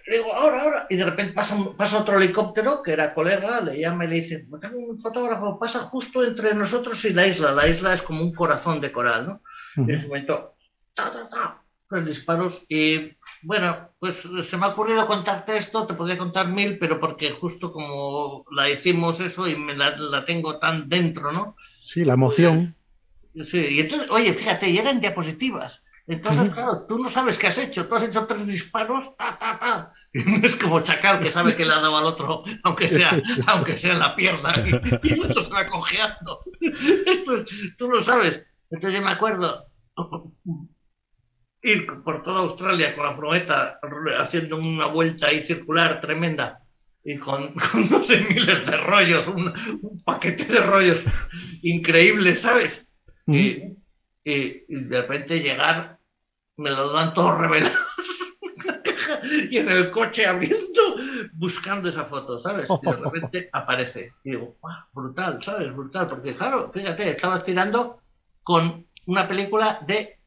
[0.07, 4.05] digo, ahora, ahora, y de repente pasa, pasa otro helicóptero que era colega, le llama
[4.05, 7.95] y le dice, tengo un fotógrafo, pasa justo entre nosotros y la isla, la isla
[7.95, 9.43] es como un corazón de coral, ¿no?
[9.77, 10.57] Y en ese momento,
[10.93, 13.12] ta, ta, ta, con disparos, y
[13.43, 17.73] bueno, pues se me ha ocurrido contarte esto, te podría contar mil, pero porque justo
[17.73, 21.57] como la hicimos eso y me la, tengo tan dentro, ¿no?
[21.83, 22.77] Sí, la emoción.
[23.33, 25.84] Pues, sí, y entonces, oye, fíjate, y eran diapositivas.
[26.06, 29.59] Entonces, claro, tú no sabes qué has hecho, tú has hecho tres disparos, ta, ta,
[29.59, 29.93] ta.
[30.12, 33.10] Y no es como Chacal que sabe que le ha dado al otro, aunque sea,
[33.47, 34.52] aunque sea en la pierna,
[35.02, 36.40] y, el otro se va cojeando.
[37.06, 37.44] Esto
[37.78, 38.44] tú lo sabes.
[38.70, 39.66] Entonces yo me acuerdo
[41.62, 43.81] ir por toda Australia con la furgoneta
[44.18, 46.60] haciendo una vuelta ahí circular tremenda
[47.02, 47.55] y con,
[47.90, 49.52] no sé miles de rollos, un,
[50.05, 51.05] paquete de rollos
[51.62, 52.89] increíble, ¿sabes?
[53.26, 53.74] y,
[54.24, 55.94] y, de repente llegar,
[56.56, 57.94] me lo dan todos revelados
[59.51, 60.97] y en el coche abriendo,
[61.35, 62.68] buscando esa foto, ¿sabes?
[62.70, 64.12] Y de repente aparece.
[64.22, 64.56] Y digo,
[64.93, 65.74] brutal, ¿sabes?
[65.74, 68.01] Brutal, porque claro, fíjate, estabas tirando
[68.43, 70.18] con una película de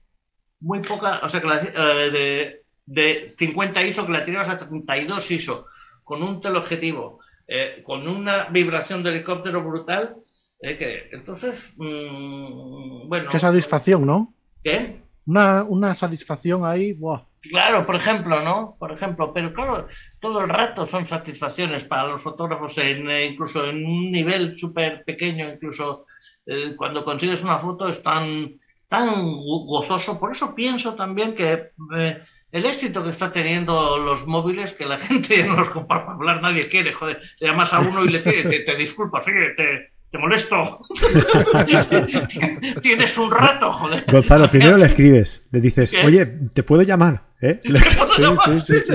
[0.59, 5.31] muy poca, o sea, que eh, de, de 50 ISO que la tirabas a 32
[5.31, 5.67] ISO,
[6.03, 10.17] con un teleobjetivo, eh, con una vibración de helicóptero brutal,
[10.59, 13.29] que, entonces, mm, bueno.
[13.29, 14.33] Qué satisfacción, ¿no?
[14.63, 15.06] ¿Qué?
[15.27, 17.21] Una, una satisfacción ahí, ¡buah!
[17.41, 18.75] Claro, por ejemplo, ¿no?
[18.79, 19.87] Por ejemplo, pero claro,
[20.19, 25.03] todo el rato son satisfacciones para los fotógrafos, en, eh, incluso en un nivel súper
[25.05, 26.05] pequeño, incluso
[26.45, 28.55] eh, cuando consigues una foto es tan,
[28.87, 30.19] tan gozoso.
[30.19, 34.97] Por eso pienso también que eh, el éxito que está teniendo los móviles, que la
[34.99, 38.19] gente no los compara para hablar, nadie quiere, joder, le llamas a uno y le
[38.19, 40.81] pide, te, te disculpas, oye, te, te molesto.
[42.81, 44.03] Tienes un rato, joder.
[44.11, 47.27] Gonzalo, primero le escribes, le dices, oye, ¿te puedo llamar?
[47.41, 47.61] ¿Eh?
[47.65, 47.79] Le...
[47.79, 48.93] Sí, sí, sí,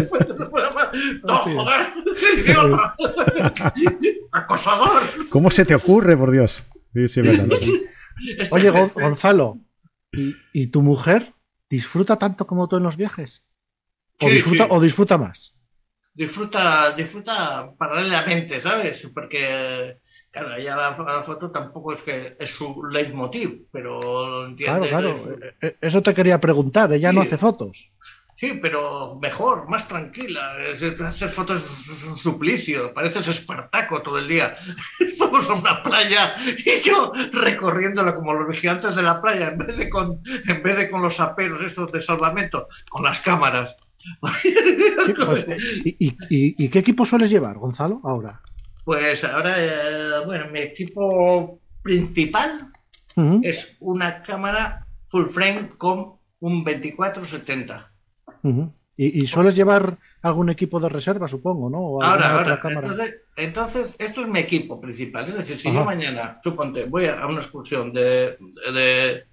[1.25, 1.87] No, joder,
[2.39, 2.97] idiota.
[4.33, 5.03] Acosador.
[5.29, 6.65] ¿Cómo se te ocurre, por Dios?
[7.07, 7.49] Sí, verdad,
[8.51, 9.59] Oye, Gonzalo,
[10.13, 11.35] ¿y, ¿y, tu mujer
[11.71, 13.43] disfruta tanto como tú en los viajes?
[14.21, 15.55] ¿O, disfruta, ¿o disfruta más?
[16.15, 19.11] Disfruta, disfruta paralelamente, ¿sabes?
[19.15, 19.99] Porque
[20.33, 24.89] Claro, ella la, la, foto tampoco es que es su leitmotiv, pero entiende.
[24.89, 25.35] Claro, claro.
[25.61, 25.73] Es...
[25.73, 27.17] E, eso te quería preguntar, ella sí.
[27.17, 27.91] no hace fotos.
[28.43, 30.55] Sí, pero mejor, más tranquila.
[31.07, 32.93] Hacer fotos es un suplicio.
[32.93, 34.57] Pareces Espartaco todo el día.
[35.21, 36.35] Vamos a una playa
[36.65, 40.77] y yo recorriéndola como los vigilantes de la playa, en vez de con, en vez
[40.77, 43.77] de con los aperos estos de salvamento, con las cámaras.
[44.43, 44.55] Sí,
[45.25, 45.47] pues,
[45.85, 46.17] ¿y, y,
[46.65, 48.41] y, qué equipo sueles llevar, Gonzalo, ahora?
[48.85, 52.73] Pues ahora, eh, bueno, mi equipo principal
[53.17, 53.41] uh -huh.
[53.43, 57.93] es una cámara full frame con un 2470.
[58.43, 58.73] Uh -huh.
[58.97, 62.03] ¿Y, ¿Y, sueles llevar algún equipo de reserva, supongo, no?
[62.03, 62.61] Ahora, ahora.
[62.63, 65.29] Entonces, entonces, esto es mi equipo principal.
[65.29, 65.79] Es decir, si Ajá.
[65.79, 68.37] yo mañana, suponte, voy a una excursión de,
[68.75, 69.25] de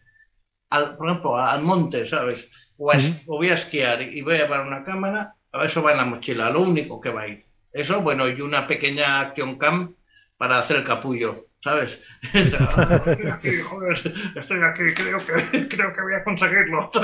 [0.69, 2.49] al, por ejemplo, al monte, ¿sabes?
[2.77, 3.23] O, a, uh -huh.
[3.27, 5.35] o voy a esquiar y voy a llevar una cámara,
[5.65, 7.48] eso va en la mochila, lo único que va a ir.
[7.71, 9.95] Eso, bueno, y una pequeña action cam
[10.37, 11.99] para hacer el capullo, ¿sabes?
[12.33, 16.89] estoy aquí, joder, estoy aquí, creo que, creo que voy a conseguirlo.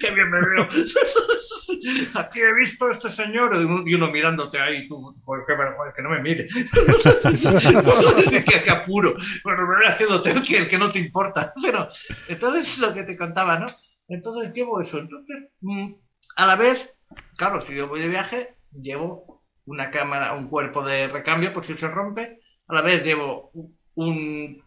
[0.00, 0.68] Qué bien me veo.
[2.14, 3.52] Aquí he visto a este señor
[3.86, 6.48] y uno mirándote ahí, tú, joder, qué vergüenza, que no me mire.
[8.44, 9.14] qué, qué apuro.
[9.44, 11.52] Bueno, me voy haciéndote el que, el que no te importa.
[11.62, 11.88] Pero,
[12.28, 13.66] entonces, lo que te contaba, ¿no?
[14.08, 14.98] Entonces llevo eso.
[14.98, 15.92] Entonces, mm,
[16.36, 16.97] a la vez,
[17.38, 21.74] claro, si yo voy de viaje, llevo una cámara, un cuerpo de recambio por si
[21.74, 23.50] se rompe, a la vez llevo
[23.94, 24.62] un,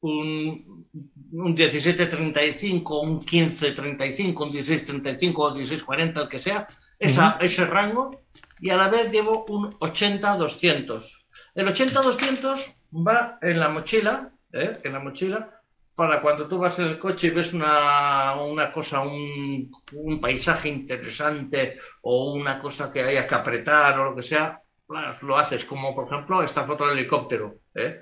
[0.00, 0.88] un,
[1.32, 6.66] un 1735, un 1535, un 1635 o 1640, el que sea,
[6.98, 7.44] esa, uh -huh.
[7.44, 8.24] ese rango,
[8.60, 11.26] y a la vez llevo un 80-200.
[11.54, 12.74] El 80-200
[13.06, 14.78] va en la mochila, ¿eh?
[14.82, 15.53] en la mochila,
[15.94, 20.68] para cuando tú vas en el coche y ves una, una cosa, un, un, paisaje
[20.68, 24.60] interesante o una cosa que haya que apretar o lo que sea,
[25.22, 28.00] lo haces, como por ejemplo esta foto del helicóptero, ¿eh?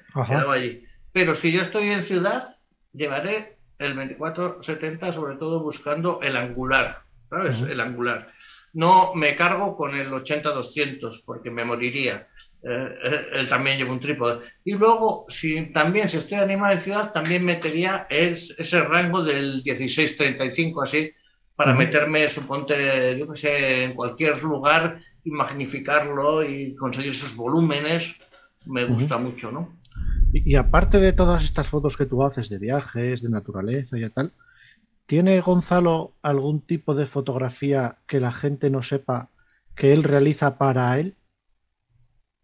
[0.51, 0.85] allí.
[1.12, 2.56] Pero si yo estoy en ciudad,
[2.93, 7.60] llevaré el 2470 sobre todo buscando el angular, ¿sabes?
[7.60, 7.70] Uh -huh.
[7.70, 8.32] El angular.
[8.73, 12.28] No me cargo con el 80-200 porque me moriría.
[12.64, 14.44] Eh, eh, él también lleva un trípode.
[14.64, 19.64] Y luego, si también si estoy animado en ciudad, también metería es, ese rango del
[19.64, 21.10] 16-35 así,
[21.56, 21.78] para uh -huh.
[21.78, 28.14] meterme, suponte, yo que sé, en cualquier lugar y magnificarlo y conseguir esos volúmenes,
[28.66, 29.22] me gusta uh -huh.
[29.24, 29.76] mucho, ¿no?
[30.32, 34.09] Y, y, aparte de todas estas fotos que tú haces de viajes, de naturaleza y
[34.09, 34.32] tal,
[35.06, 39.28] ¿tiene Gonzalo algún tipo de fotografía que la gente no sepa
[39.74, 41.16] que él realiza para él?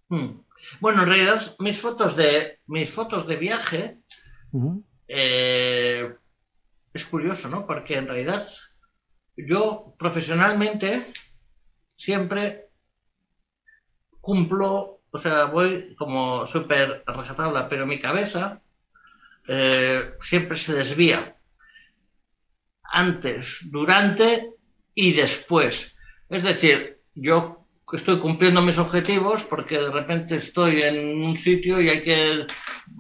[0.09, 0.41] Hmm.
[0.81, 3.99] Bueno, en realidad mis fotos de mis fotos de viaje
[4.53, 4.85] uh -huh.
[5.07, 6.15] eh,
[6.93, 7.67] es curioso, ¿no?
[7.67, 8.47] Porque en realidad
[9.37, 11.13] yo profesionalmente
[11.97, 12.69] siempre
[14.21, 18.63] cumplo, o sea, voy como súper rajatabla, pero mi cabeza
[19.47, 21.37] eh, siempre se desvía
[22.83, 24.55] antes, durante
[24.95, 25.95] y después.
[26.29, 27.58] Es decir, yo
[27.93, 32.47] estoy cumpliendo mis objetivos porque de repente estoy en un sitio y hay que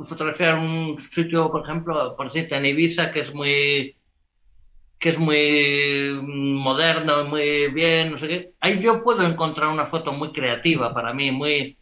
[0.06, 3.94] fotografiar un sitio, por ejemplo, por decirte, en Ibiza, que es muy
[4.98, 8.52] que es muy moderno, muy bien, no sé qué.
[8.59, 11.78] Ahí yo puedo encontrar una foto muy creativa para mí, muy,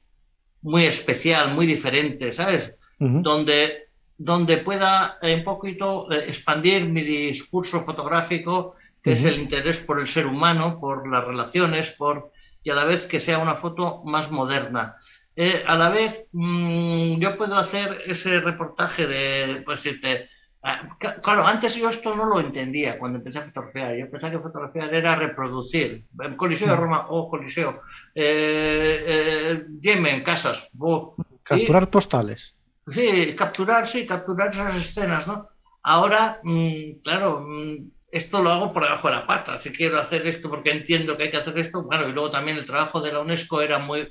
[0.61, 2.75] muy especial, muy diferente, ¿sabes?
[2.99, 3.23] Uh -huh.
[3.23, 3.89] Donde,
[4.19, 9.17] donde pueda un poquito expandir mi discurso fotográfico, que uh -huh.
[9.17, 12.33] es el interés por el ser humano, por las relaciones, por
[12.67, 14.97] y a la vez que sea una foto más moderna.
[15.37, 20.29] Eh, a la vez, mmm, yo puedo hacer ese reportaje de, pues decirte,
[20.65, 20.83] ah,
[21.23, 23.95] claro, antes yo esto no lo entendía cuando empecé a fotografiar.
[23.95, 26.07] Yo pensaba que fotografiar era reproducir.
[26.37, 27.83] Coliseo de Roma, oh, Coliseo.
[28.13, 30.69] Eh, eh, Yemen, casas.
[30.77, 31.15] Oh,
[31.45, 32.53] Capturar y, postales.
[32.89, 35.51] Sí, capturar, sí, capturar esas escenas, ¿no?
[35.87, 39.59] ahora, mm, claro, mm, esto lo hago por debajo de la pata.
[39.59, 42.57] Si quiero hacer esto porque entiendo que hay que hacer esto, bueno, y luego también
[42.57, 44.09] el trabajo de la UNESCO era muy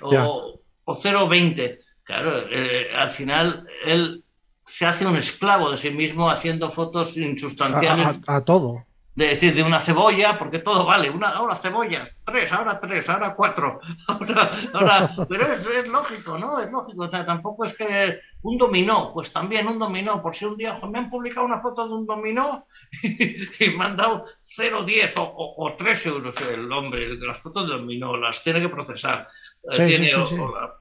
[0.00, 1.78] o, o 0,20.
[2.04, 4.24] Claro, eh, al final él
[4.66, 8.20] se hace un esclavo de sí mismo haciendo fotos insustanciales.
[8.26, 8.86] a todo.
[9.14, 13.34] De decir, de una cebolla, porque todo vale, una, ahora cebollas, tres, ahora tres, ahora
[13.34, 16.58] cuatro, ahora, ahora, pero es, lógico, ¿no?
[16.58, 20.46] Es lógico, o sea, tampoco es que un dominó, pues también un dominó, por si
[20.46, 22.64] un día me han publicado una foto de un dominó
[23.02, 24.24] y, me han dado
[24.56, 28.70] 0,10 o, o, o 3 euros el hombre, las fotos de dominó, las tiene que
[28.70, 29.28] procesar,
[29.72, 30.72] eh, tiene, o, la,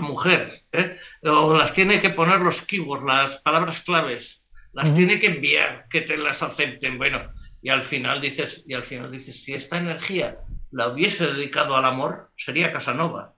[0.00, 0.96] mujer, ¿eh?
[1.22, 6.02] o las tiene que poner los keywords, las palabras claves las tiene que enviar, que
[6.02, 6.98] te las acepten.
[6.98, 7.20] Bueno,
[7.62, 10.38] y al final dices, y al final dices, si esta energía
[10.70, 13.34] la hubiese dedicado al amor, sería Casanova.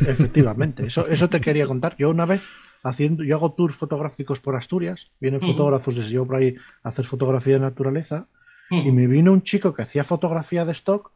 [0.00, 1.96] Efectivamente, eso, eso te quería contar.
[1.98, 2.40] Yo una vez
[2.82, 7.04] haciendo, yo hago tours fotográficos por Asturias, vienen fotógrafos desde yo por ahí a hacer
[7.04, 8.28] fotografía de naturaleza,
[8.70, 11.12] y me vino un chico que hacía fotografía de stock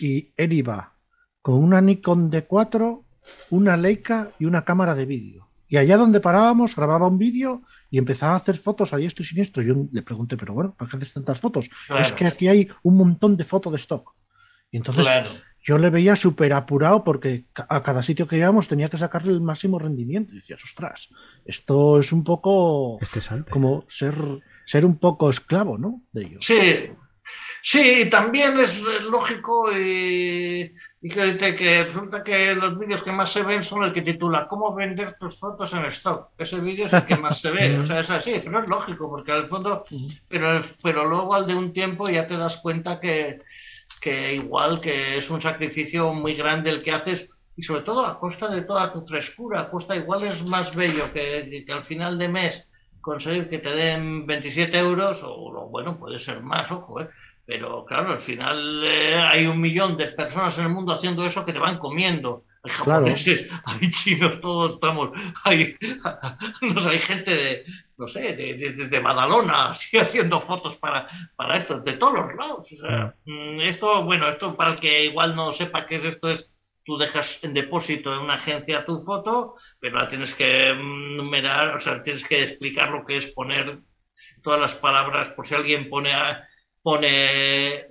[0.00, 0.94] y él iba
[1.42, 3.03] con una Nikon D4,
[3.50, 5.48] una Leica y una cámara de vídeo.
[5.68, 9.26] Y allá donde parábamos grababa un vídeo y empezaba a hacer fotos a diestro y
[9.26, 9.62] siniestro.
[9.62, 11.70] Yo le pregunté, pero bueno, ¿para qué haces tantas fotos?
[11.98, 14.14] Es que aquí hay un montón de fotos de stock.
[14.70, 15.06] Y entonces
[15.62, 19.40] yo le veía súper apurado porque a cada sitio que íbamos tenía que sacarle el
[19.40, 20.32] máximo rendimiento.
[20.32, 21.08] Y decías, ostras,
[21.44, 22.98] esto es un poco
[23.50, 24.14] como ser,
[24.66, 26.02] ser un poco esclavo, ¿no?
[26.12, 26.38] De ello.
[26.40, 26.90] Sí,
[27.66, 33.84] Sí, también es lógico y, que, resulta que los vídeos que más se ven son
[33.84, 36.28] el que titula ¿Cómo vender tus fotos en stock?
[36.36, 39.08] Ese vídeo es el que más se ve, o sea, es así, pero es lógico,
[39.08, 39.86] porque al fondo,
[40.28, 43.40] pero, pero luego al de un tiempo ya te das cuenta que,
[43.98, 48.18] que igual que es un sacrificio muy grande el que haces y sobre todo a
[48.18, 52.18] costa de toda tu frescura, a costa igual es más bello que, que al final
[52.18, 52.68] de mes
[53.00, 57.08] conseguir que te den 27 euros o bueno, puede ser más, ojo, ¿eh?
[57.46, 61.44] Pero claro, al final eh, hay un millón de personas en el mundo haciendo eso
[61.44, 62.44] que te van comiendo.
[62.62, 65.10] Hay japoneses, hay chinos, todos estamos.
[65.44, 65.76] Hay,
[66.62, 67.64] no hay gente de,
[67.98, 71.06] no sé, desde de, Badalona así, haciendo fotos para,
[71.36, 72.72] para esto, de todos los lados.
[72.72, 76.30] O sea, mm, esto, bueno, esto para el que igual no sepa qué es esto,
[76.30, 76.50] es
[76.84, 81.76] tú dejas en depósito en una agencia tu foto, pero la tienes que mm, numerar,
[81.76, 83.80] o sea, tienes que explicar lo que es poner
[84.42, 86.12] todas las palabras, por si alguien pone
[86.84, 87.88] pone,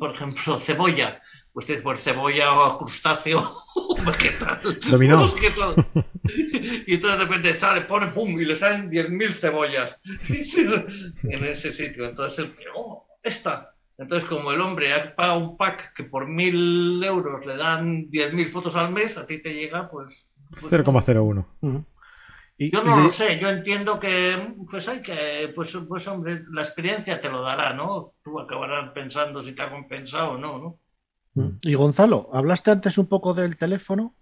[0.00, 1.22] por ejemplo, cebolla,
[1.52, 3.58] usted por cebolla o crustáceo
[4.06, 4.58] vegetal.
[4.90, 5.26] Dominó.
[6.86, 10.00] y entonces de repente sale, pone pum y le salen 10.000 cebollas
[11.24, 12.06] en ese sitio.
[12.06, 13.68] Entonces el oh, esta.
[13.98, 18.74] Entonces, como el hombre paga un pack que por 1.000 euros le dan 10.000 fotos
[18.74, 20.26] al mes, a ti te llega pues...
[20.50, 21.84] pues 0,01
[22.70, 24.34] yo no lo sé, yo entiendo que
[24.70, 28.14] pues hay que, pues, pues hombre, la experiencia te lo dará, ¿no?
[28.22, 30.78] Tú acabarás pensando si te ha compensado o no, ¿no?
[31.34, 31.58] Mm.
[31.62, 34.14] Y Gonzalo, hablaste antes un poco del teléfono.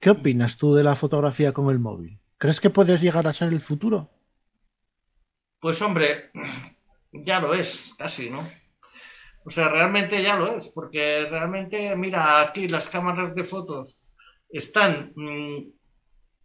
[0.00, 2.18] ¿Qué opinas tú de la fotografía con el móvil?
[2.38, 4.10] ¿Crees que puedes llegar a ser el futuro?
[5.60, 6.30] Pues hombre,
[7.12, 8.46] ya lo es, casi, ¿no?
[9.44, 13.98] O sea, realmente ya lo es, porque realmente, mira, aquí las cámaras de fotos
[14.48, 15.75] están mm,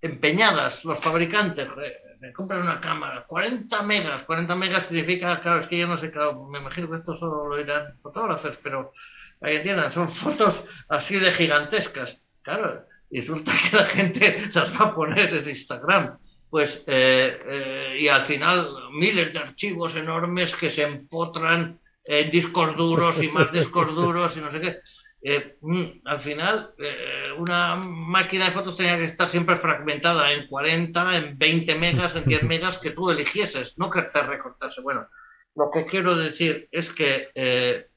[0.02, 1.68] empeñadas los fabricantes
[2.22, 6.12] de comprar una cámara, 40 megas, 40 megas significa, claro, es que yo no sé,
[6.12, 8.94] claro, me imagino que esto solo lo dirán fotógrafos, pero
[9.42, 14.86] ahí entiendan, son fotos así de gigantescas, claro, y resulta que la gente las va
[14.86, 16.20] a poner en Instagram,
[16.52, 22.76] pues, eh, eh, y al final miles de archivos enormes que se empotran en discos
[22.76, 24.78] duros y más discos duros y no sé qué.
[25.24, 30.48] Eh, mm, al final, eh, una máquina de fotos tenía que estar siempre fragmentada en
[30.48, 34.82] 40, en 20 megas, en 10 megas que tú eligieses, no que te recortase.
[34.82, 35.08] Bueno,
[35.56, 37.88] lo que quiero decir es que, eh,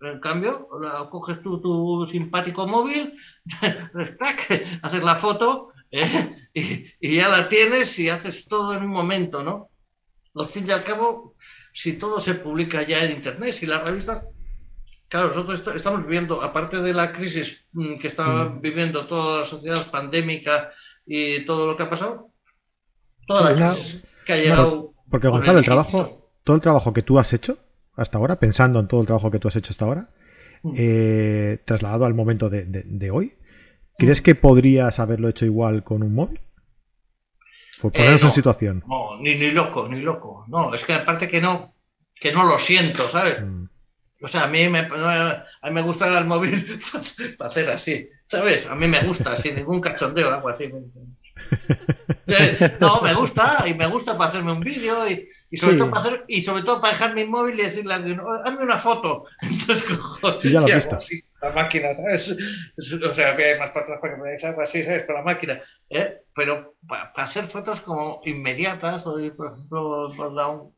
[0.00, 0.68] en cambio,
[1.10, 3.16] coges tú tu simpático móvil,
[4.82, 9.70] haces la foto y y, ya la tienes y haces todo en un momento, ¿no?
[10.34, 11.36] Al fin y al cabo,
[11.72, 14.24] si todo se publica ya en Internet, si las revistas...
[15.08, 18.60] Claro, nosotros estamos viviendo, aparte de la crisis mm, que está mm.
[18.60, 20.70] viviendo toda la sociedad pandémica
[21.06, 22.30] y todo lo que ha pasado,
[23.26, 24.92] toda la crisis que ha llegado...
[25.10, 27.58] porque Gonzalo, el trabajo, todo el trabajo que tú has hecho
[27.96, 30.10] hasta ahora, pensando en todo el trabajo que tú has hecho hasta ahora,
[30.62, 30.74] mm.
[30.76, 33.34] eh, trasladado al momento de, hoy,
[33.96, 36.40] ¿crees que podrías haberlo hecho igual con un móvil?
[37.80, 38.84] Por ponernos eh, en situación.
[38.86, 40.44] No, ni, ni loco, ni loco.
[40.48, 41.64] No, es que aparte que no,
[42.14, 43.42] que no lo siento, ¿sabes?
[43.42, 43.68] Mm.
[44.20, 46.80] O sea, a mí me, a mí me gusta el móvil
[47.38, 48.66] para hacer así, ¿sabes?
[48.66, 50.68] A mí me gusta, sin ningún cachondeo, algo así.
[52.80, 56.02] No, me gusta, y me gusta para hacerme un vídeo y, y, sobre todo para
[56.02, 59.24] hacer, y sobre todo para dejar mi móvil y decirle a alguien, hazme una foto.
[59.42, 60.98] Entonces, cojo, y ya la vista.
[61.40, 62.34] la máquina, ¿sabes?
[63.08, 65.06] O sea, que hay más patas para que me algo así, ¿sabes?
[65.06, 65.60] Con la máquina.
[65.90, 66.22] ¿eh?
[66.34, 70.74] Pero para, hacer fotos como inmediatas, o por ejemplo, por dar un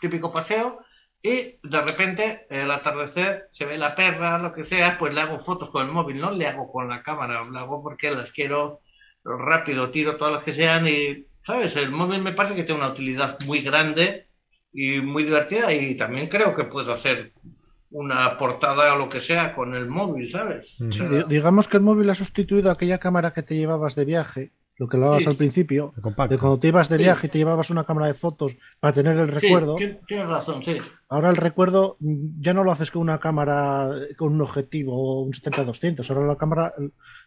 [0.00, 0.80] típico paseo,
[1.22, 5.38] y de repente, el atardecer, se ve la perra, lo que sea, pues le hago
[5.38, 8.80] fotos con el móvil, no le hago con la cámara, lo hago porque las quiero
[9.24, 11.74] rápido, tiro todas las que sean y, ¿sabes?
[11.76, 14.28] El móvil me parece que tiene una utilidad muy grande
[14.72, 17.32] y muy divertida y también creo que puedo hacer
[17.90, 20.78] una portada o lo que sea con el móvil, ¿sabes?
[21.28, 24.96] digamos que el móvil ha sustituido aquella cámara que te llevabas de viaje lo que
[24.96, 28.14] hablabas al principio, de cuando te ibas de viaje y te llevabas una cámara de
[28.14, 29.76] fotos para tener el recuerdo.
[30.06, 30.78] tienes razón, sí.
[31.08, 36.10] Ahora el recuerdo ya no lo haces con una cámara con un objetivo, un 70-200.
[36.10, 36.74] Ahora la cámara,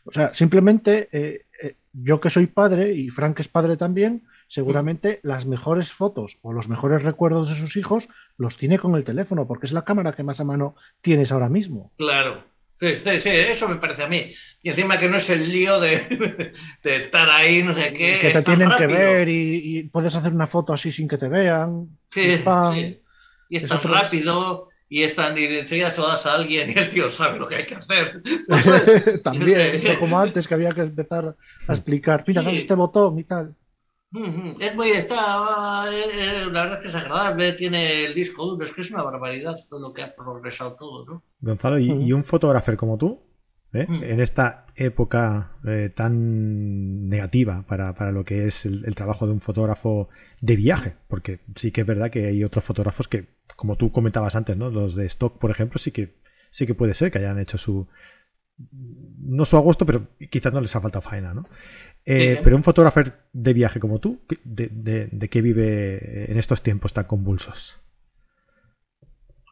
[0.04, 5.20] o sea, simplemente eh, eh, yo que soy padre y Frank es padre también, seguramente
[5.24, 9.48] las mejores fotos o los mejores recuerdos de sus hijos los tiene con el teléfono,
[9.48, 11.92] porque es la cámara que más a mano tienes ahora mismo.
[11.98, 12.38] Claro.
[12.80, 14.32] Sí, sí, sí, eso me parece a mí.
[14.62, 16.54] Y encima que no es el lío de,
[16.84, 18.20] estar ahí, no sé qué.
[18.22, 21.90] Que te tienen que ver y, puedes hacer una foto así sin que te vean.
[22.10, 23.02] Sí, sí.
[23.50, 26.78] Y es, tan rápido y, es tan, y enseguida se lo das a alguien y
[26.78, 28.22] el tío sabe lo que hay que hacer.
[29.24, 31.36] También, como antes que había que empezar
[31.68, 32.58] a explicar, mira, sí.
[32.58, 33.56] este botón y tal.
[34.12, 38.66] Es muy, está, eh, eh, la verdad es que es agradable, tiene el disco duro,
[38.66, 41.24] es que es una barbaridad todo lo que ha progresado todo, ¿no?
[41.42, 43.22] Gonzalo, ¿y, un fotógrafo como tú?
[43.72, 43.86] ¿eh?
[43.88, 45.52] En esta época
[45.96, 50.10] tan negativa para, lo que es el, trabajo de un fotógrafo
[50.42, 54.36] de viaje, porque sí que es verdad que hay otros fotógrafos que, como tú comentabas
[54.36, 54.72] antes, ¿no?
[54.72, 56.18] Los de stock, por ejemplo, sí que
[56.50, 57.88] sí que puede ser que hayan hecho su
[59.22, 61.48] no su agosto, pero quizás no les ha faltado faena, ¿no?
[62.12, 63.02] Eh, pero un fotógrafo
[63.34, 67.78] de viaje como tú, ¿de, qué vive en estos tiempos tan convulsos?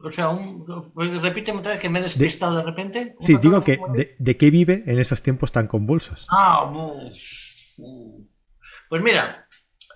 [0.03, 0.65] O sea, un,
[1.21, 3.15] repíteme otra vez que me he despistado de, repente.
[3.19, 3.79] Sí, digo que
[4.17, 6.25] de, qué vive en esos tiempos tan convulsos?
[6.31, 6.73] Ah,
[8.89, 9.47] pues mira,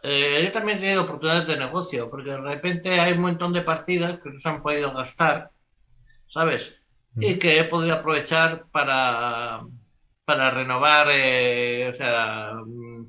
[0.03, 3.63] eh, yo también he tenido oportunidades de negocio, porque de repente hay un montón de
[3.63, 5.49] partidas que no se han podido gastar,
[6.27, 6.79] ¿sabes?
[7.15, 7.39] Y mm.
[7.39, 9.63] que he podido aprovechar para,
[10.31, 13.05] para renovar, eh, o sea, mm,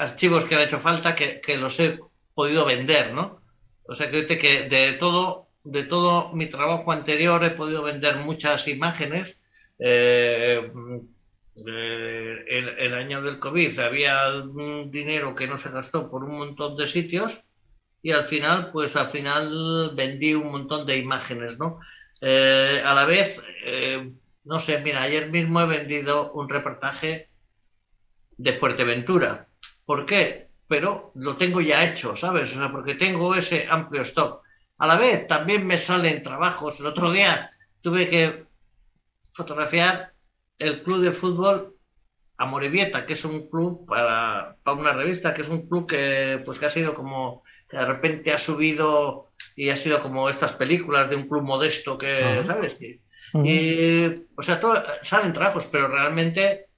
[0.00, 2.00] archivos que han hecho falta que, los he
[2.34, 3.40] podido vender, ¿no?
[3.84, 8.66] O sea, que, que de todo, de todo mi trabajo anterior he podido vender muchas
[8.66, 9.40] imágenes.
[9.78, 10.68] Eh,
[11.54, 16.76] el, el, año del COVID había un dinero que no se gastó por un montón
[16.76, 17.38] de sitios
[18.02, 21.78] y al final, pues al final vendí un montón de imágenes, ¿no?
[22.20, 23.38] Eh, a la vez,
[24.44, 27.30] no sé, mira, ayer mismo he vendido un reportaje
[28.36, 29.48] de Fuerteventura.
[29.84, 30.48] ¿Por qué?
[30.68, 32.52] Pero lo tengo ya hecho, ¿sabes?
[32.52, 34.42] O sea, porque tengo ese amplio stock.
[34.78, 36.80] A la vez también me salen trabajos.
[36.80, 38.46] El otro día tuve que
[39.32, 40.12] fotografiar
[40.58, 41.76] el club de fútbol
[42.38, 46.58] Amorebieta, que es un club para, para, una revista, que es un club que pues
[46.58, 51.08] que ha sido como que de repente ha subido y ha sido como estas películas
[51.10, 52.78] de un club modesto que, ¿sabes?
[53.34, 54.60] Y, o sea,
[55.02, 56.68] salen trabajos, pero realmente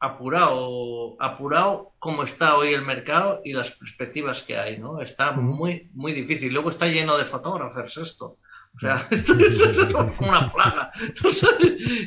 [0.00, 5.00] apurado, apurado como está hoy el mercado y las perspectivas que hay, ¿no?
[5.00, 6.52] Está muy, muy difícil.
[6.52, 8.38] Luego está lleno de fotógrafos esto.
[8.74, 10.90] O sea, esto, es como una plaga.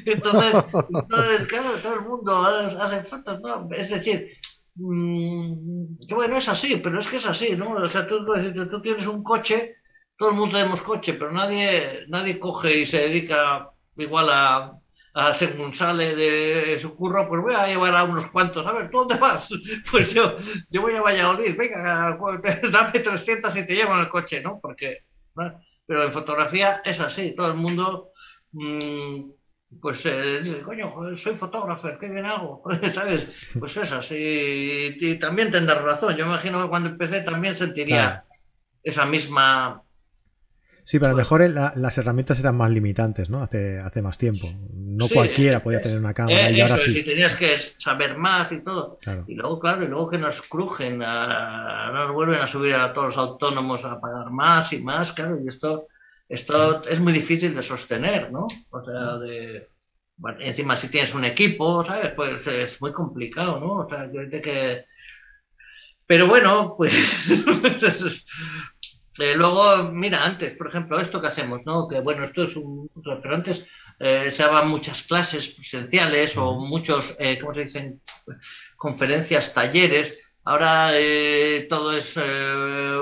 [0.06, 2.38] Entonces, claro, todo el mundo
[2.81, 3.68] hace fotos, ¿no?
[3.72, 4.31] Es decir,
[4.76, 7.72] mm, que bueno, es así, pero es que es así, ¿no?
[7.72, 8.26] O sea, tú,
[8.69, 9.81] tú tienes un coche
[10.22, 14.80] todo el mundo tenemos coche, pero nadie, nadie coge y se dedica igual a,
[15.15, 18.68] a según sale de su curro, pues voy a llevar a unos cuantos.
[18.68, 19.49] A ver, ¿tú dónde vas?
[19.91, 20.35] Pues yo,
[20.69, 22.15] yo voy a Valladolid, venga,
[22.72, 24.60] dame 300 y te llevo en el coche, ¿no?
[24.61, 24.99] Porque,
[25.88, 28.11] pero en fotografía es así, todo el mundo,
[28.52, 29.22] mm,
[29.81, 32.61] pues eh, dice, coño, soy fotógrafo, ¿qué bien hago?
[32.93, 33.27] ¿Sabes?
[33.60, 34.98] Pues es así.
[34.99, 36.15] Y, también tendrás razón.
[36.15, 38.23] Yo imagino que cuando empecé también sentiría
[38.84, 39.84] esa misma
[40.84, 43.41] Sí, pero a lo mejor las herramientas eran más limitantes, ¿no?
[43.41, 44.48] Hace, hace más tiempo.
[44.74, 46.91] No cualquiera podía tener una cámara y ahora sí.
[46.91, 48.98] Si tenías que saber más y todo.
[49.28, 53.18] Y luego, claro, y luego que nos crujen, nos vuelven a subir a todos los
[53.18, 55.88] autónomos a pagar más y más, claro, y esto,
[56.28, 58.48] esto es muy difícil de sostener, ¿no?
[58.70, 59.70] O sea, de...
[60.40, 62.12] encima si tienes un equipo, ¿sabes?
[62.14, 63.86] Pues es muy complicado, ¿no?
[63.86, 64.86] O sea, de que...
[66.08, 66.91] Pero bueno, pues
[69.19, 71.88] Eh, luego, mira, antes, por ejemplo, esto que hacemos, ¿no?
[71.88, 72.89] Que bueno, esto es un.
[73.03, 73.67] Pero antes
[73.99, 78.01] eh, se daban muchas clases presenciales o muchos, eh, ¿cómo se dicen?
[78.77, 80.17] Conferencias, talleres.
[80.43, 80.91] Ahora
[81.69, 82.17] todo es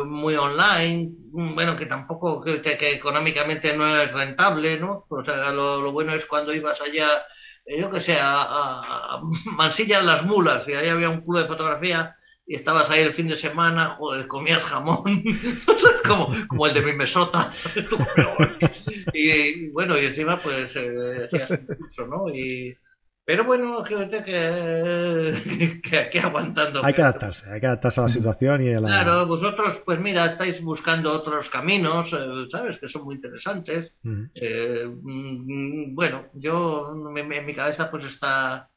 [0.06, 1.12] muy online.
[1.32, 5.06] Bueno, que tampoco, que, económicamente no es rentable, ¿no?
[5.10, 7.26] O sea, lo, bueno es cuando ibas allá,
[7.66, 12.18] yo que sé, a, a, Mansilla las Mulas y ahí había un club de fotografía
[12.50, 15.04] y estabas ahí el fin de semana, joder, comías jamón,
[16.08, 17.54] como, como el de mi mesota.
[19.14, 22.28] y, bueno, y encima pues eh, hacías un curso, ¿no?
[22.28, 22.76] Y,
[23.24, 26.84] pero bueno, que, que, que aquí aguantando.
[26.84, 28.88] Hay que adaptarse, hay que adaptarse a la situación y a la...
[28.88, 32.80] Claro, vosotros, pues mira, estáis buscando otros caminos, eh, ¿sabes?
[32.80, 33.94] Que son muy interesantes.
[34.42, 38.72] Eh, mm, bueno, yo, en mi cabeza pues está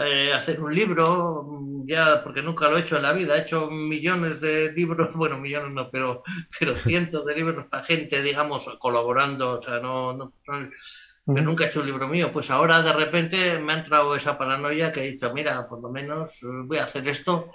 [0.00, 3.70] eh, hacer un libro, ya porque nunca lo he hecho en la vida, he hecho
[3.70, 6.22] millones de libros, bueno, millones no, pero,
[6.58, 10.32] pero cientos de libros para gente, digamos, colaborando, o sea, no, no,
[11.26, 14.92] nunca he hecho un libro mío, pues ahora de repente me ha entrado esa paranoia
[14.92, 17.50] que he dicho, mira, por lo menos voy a hacer esto,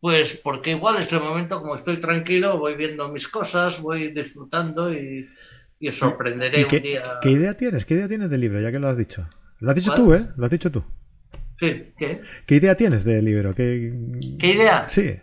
[0.00, 4.92] pues porque igual en este momento, como estoy tranquilo, voy viendo mis cosas, voy disfrutando
[4.92, 5.28] y,
[5.78, 7.18] y os sorprenderé qué, un día.
[7.20, 7.84] ¿Qué idea tienes?
[7.84, 8.60] ¿Qué idea tienes del libro?
[8.60, 9.28] Ya que lo has dicho.
[9.58, 10.26] Lo has dicho tú, ¿eh?
[10.36, 10.82] Lo has dicho tú.
[11.60, 12.22] ¿Qué?
[12.46, 13.54] ¿Qué idea tienes del libro?
[13.54, 13.92] ¿Qué,
[14.40, 14.88] idea?
[14.88, 15.14] Sí.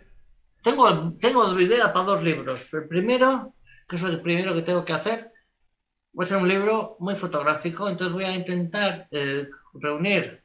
[0.62, 2.72] Tengo, tengo idea para dos libros.
[2.72, 3.54] El primero,
[3.88, 5.32] que es el primero que tengo que hacer,
[6.18, 10.42] va a ser un libro muy fotográfico, entonces voy a intentar eh, reunir,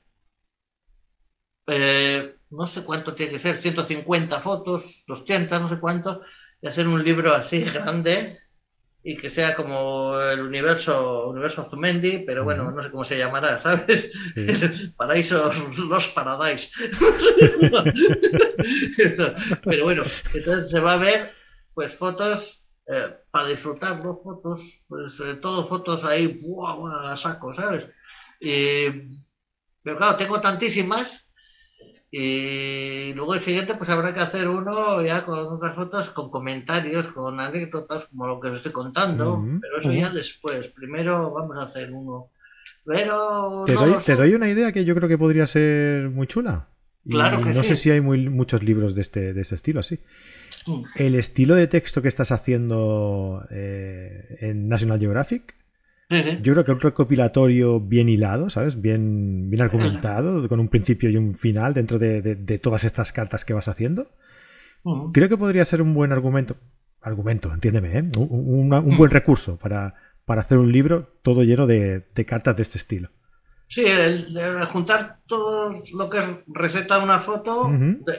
[1.67, 6.21] eh, no sé cuánto tiene que ser, 150 fotos, 200, no sé cuánto,
[6.61, 8.37] y hacer un libro así grande,
[9.03, 13.57] y que sea como el universo universo Zumendi, pero bueno, no sé cómo se llamará,
[13.57, 14.11] ¿sabes?
[14.95, 16.69] Paraísos los Paradise.
[19.65, 20.03] pero bueno,
[20.33, 21.33] entonces se va a ver
[21.73, 27.89] pues fotos eh, para disfrutarlo, fotos, pues eh, todo fotos ahí, ¡buah, a saco, ¿sabes?
[28.39, 31.22] pero claro, tengo tantísimas
[32.11, 37.07] y luego el siguiente, pues habrá que hacer uno ya con otras fotos, con comentarios,
[37.07, 39.43] con anécdotas, como lo que os estoy contando.
[39.61, 40.67] pero eso ya después.
[40.69, 42.29] Primero vamos a hacer uno.
[42.85, 43.65] Pero.
[44.05, 46.67] Te, doy, una idea que yo creo que podría ser muy chula.
[47.09, 49.99] Claro que no sé si hay muy, muchos libros de este, de este estilo así.
[50.67, 50.83] Mm.
[50.97, 55.55] El estilo de texto que estás haciendo eh, en National Geographic
[56.41, 58.81] yo creo que un recopilatorio bien hilado, ¿sabes?
[58.81, 63.53] Bien, bien argumentado, con un principio y un final dentro de, todas estas cartas que
[63.53, 64.07] vas haciendo.
[65.13, 66.57] Creo que podría ser un buen argumento.
[67.01, 68.03] Argumento, entiéndeme, ¿eh?
[68.17, 69.95] Un, buen recurso para,
[70.25, 73.09] para, hacer un libro todo lleno de cartas de este estilo.
[73.73, 77.71] Sí, el, juntar todo lo que es receta de una foto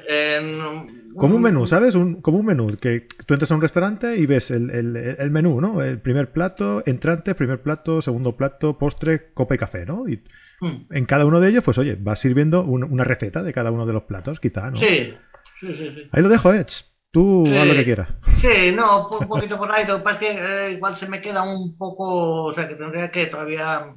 [0.09, 1.95] en como un menú, ¿sabes?
[1.95, 5.81] Un, como un menú, que tú entras a un restaurante y ves el, menú, ¿no?
[5.81, 10.09] El primer plato, entrante, primer plato, segundo plato, postre, copa y café, ¿no?
[10.09, 10.25] Y
[10.61, 10.87] mm.
[10.91, 13.93] en cada uno de ellos, pues oye, vas sirviendo una receta de cada uno de
[13.93, 14.77] los platos, quizá, ¿no?
[14.77, 15.15] Sí,
[15.61, 16.09] sí, sí.
[16.11, 16.67] Ahí lo dejo, ¿eh?
[17.13, 18.09] Tú haz lo que quieras.
[18.33, 21.21] Sí, no, un poquito por ahí, lo que pasa es que eh, igual se me
[21.21, 23.95] queda un poco, o sea, que tendría que todavía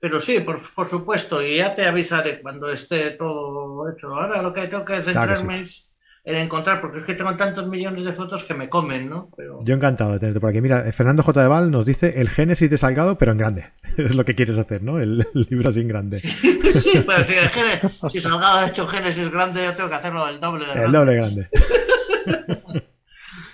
[0.00, 4.14] pero sí, por, por, supuesto, y ya te avisaré cuando esté todo hecho.
[4.14, 5.88] Ahora lo que tengo que centrarme es
[6.24, 9.30] en encontrar, porque es que tengo tantos millones de fotos que me comen, ¿no?
[9.34, 9.58] Pero...
[9.64, 10.60] Yo encantado de tenerte por aquí.
[10.60, 11.40] Mira, Fernando J.
[11.40, 13.72] de Val nos dice el Génesis de Salgado, pero en grande.
[13.96, 15.00] Es lo que quieres hacer, ¿no?
[15.00, 16.20] El, libro así en grande.
[16.20, 20.66] sí, pero si, si, Salgado ha hecho Génesis grande, yo tengo que hacerlo el doble
[20.66, 20.86] de grande.
[20.86, 21.48] El doble grande.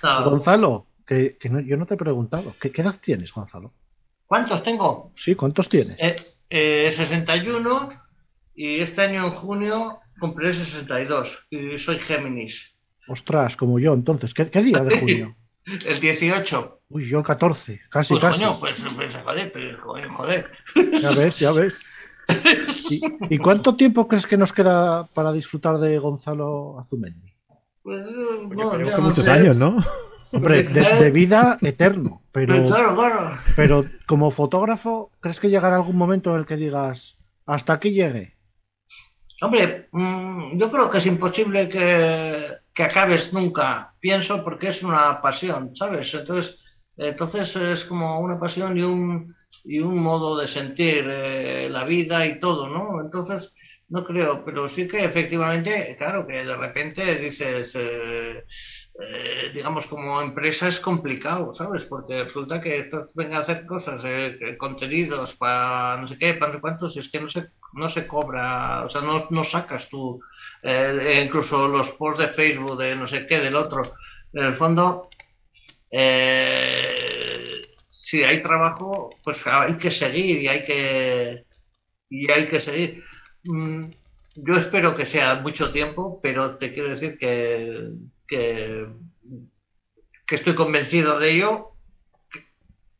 [0.24, 3.72] Gonzalo, que, que yo no te he preguntado, ¿qué, ¿qué edad tienes, Gonzalo?
[4.26, 5.12] ¿Cuántos tengo?
[5.14, 5.96] Sí, ¿cuántos tienes?
[5.98, 6.16] Eh,
[6.54, 7.96] 61 eh,
[8.54, 12.76] y este año en junio cumpliré 62 y soy Géminis.
[13.08, 14.32] Ostras, como yo entonces.
[14.32, 15.36] ¿Qué, día de junio?
[15.86, 16.80] el 18.
[16.90, 18.44] Uy, yo el 14, casi, pues, casi.
[18.44, 19.16] Coño, pues, pues,
[19.80, 20.50] joder, joder.
[21.00, 21.84] Ya ves, ya ves.
[23.30, 27.34] ¿Y, cuánto tiempo crees que nos queda para disfrutar de Gonzalo Azumendi?
[27.82, 28.06] Pues
[28.48, 29.76] no, ya muchos años, ¿no?
[30.34, 32.22] Hombre, de, vida eterno.
[32.32, 32.54] Pero,
[33.54, 37.16] pero como fotógrafo, ¿crees que llegará algún momento en el que digas,
[37.46, 38.34] hasta aquí llegue.
[39.42, 45.20] Hombre, mm, yo creo que es imposible que, que acabes nunca, pienso, porque es una
[45.20, 46.14] pasión, ¿sabes?
[46.14, 46.64] Entonces,
[46.96, 49.34] entonces es como una pasión y un,
[49.64, 53.00] y un modo de sentir eh, la vida y todo, ¿no?
[53.02, 53.52] Entonces,
[53.88, 58.44] no creo, pero sí que efectivamente, claro, que de repente dices, eh,
[58.96, 61.84] eh, digamos, como empresa es complicado, ¿sabes?
[61.84, 66.58] Porque resulta que venga a hacer cosas, eh, contenidos para no sé qué, para no
[66.58, 70.20] sé cuántos, es que no se, no se cobra, o sea, no, no sacas tú,
[70.62, 73.82] eh, incluso los posts de Facebook, de no sé qué, del otro.
[74.32, 75.08] En el fondo,
[77.88, 81.46] si hay trabajo, pues hay que seguir y hay que,
[82.08, 83.02] y hay que seguir.
[83.44, 83.86] Mm,
[84.36, 87.92] yo espero que sea mucho tiempo, pero te quiero decir que
[90.26, 91.72] que, estoy convencido de ello,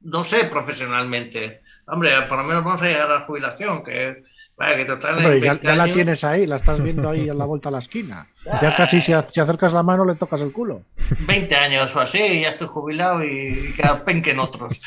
[0.01, 1.63] no sé profesionalmente.
[1.87, 4.23] Hombre, por lo menos vamos a llegar a la jubilación, que,
[4.57, 5.41] vaya, que total.
[5.41, 8.29] ya, la tienes ahí, la estás viendo ahí en la vuelta a la esquina.
[8.63, 10.83] Ya casi si, acercas la mano le tocas el culo.
[11.27, 14.81] 20 años o así, ya estoy jubilado y, queda penquen otros.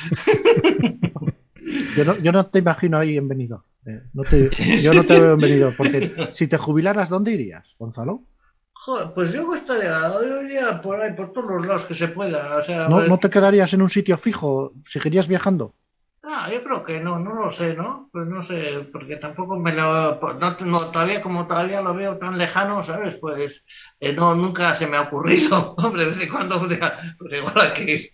[1.96, 3.30] Yo no, yo no te imagino ahí en.
[3.32, 4.02] Eh,
[4.82, 8.24] yo no te veo en porque si te jubilaras, ¿dónde irías, Gonzalo?
[9.14, 12.64] Pues yo estaría, yo iría por ahí, por todos los lados que se pueda.
[12.90, 14.74] ¿No, ¿No te quedarías en un sitio fijo?
[14.88, 15.74] ¿Seguirías viajando?
[16.24, 18.10] Ah, yo creo que no, no lo sé, ¿no?
[18.12, 20.20] Pues no sé, porque tampoco me lo.
[20.66, 23.18] No, todavía, como todavía lo veo tan lejano, ¿sabes?
[23.18, 23.66] Pues
[24.00, 25.76] eh, no, nunca se me ha ocurrido.
[25.78, 28.10] Hombre, desde cuando, pues igual aquí,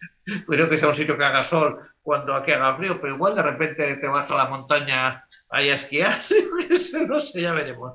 [0.46, 3.44] pues que sea un sitio que haga sol cuando aquí haga frío, pero igual de
[3.44, 6.20] repente te vas a la montaña ahí a esquiar,
[7.08, 7.94] no sé, ya veremos.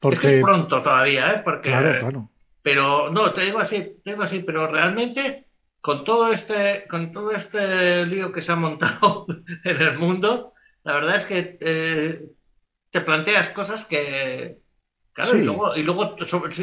[0.00, 0.38] Porque...
[0.38, 1.42] Es, pronto todavía, ¿eh?
[1.44, 2.30] Porque, claro, claro.
[2.62, 5.46] Pero no, te digo así, te digo así, pero realmente
[5.80, 9.26] con todo este, con todo este lío que se ha montado
[9.64, 10.52] en el mundo,
[10.84, 12.22] la verdad es que eh,
[12.90, 14.60] te planteas cosas que,
[15.12, 16.16] Claro, y luego, y, luego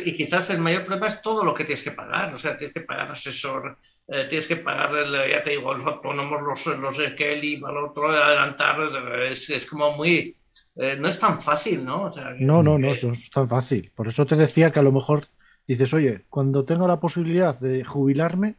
[0.05, 2.33] y quizás el mayor problema es todo lo que tienes que pagar.
[2.33, 3.77] O sea, tienes que pagar asesor,
[4.07, 7.71] eh, tienes que pagar, el, ya te digo, los autónomos, los, los que el IVA,
[7.71, 8.79] lo otro, adelantar.
[9.23, 10.36] Es, es como muy,
[10.79, 12.11] eh, no es tan fácil, ¿no?
[12.39, 13.91] no, no, no, es tan fácil.
[13.95, 15.25] Por eso te decía que a lo mejor
[15.67, 18.55] dices, oye, cuando tenga la posibilidad de jubilarme,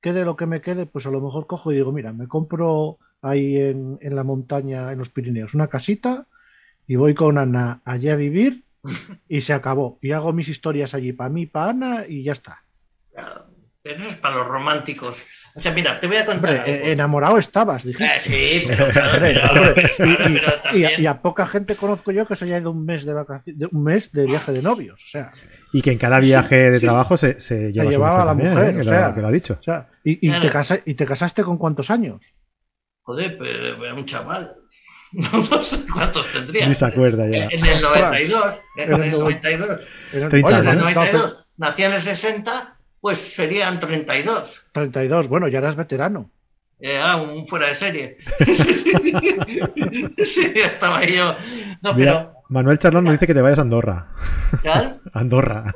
[0.00, 2.98] quede lo que me quede, pues a lo mejor cojo y digo, mira, me compro
[3.20, 6.26] ahí en, la montaña, en los Pirineos, una casita
[6.86, 8.64] y voy con Ana allí a vivir
[9.28, 9.98] y se acabó.
[10.00, 12.62] Y hago mis historias allí para mí, para Ana y ya está.
[13.82, 15.24] Pero eso es para los románticos.
[15.58, 16.68] O sea, mira, te voy a contar.
[16.68, 18.04] enamorado estabas, dijiste.
[18.04, 18.86] Eh, sí, pero,
[20.98, 23.82] y, a poca gente conozco yo que se haya ido un mes de vacaciones, un
[23.82, 25.02] mes de viaje de novios.
[25.02, 25.32] O sea.
[25.72, 28.80] Y que en cada viaje de trabajo se, se, llevaba a la mujer, ¿eh?
[28.80, 29.56] o sea, que lo ha dicho.
[29.58, 30.50] O sea, y, te
[30.86, 32.22] ¿Y te casaste con cuántos años?
[33.02, 33.50] Joder, pues
[33.96, 34.54] un chaval.
[35.10, 36.68] No, sé cuántos tendría.
[36.68, 37.48] Ni se acuerda ya.
[37.50, 38.60] En el 92.
[38.76, 39.86] En el 92.
[40.12, 40.28] En el
[40.78, 41.50] 92.
[41.56, 44.66] Nací en el 60 pues serían 32.
[44.72, 46.30] 32, bueno, ya eras veterano.
[46.80, 48.16] Eh, ah, un fuera de serie.
[50.24, 51.34] sí, estaba yo.
[51.82, 52.34] No, pero...
[52.48, 54.08] Manuel Charlón nos dice que te vayas a Andorra.
[54.64, 54.96] ¿Ya?
[55.12, 55.74] Andorra.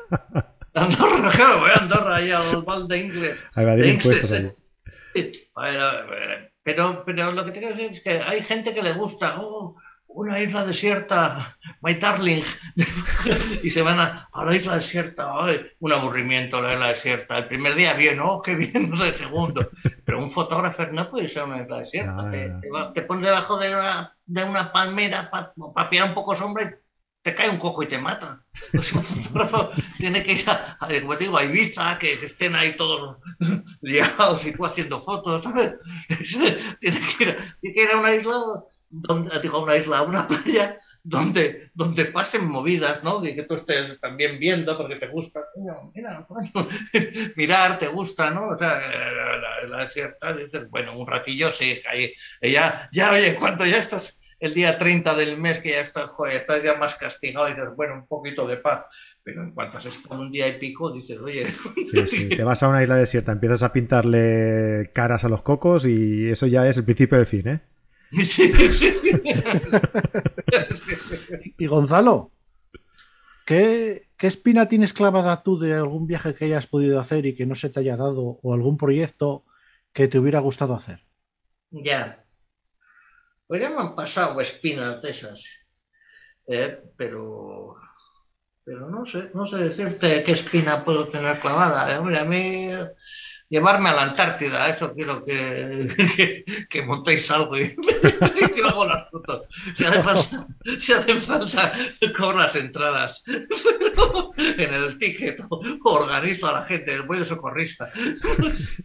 [0.74, 3.44] Andorra, claro, voy a Andorra ahí al Val de Inglés.
[3.54, 4.50] Ahí va, de impuestos ahí.
[6.64, 9.76] Pero, pero lo que te quiero decir es que hay gente que le gusta, oh,
[10.14, 12.42] una isla desierta, my darling,
[13.62, 17.38] y se van a, la isla desierta, Ay, un aburrimiento la isla desierta.
[17.38, 19.68] El primer día bien, oh, qué bien, no sé, el segundo.
[20.04, 22.30] Pero un fotógrafo no puede ser una isla desierta.
[22.30, 26.82] te, pones debajo de una, de una palmera para pa pillar un poco sombra y
[27.22, 28.44] te cae un coco y te mata.
[28.72, 32.76] Pues un fotógrafo tiene que ir a, como te digo, a Ibiza, que, estén ahí
[32.76, 33.18] todos
[33.80, 35.72] liados y tú haciendo fotos, ¿sabes?
[36.80, 38.34] tiene que ir, tiene que ir a una isla
[38.92, 43.20] donde, digo, una isla, una playa donde, donde pasen movidas, ¿no?
[43.20, 45.40] De que tú estés también viendo porque te gusta,
[45.94, 46.26] mira,
[47.36, 48.50] mirar, te gusta, ¿no?
[48.50, 48.80] O sea,
[49.66, 54.54] la, cierta, dices, bueno, un ratillo sí, ahí, ya, ya, oye, cuando ya estás el
[54.54, 58.06] día 30 del mes que ya estás, joder, estás ya más castigado, dices, bueno, un
[58.06, 58.84] poquito de paz.
[59.22, 61.46] Pero en cuanto has estado un día y pico, dices, oye.
[61.92, 62.28] Sí, sí.
[62.28, 66.48] Te vas a una isla desierta, empiezas a pintarle caras a los cocos y eso
[66.48, 67.60] ya es el principio del fin, ¿eh?
[71.58, 72.30] y Gonzalo,
[73.46, 77.54] ¿qué, espina tienes clavada tú de algún viaje que hayas podido hacer y que no
[77.54, 79.46] se te haya dado o algún proyecto
[79.94, 81.06] que te hubiera gustado hacer?
[81.70, 82.22] Ya.
[83.46, 85.42] Pues ya me han pasado espinas de esas.
[86.46, 87.76] Eh, pero
[88.64, 91.98] pero no sé, no sé decirte qué espina puedo tener clavada.
[91.98, 92.68] Hombre, a mí
[93.52, 94.66] llevarme a la Antártida.
[94.68, 97.76] Eso quiero que, que, que montéis algo y,
[98.56, 99.46] yo hago las fotos.
[99.74, 103.22] Si hace falta, si las entradas.
[104.58, 105.40] En el ticket
[105.84, 107.92] organizo a la gente, voy de socorrista.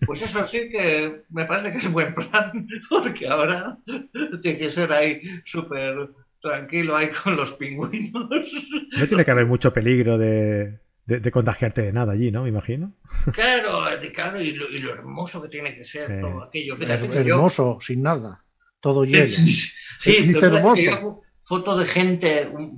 [0.05, 3.77] Pues eso sí que me parece que es buen plan, porque ahora
[4.41, 6.09] tiene que ser ahí súper
[6.41, 8.29] tranquilo ahí con los pingüinos.
[8.97, 12.43] No tiene que haber mucho peligro de, de, de contagiarte de nada allí, ¿no?
[12.43, 12.93] Me imagino.
[13.31, 16.75] Claro, claro, y lo, y lo hermoso que tiene que ser todo aquello.
[16.77, 18.43] Fíjate que yo- hermoso, sin nada.
[18.79, 19.27] Todo hielo.
[19.27, 20.73] Sí, Dice pero hermoso.
[20.75, 22.75] es que yo hago foto de gente un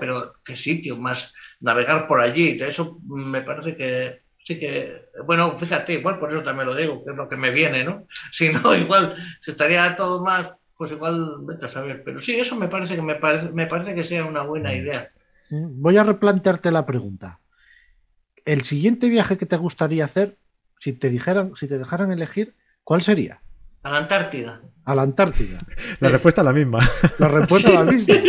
[0.00, 2.58] pero qué sitio más navegar por allí.
[2.60, 7.12] Eso me parece que sí que, bueno, fíjate, igual por eso también lo digo, que
[7.12, 8.06] es lo que me viene, ¿no?
[8.32, 11.14] Si no, igual se estaría todo más, pues igual
[11.46, 12.02] vete a saber.
[12.04, 15.08] Pero sí, eso me parece que me parece, me parece que sea una buena idea.
[15.50, 17.38] Voy a replantearte la pregunta.
[18.44, 20.38] El siguiente viaje que te gustaría hacer,
[20.78, 23.40] si te dijeran, si te dejaran elegir, ¿cuál sería?
[23.82, 24.62] A la Antártida.
[24.84, 25.60] A la Antártida.
[26.00, 26.90] La respuesta es la misma.
[27.18, 28.14] La respuesta es la misma.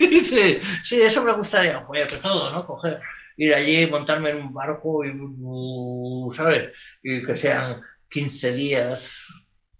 [0.00, 2.64] Sí, sí, sí, eso me gustaría, joder, pues todo, ¿no?
[2.64, 3.00] Coger,
[3.36, 6.70] ir allí, montarme en un barco y, uh, ¿sabes?
[7.02, 7.80] Y que sean
[8.10, 9.26] 15 días,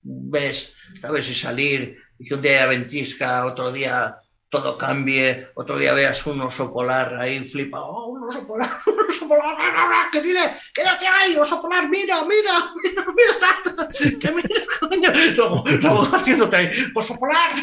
[0.03, 1.31] un mes, ¿sabes?
[1.31, 4.17] Y salir, y que un día haya ventisca, otro día
[4.51, 9.01] todo cambie, otro día veas un oso polar ahí flipa, oh, un oso polar, un
[9.09, 10.41] oso polar, que tiene,
[10.75, 16.17] que lo que hay, oso polar, mira, mira, mira, mira, que mira, coño, luego, luego
[16.17, 17.57] haciéndote ahí, oso polar,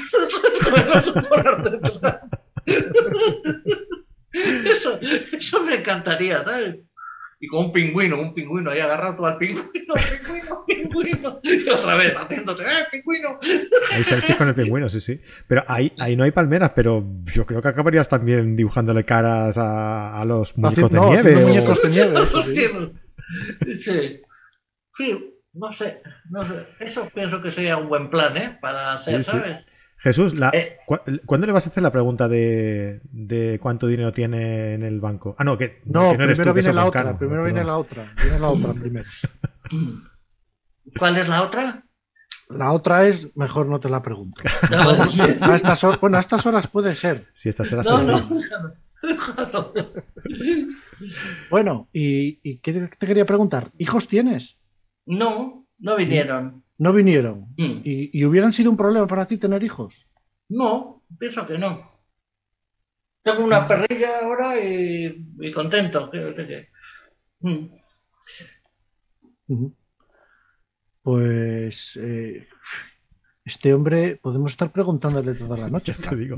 [0.96, 2.22] oso polar.
[4.32, 6.87] Eso, eso me encantaría, ¿sabes?
[7.40, 9.64] Y con un pingüino, un pingüino ahí agarrado todo al pingüino,
[10.24, 13.40] pingüino, pingüino, y otra vez haciéndote, ¡eh, pingüino!
[13.94, 15.22] Ahí selfies con el pingüino, sí, sí.
[15.48, 20.20] Pero ahí, ahí no hay palmeras, pero yo creo que acabarías también dibujándole caras a,
[20.20, 21.36] a los muñecos de no, nieve.
[21.36, 22.62] o- muñecos de nieve, eso sí.
[23.80, 24.22] Sí.
[24.94, 26.02] Sí, no sé,
[26.32, 26.68] no sé.
[26.80, 28.58] Eso pienso que sería un buen plan, ¿eh?
[28.60, 29.38] Para hacer, Sí, sí.
[30.08, 30.78] Jesús, la- Eh.
[30.86, 35.02] ¿cu- ¿cuándo le vas a hacer la pregunta de, de cuánto dinero tiene en el
[35.02, 35.36] banco?
[35.38, 38.14] Ah, no, que No, que eres tú, primero viene la otra, primero viene la otra,
[38.22, 39.06] viene la otra primero.
[40.98, 41.84] ¿Cuál es la otra?
[42.50, 44.42] La otra es, mejor no te la pregunto.
[44.72, 47.28] No, A estas, hor- bueno, a estas horas puede ser.
[47.34, 48.34] Si esta será no, sí, no, sí.
[48.36, 49.74] déjalo, déjalo.
[51.50, 53.72] Bueno, ¿y, y qué te quería preguntar?
[53.78, 54.58] ¿Hijos tienes?
[55.06, 56.64] No, no vinieron.
[56.78, 57.48] No vinieron.
[57.58, 57.82] Mm.
[57.84, 60.06] ¿Y, y hubieran sido un problema para ti tener hijos?
[60.50, 61.92] No, pienso que no.
[63.24, 66.10] Tengo una perrilla ahora y, y contento.
[66.12, 66.68] fíjate que-
[67.40, 67.68] Mm.
[71.02, 72.48] Pues eh,
[73.46, 75.94] este hombre podemos estar preguntándole toda la noche.
[75.94, 76.36] Te digo.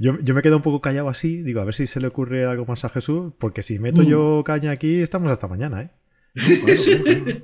[0.00, 2.44] Yo, yo me quedo un poco callado así, digo, a ver si se le ocurre
[2.44, 4.06] algo más a Jesús, porque si meto Mm.
[4.06, 5.90] yo caña aquí, estamos hasta mañana, ¿eh?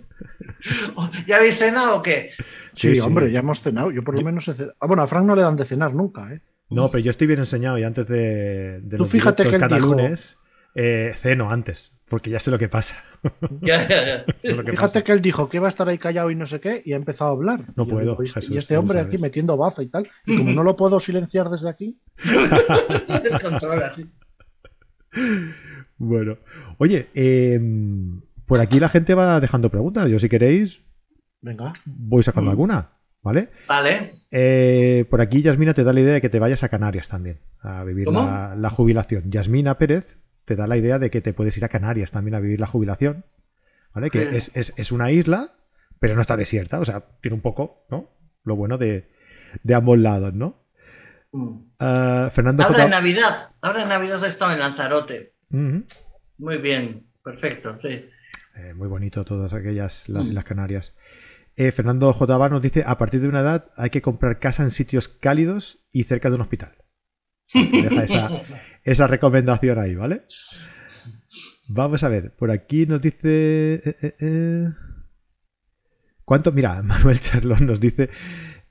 [0.96, 2.30] Oh, ¿Ya habéis cenado o qué?
[2.74, 3.00] Sí, Sí, sí.
[3.00, 3.90] hombre, ya hemos cenado.
[3.92, 4.74] Yo por lo menos he cenado.
[4.80, 6.40] Ah, bueno, a Frank no le dan de cenar nunca, ¿eh?
[6.70, 9.78] No, pero yo estoy bien enseñado y antes de, de Tú los fíjate que dijo-
[9.94, 10.36] lunes,
[10.74, 13.02] eh, ceno antes, porque ya sé lo que pasa.
[13.62, 14.24] Ya, ya, ya.
[14.42, 15.02] Sé lo que Fíjate pasa.
[15.04, 16.96] que él dijo que iba a estar ahí callado y no sé qué, y ha
[16.96, 17.60] empezado a hablar.
[17.76, 19.08] No Y puedo, digo, y este- Jesús, y este tú hombre sabes.
[19.08, 20.08] aquí metiendo baza y tal.
[20.26, 21.98] Y como no lo puedo silenciar desde aquí,
[23.42, 23.92] Controla.
[25.96, 26.38] Bueno,
[26.78, 27.58] oye, eh,
[28.48, 30.08] por aquí la gente va dejando preguntas.
[30.08, 30.82] Yo, si queréis,
[31.40, 31.72] venga.
[31.86, 32.52] voy sacando Mm.
[32.52, 32.90] alguna,
[33.22, 33.50] ¿vale?
[33.68, 34.14] Vale.
[34.30, 37.38] Eh, por aquí Yasmina te da la idea de que te vayas a Canarias también,
[37.60, 38.22] a vivir ¿Cómo?
[38.24, 39.30] la, la jubilación.
[39.30, 42.40] Yasmina Pérez te da la idea de que te puedes ir a Canarias también a
[42.40, 43.24] vivir la jubilación,
[43.94, 44.10] ¿vale?
[44.10, 45.52] Que es, es- es una isla,
[46.00, 48.08] pero no está desierta, o sea, tiene un poco, ¿no?
[48.44, 49.08] Lo bueno de,
[49.62, 50.64] de ambos lados, ¿no?
[51.32, 51.58] Mm.
[51.78, 53.48] Ah, Fernando Ahora J- en Navidad.
[53.60, 55.34] Ahora en Navidad he estado en Lanzarote.
[55.50, 57.06] Muy bien.
[57.22, 58.08] Perfecto, sí.
[58.58, 60.28] Eh, muy bonito todas aquellas, las Mm.
[60.30, 60.94] Islas Canarias.
[61.56, 62.36] Eh, Fernando J.
[62.36, 65.78] Bar nos dice, a partir de una edad hay que comprar casa en sitios cálidos
[65.92, 66.72] y cerca de un hospital.
[67.54, 68.28] Deja esa,
[68.84, 70.22] esa recomendación ahí, ¿vale?
[71.68, 73.82] Vamos a ver, por aquí nos dice...
[74.00, 74.68] eh,
[76.24, 76.52] ¿Cuánto?
[76.52, 78.10] Mira, Manuel Charlón nos dice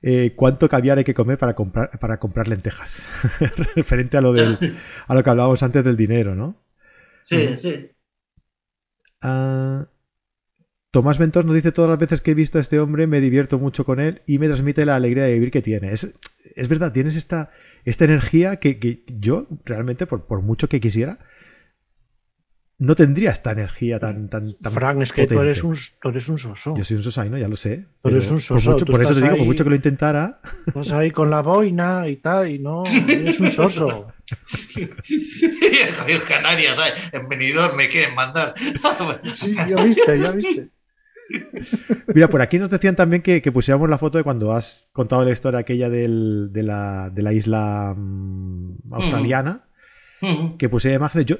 [0.00, 3.08] eh, cuánto caviar hay que comer para comprar, para comprar lentejas.
[3.74, 4.56] Referente a lo, del,
[5.06, 6.56] a lo que hablábamos antes del dinero, ¿no?
[7.24, 7.90] Sí, sí.
[9.20, 13.58] Tomás Ventos nos dice todas las veces que he visto a este hombre me divierto
[13.58, 15.92] mucho con él y me transmite la alegría de vivir que tiene.
[15.92, 16.14] Es,
[16.54, 17.50] es verdad, tienes esta,
[17.84, 21.18] esta energía que, que yo realmente, por, por mucho que quisiera,
[22.78, 24.28] no tendría esta energía tan...
[24.28, 25.44] tan, tan Frank, es que tú potente.
[25.44, 26.74] eres un, tú eres un soso.
[26.76, 27.86] Yo soy un sosaino, ya lo sé.
[28.02, 31.28] Tú eres por mucho- eso te digo, por mucho que lo intentara, Estás ahí con
[31.28, 34.12] la boina y tal, y no, eres un soso.
[34.74, 37.12] Coño, Canarias, ¿sabes?
[37.12, 38.54] En Benidorm me quieren mandar.
[39.34, 40.70] Sí, ya viste, ya viste.
[42.14, 45.32] Mira, por aquí nos decían también que, pusiéramos la foto de cuando has contado la
[45.32, 46.08] historia aquella de,
[46.62, 49.64] la, isla mm, australiana,
[50.58, 51.26] que pusiera imágenes.
[51.26, 51.38] Yo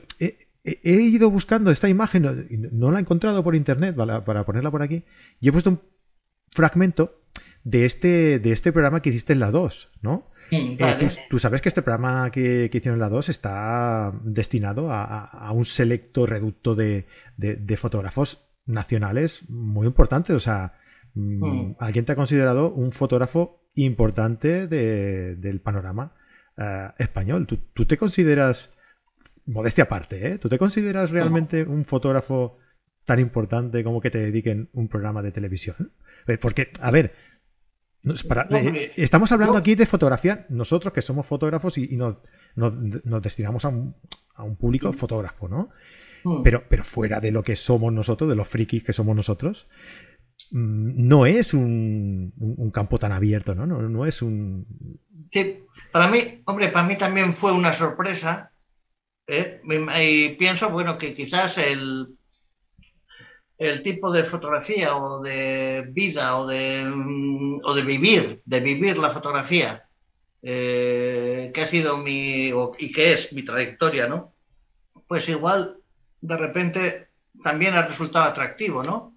[0.65, 4.83] he, ido buscando esta imagen, y no la he encontrado por internet para ponerla por
[4.83, 5.05] aquí,
[5.41, 5.81] y he puesto un
[6.51, 7.21] fragmento
[7.65, 10.31] de este, de este programa que hiciste en la 2, ¿no?
[10.51, 15.65] Eh, tú, sabes que este programa que, hicieron en la 2 está destinado a, un
[15.65, 17.07] selecto reducto de,
[17.77, 20.35] fotógrafos nacionales muy importantes.
[20.35, 20.75] O sea,
[21.15, 21.77] mm, mm.
[21.79, 26.13] alguien te ha considerado un fotógrafo importante del panorama
[26.57, 27.47] eh, español.
[27.47, 28.71] ¿Tú, te consideras,
[29.49, 30.39] modestia aparte, ¿eh?
[30.39, 32.59] ¿tú te consideras realmente un fotógrafo
[33.05, 35.93] tan importante como que te dediquen un programa de televisión?
[36.27, 37.15] Eh, porque, a ver,
[38.97, 42.17] estamos hablando aquí de fotografía, nosotros que somos fotógrafos y, nos,
[43.23, 45.71] destinamos a un, público fotógrafo, ¿no?
[46.25, 46.43] Hmm.
[46.43, 49.67] Pero, pero fuera de lo que somos nosotros, de los frikis que somos nosotros,
[50.53, 53.67] mm, no es un, campo tan abierto, ¿no?
[53.67, 53.81] ¿no?
[53.89, 54.67] No es un...
[55.31, 55.61] Sí,
[55.91, 58.53] para mí, hombre, para mí también fue una sorpresa.
[59.29, 59.61] ¿Eh?
[60.01, 62.17] Y pienso, bueno, que quizás el,
[63.59, 68.99] el tipo de fotografía o de vida o de, mm, o de vivir, de vivir
[68.99, 69.89] la fotografía,
[70.43, 74.35] eh, que ha sido mi, y que es mi trayectoria, ¿no?
[75.07, 75.79] Pues igual,
[76.21, 77.09] de repente,
[77.43, 79.17] también ha resultado atractivo, ¿no?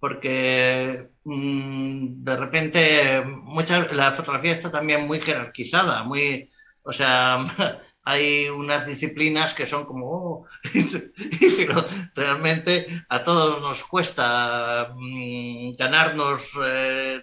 [0.00, 6.50] Porque mm, de repente mucha, la fotografía está también muy jerarquizada, muy,
[6.82, 7.44] o sea,
[8.08, 10.46] hay unas disciplinas que son como, oh,
[11.56, 11.84] pero
[12.14, 17.20] realmente a todos nos cuesta mm, ganarnos eh,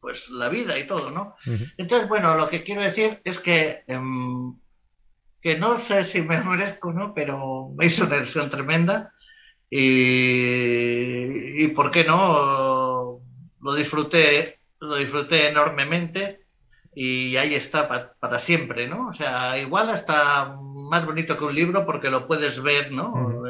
[0.00, 1.36] pues la vida y todo, ¿no?
[1.76, 4.56] Entonces, bueno, lo que quiero decir es que, em,
[5.40, 7.14] que no sé si me merezco, ¿no?
[7.14, 9.12] Pero me hizo una ilusión tremenda
[9.70, 13.20] y, y ¿por qué no?
[13.60, 16.40] Lo disfruté, lo disfruté enormemente
[16.98, 19.08] y ahí está para siempre, ¿no?
[19.08, 20.56] O sea, igual hasta
[20.88, 23.42] más bonito que un libro porque lo puedes ver, ¿no?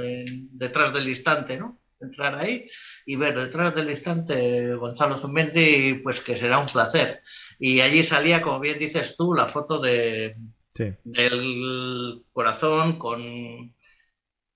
[0.51, 1.79] detrás del instante, ¿no?
[2.01, 2.69] Entrar ahí
[3.07, 7.23] y ver detrás del instante Gonzalo Zumendi, pues que será un placer.
[7.61, 10.37] Y allí salía, como bien dices tú, la foto de,
[11.05, 13.77] del corazón con,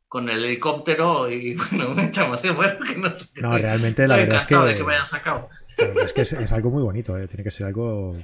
[0.09, 2.57] con el helicóptero y bueno, me emoción.
[2.57, 5.49] Bueno, que no, no realmente la verdad es que, de que me hayan sacado.
[6.05, 7.29] es que es, algo muy bonito, ¿eh?
[7.29, 8.17] tiene que ser algo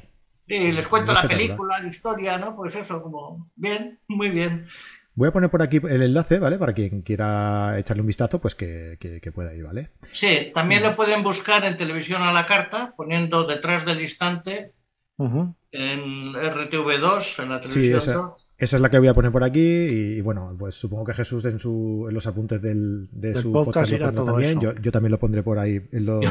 [0.47, 2.55] y les cuento la película, la historia, ¿no?
[2.55, 4.67] Pues eso, como bien, muy bien.
[5.15, 6.59] Voy a poner por aquí el enlace, ¿vale?
[6.59, 9.89] Para quien quiera echarle un vistazo, pues que, pueda ir, ¿vale?
[10.11, 14.73] Sí, también lo pueden buscar en televisión a la carta, poniendo detrás del instante
[15.19, 18.29] en RTV2, en la televisión sí, esa,
[18.59, 19.61] esa, es la que voy a poner por aquí.
[19.61, 23.93] Y, bueno, pues supongo que Jesús en, su, en los apuntes del, de su podcast,
[23.99, 24.61] también.
[24.61, 26.25] Yo, yo, también lo pondré por ahí en los.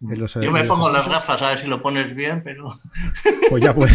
[0.00, 2.64] Yo, me pongo las gafas a ver si lo pones bien, pero.
[3.50, 3.92] Pues ya pues.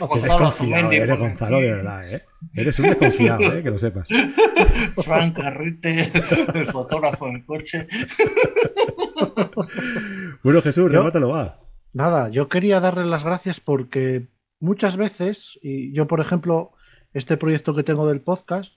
[0.00, 2.22] Gonzalo eres Gonzalo de verdad, ¿eh?
[2.54, 3.62] Eres un desconfiado, ¿eh?
[3.62, 4.08] Que lo sepas.
[5.04, 6.10] Frank Carrite,
[6.54, 7.86] el fotógrafo en coche.
[10.42, 11.63] bueno, Jesús, remátalo, va.
[11.94, 14.26] Nada, yo quería darle las gracias porque
[14.58, 16.72] muchas veces, y yo por ejemplo,
[17.12, 18.74] este proyecto que tengo del podcast,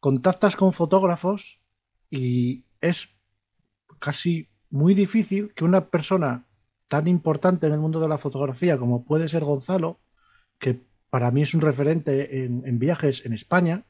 [0.00, 1.60] contactas con fotógrafos
[2.08, 3.10] y es
[3.98, 6.46] casi muy difícil que una persona
[6.88, 10.00] tan importante en el mundo de la fotografía como puede ser Gonzalo,
[10.58, 10.80] que
[11.10, 13.84] para mí es un referente en, viajes en España,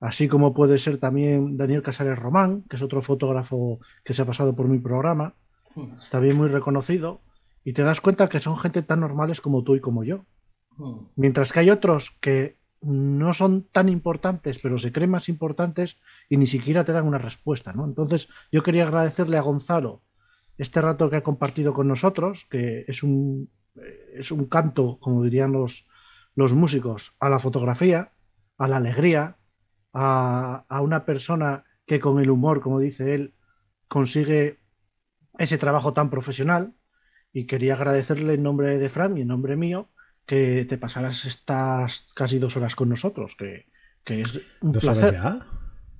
[0.00, 4.24] así como puede ser también Daniel Casares Román, que es otro fotógrafo que se ha
[4.24, 5.34] pasado por mi programa,
[6.10, 7.20] también muy reconocido,
[7.64, 10.26] y te das cuenta que son gente tan normales como tú y como yo.
[10.76, 11.06] Hmm.
[11.16, 16.36] Mientras que hay otros que no son tan importantes, pero se creen más importantes y
[16.36, 17.86] ni siquiera te dan una respuesta, ¿no?
[17.86, 20.02] Entonces, yo quería agradecerle a Gonzalo
[20.58, 25.22] este rato que ha compartido con nosotros, que es un, eh, es un canto, como
[25.22, 25.86] dirían los,
[26.34, 28.12] los músicos, a la fotografía,
[28.58, 29.38] a la alegría,
[29.94, 33.34] a, a una persona que con el humor, como dice él,
[33.88, 34.58] consigue
[35.38, 36.74] ese trabajo tan profesional
[37.34, 39.88] y quería agradecerle en nombre de Fran y en nombre mío
[40.24, 43.66] que te pasaras estas casi dos horas con nosotros, que,
[44.06, 45.16] es un ¿Dos placer.
[45.16, 45.46] Horas ya?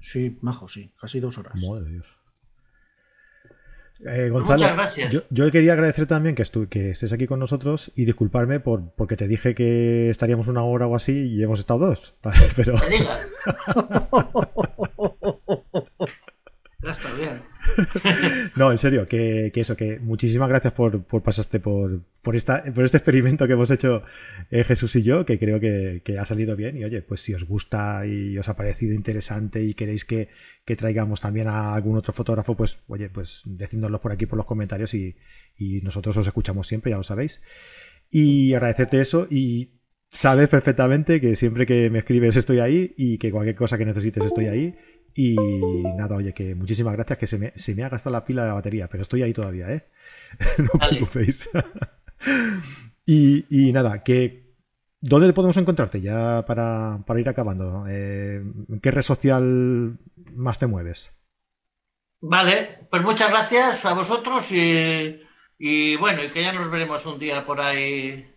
[0.00, 1.54] Sí, majo, sí, casi dos horas.
[1.56, 2.06] Madre Dios.
[4.06, 5.24] Eh, Gonzalo, Muchas gracias.
[5.30, 9.26] Yo, quería agradecer también que, que estés aquí con nosotros y disculparme por porque te
[9.26, 12.14] dije que estaríamos una hora o así y hemos estado dos.
[12.56, 12.74] Pero...
[16.82, 17.53] ya está bien.
[18.56, 22.84] no, en serio, que, eso, que muchísimas gracias por, por pasarte por, por, esta, por
[22.84, 24.02] este experimento que hemos hecho
[24.50, 26.76] eh, Jesús y yo, que creo que, ha salido bien.
[26.76, 30.28] Y oye, pues si os gusta y os ha parecido interesante y queréis que,
[30.76, 34.94] traigamos también a algún otro fotógrafo, pues oye, pues decídnoslo por aquí por los comentarios
[34.94, 35.16] y,
[35.56, 37.40] y nosotros os escuchamos siempre, ya lo sabéis.
[38.10, 39.70] Y agradecerte eso y
[40.14, 44.24] sabes perfectamente que siempre que me escribes estoy ahí y que cualquier cosa que necesites
[44.24, 44.74] estoy ahí.
[45.14, 45.36] Y
[45.96, 48.48] nada, oye, que muchísimas gracias, que se me, se me ha gastado la pila de
[48.48, 49.86] la batería, pero estoy ahí todavía, ¿eh?
[50.58, 51.50] no os preocupéis.
[53.06, 54.54] y, nada, que
[55.00, 57.86] ¿dónde podemos encontrarte ya para, ir acabando?
[57.88, 59.98] Eh, ¿En qué red social
[60.32, 61.12] más te mueves?
[62.20, 65.22] Vale, pues muchas gracias a vosotros y,
[65.58, 68.33] y bueno, y que ya nos veremos un día por ahí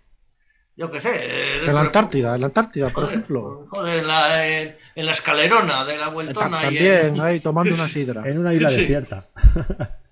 [0.77, 1.09] yo qué sé.
[1.15, 3.65] Eh, en la Antártida, en la Antártida, por ejemplo.
[3.69, 6.61] Joder, en la, en, la escalerona de la vueltona.
[6.61, 8.21] También, ahí tomando una sidra.
[8.29, 9.17] En una isla desierta.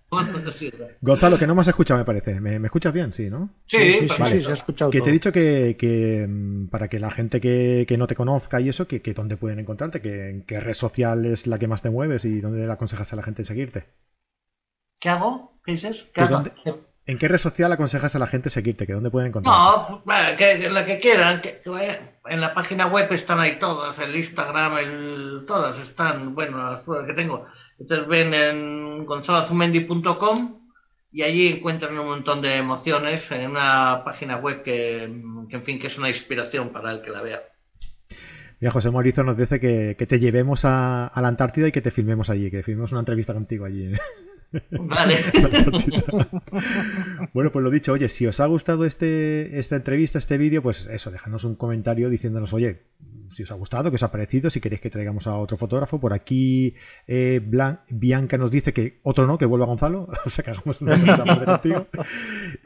[1.01, 2.39] Gonzalo, que no me has escuchado, me parece.
[2.39, 3.13] ¿Me, escuchas bien?
[3.13, 3.49] Sí, ¿no?
[3.65, 4.89] Sí, sí, sí, sí, se ha escuchado.
[4.91, 8.69] Que te he dicho que, mm, para que la gente que, no te conozca y
[8.69, 11.81] eso, que, que dónde pueden encontrarte, que en qué red social es la que más
[11.81, 13.85] te mueves y dónde le aconsejas a la gente seguirte.
[14.99, 15.59] ¿Qué hago?
[15.63, 16.07] ¿Qué dices?
[16.13, 16.43] ¿Qué hago?
[17.07, 18.87] ¿En qué red social aconsejas a la gente seguirte?
[18.87, 19.55] ¿Que dónde pueden encontrar?
[19.55, 21.61] No, pues, que, la que quieran, que,
[22.25, 27.05] en la página web están ahí todas, el Instagram, el, todas están, bueno, las pruebas
[27.05, 27.45] que tengo.
[27.77, 30.61] Entonces ven en gonzalozumendi.com
[31.11, 35.87] y allí encuentran un montón de emociones en una página web que, en fin, que
[35.87, 37.43] es una inspiración para el que la vea.
[38.59, 41.91] Mira, José Mauricio nos dice que, te llevemos a, a, la Antártida y que te
[41.91, 43.93] filmemos allí, que filmemos una entrevista contigo allí.
[44.71, 45.15] Vale.
[47.33, 50.87] bueno, pues lo dicho, oye, si os ha gustado este, esta entrevista, este vídeo, pues
[50.87, 52.81] eso, dejadnos un comentario diciéndonos, oye,
[53.29, 55.99] si os ha gustado, que os ha parecido, si queréis que traigamos a otro fotógrafo.
[55.99, 56.75] Por aquí
[57.07, 57.41] eh,
[57.89, 61.45] Bianca nos dice que otro no, que vuelva Gonzalo, o sea que hagamos una segunda
[61.59, 61.87] contigo.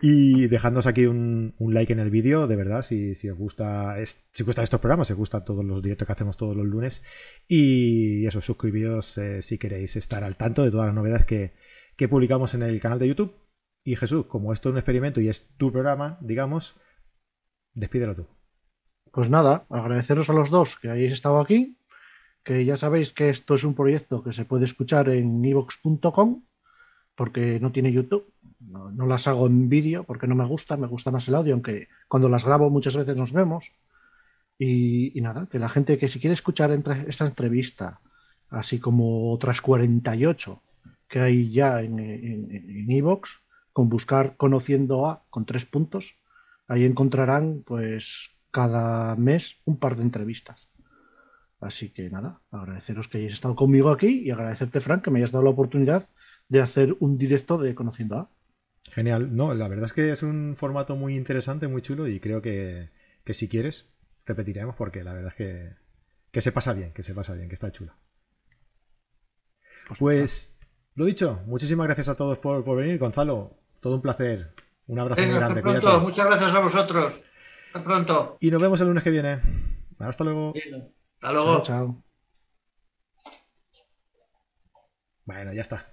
[0.02, 4.46] Y dejadnos aquí un, like en el vídeo, de verdad, si, os gusta, si os
[4.46, 7.04] gusta estos programas, si os gustan todos los directos que hacemos todos los lunes.
[7.48, 11.54] Y eso, suscribiros eh, si queréis estar al tanto de todas las novedades que,
[12.00, 13.36] que publicamos en el canal de YouTube.
[13.84, 16.78] Y Jesús, como esto es un experimento y es tu programa, digamos,
[17.74, 18.26] despídelo tú.
[19.12, 21.78] Pues nada, agradeceros a los dos que hayáis estado aquí,
[22.42, 26.46] que ya sabéis que esto es un proyecto que se puede escuchar en evox.com,
[27.16, 28.34] porque no tiene YouTube.
[28.62, 31.90] No, las hago en vídeo porque no me gusta, me gusta más el audio, aunque
[32.08, 33.74] cuando las grabo muchas veces nos vemos.
[34.58, 36.72] Y, nada, que la gente que si quiere escuchar
[37.08, 38.00] esta entrevista,
[38.50, 40.62] así como otras 48
[41.10, 43.40] que hay ya en Evox, en,
[43.74, 46.16] con buscar conociendo a con tres puntos,
[46.68, 50.70] ahí encontrarán pues cada mes un par de entrevistas.
[51.60, 55.32] Así que nada, agradeceros que hayáis estado conmigo aquí y agradecerte, Frank, que me hayas
[55.32, 56.08] dado la oportunidad
[56.48, 58.30] de hacer un directo de Conociendo a.
[58.92, 62.42] Genial, no, la verdad es que es un formato muy interesante, muy chulo y creo
[62.42, 62.90] que,
[63.32, 63.88] si quieres
[64.26, 65.74] repetiremos porque la verdad es que,
[66.32, 67.72] que se pasa bien, que se pasa bien, que está.
[69.88, 70.59] Pues, pues
[71.00, 73.00] lo dicho, muchísimas gracias a todos por, venir.
[73.00, 74.54] Gonzalo, todo un placer.
[74.88, 75.60] Un abrazo muy grande.
[75.60, 76.00] Hasta pronto.
[76.02, 77.24] Muchas gracias a vosotros.
[77.68, 78.38] Hasta pronto.
[78.42, 79.40] Y nos vemos el lunes que viene.
[79.98, 80.54] Hasta luego.
[81.22, 81.64] Hasta luego.
[81.64, 82.04] chao.
[85.24, 85.88] Bueno, ya está.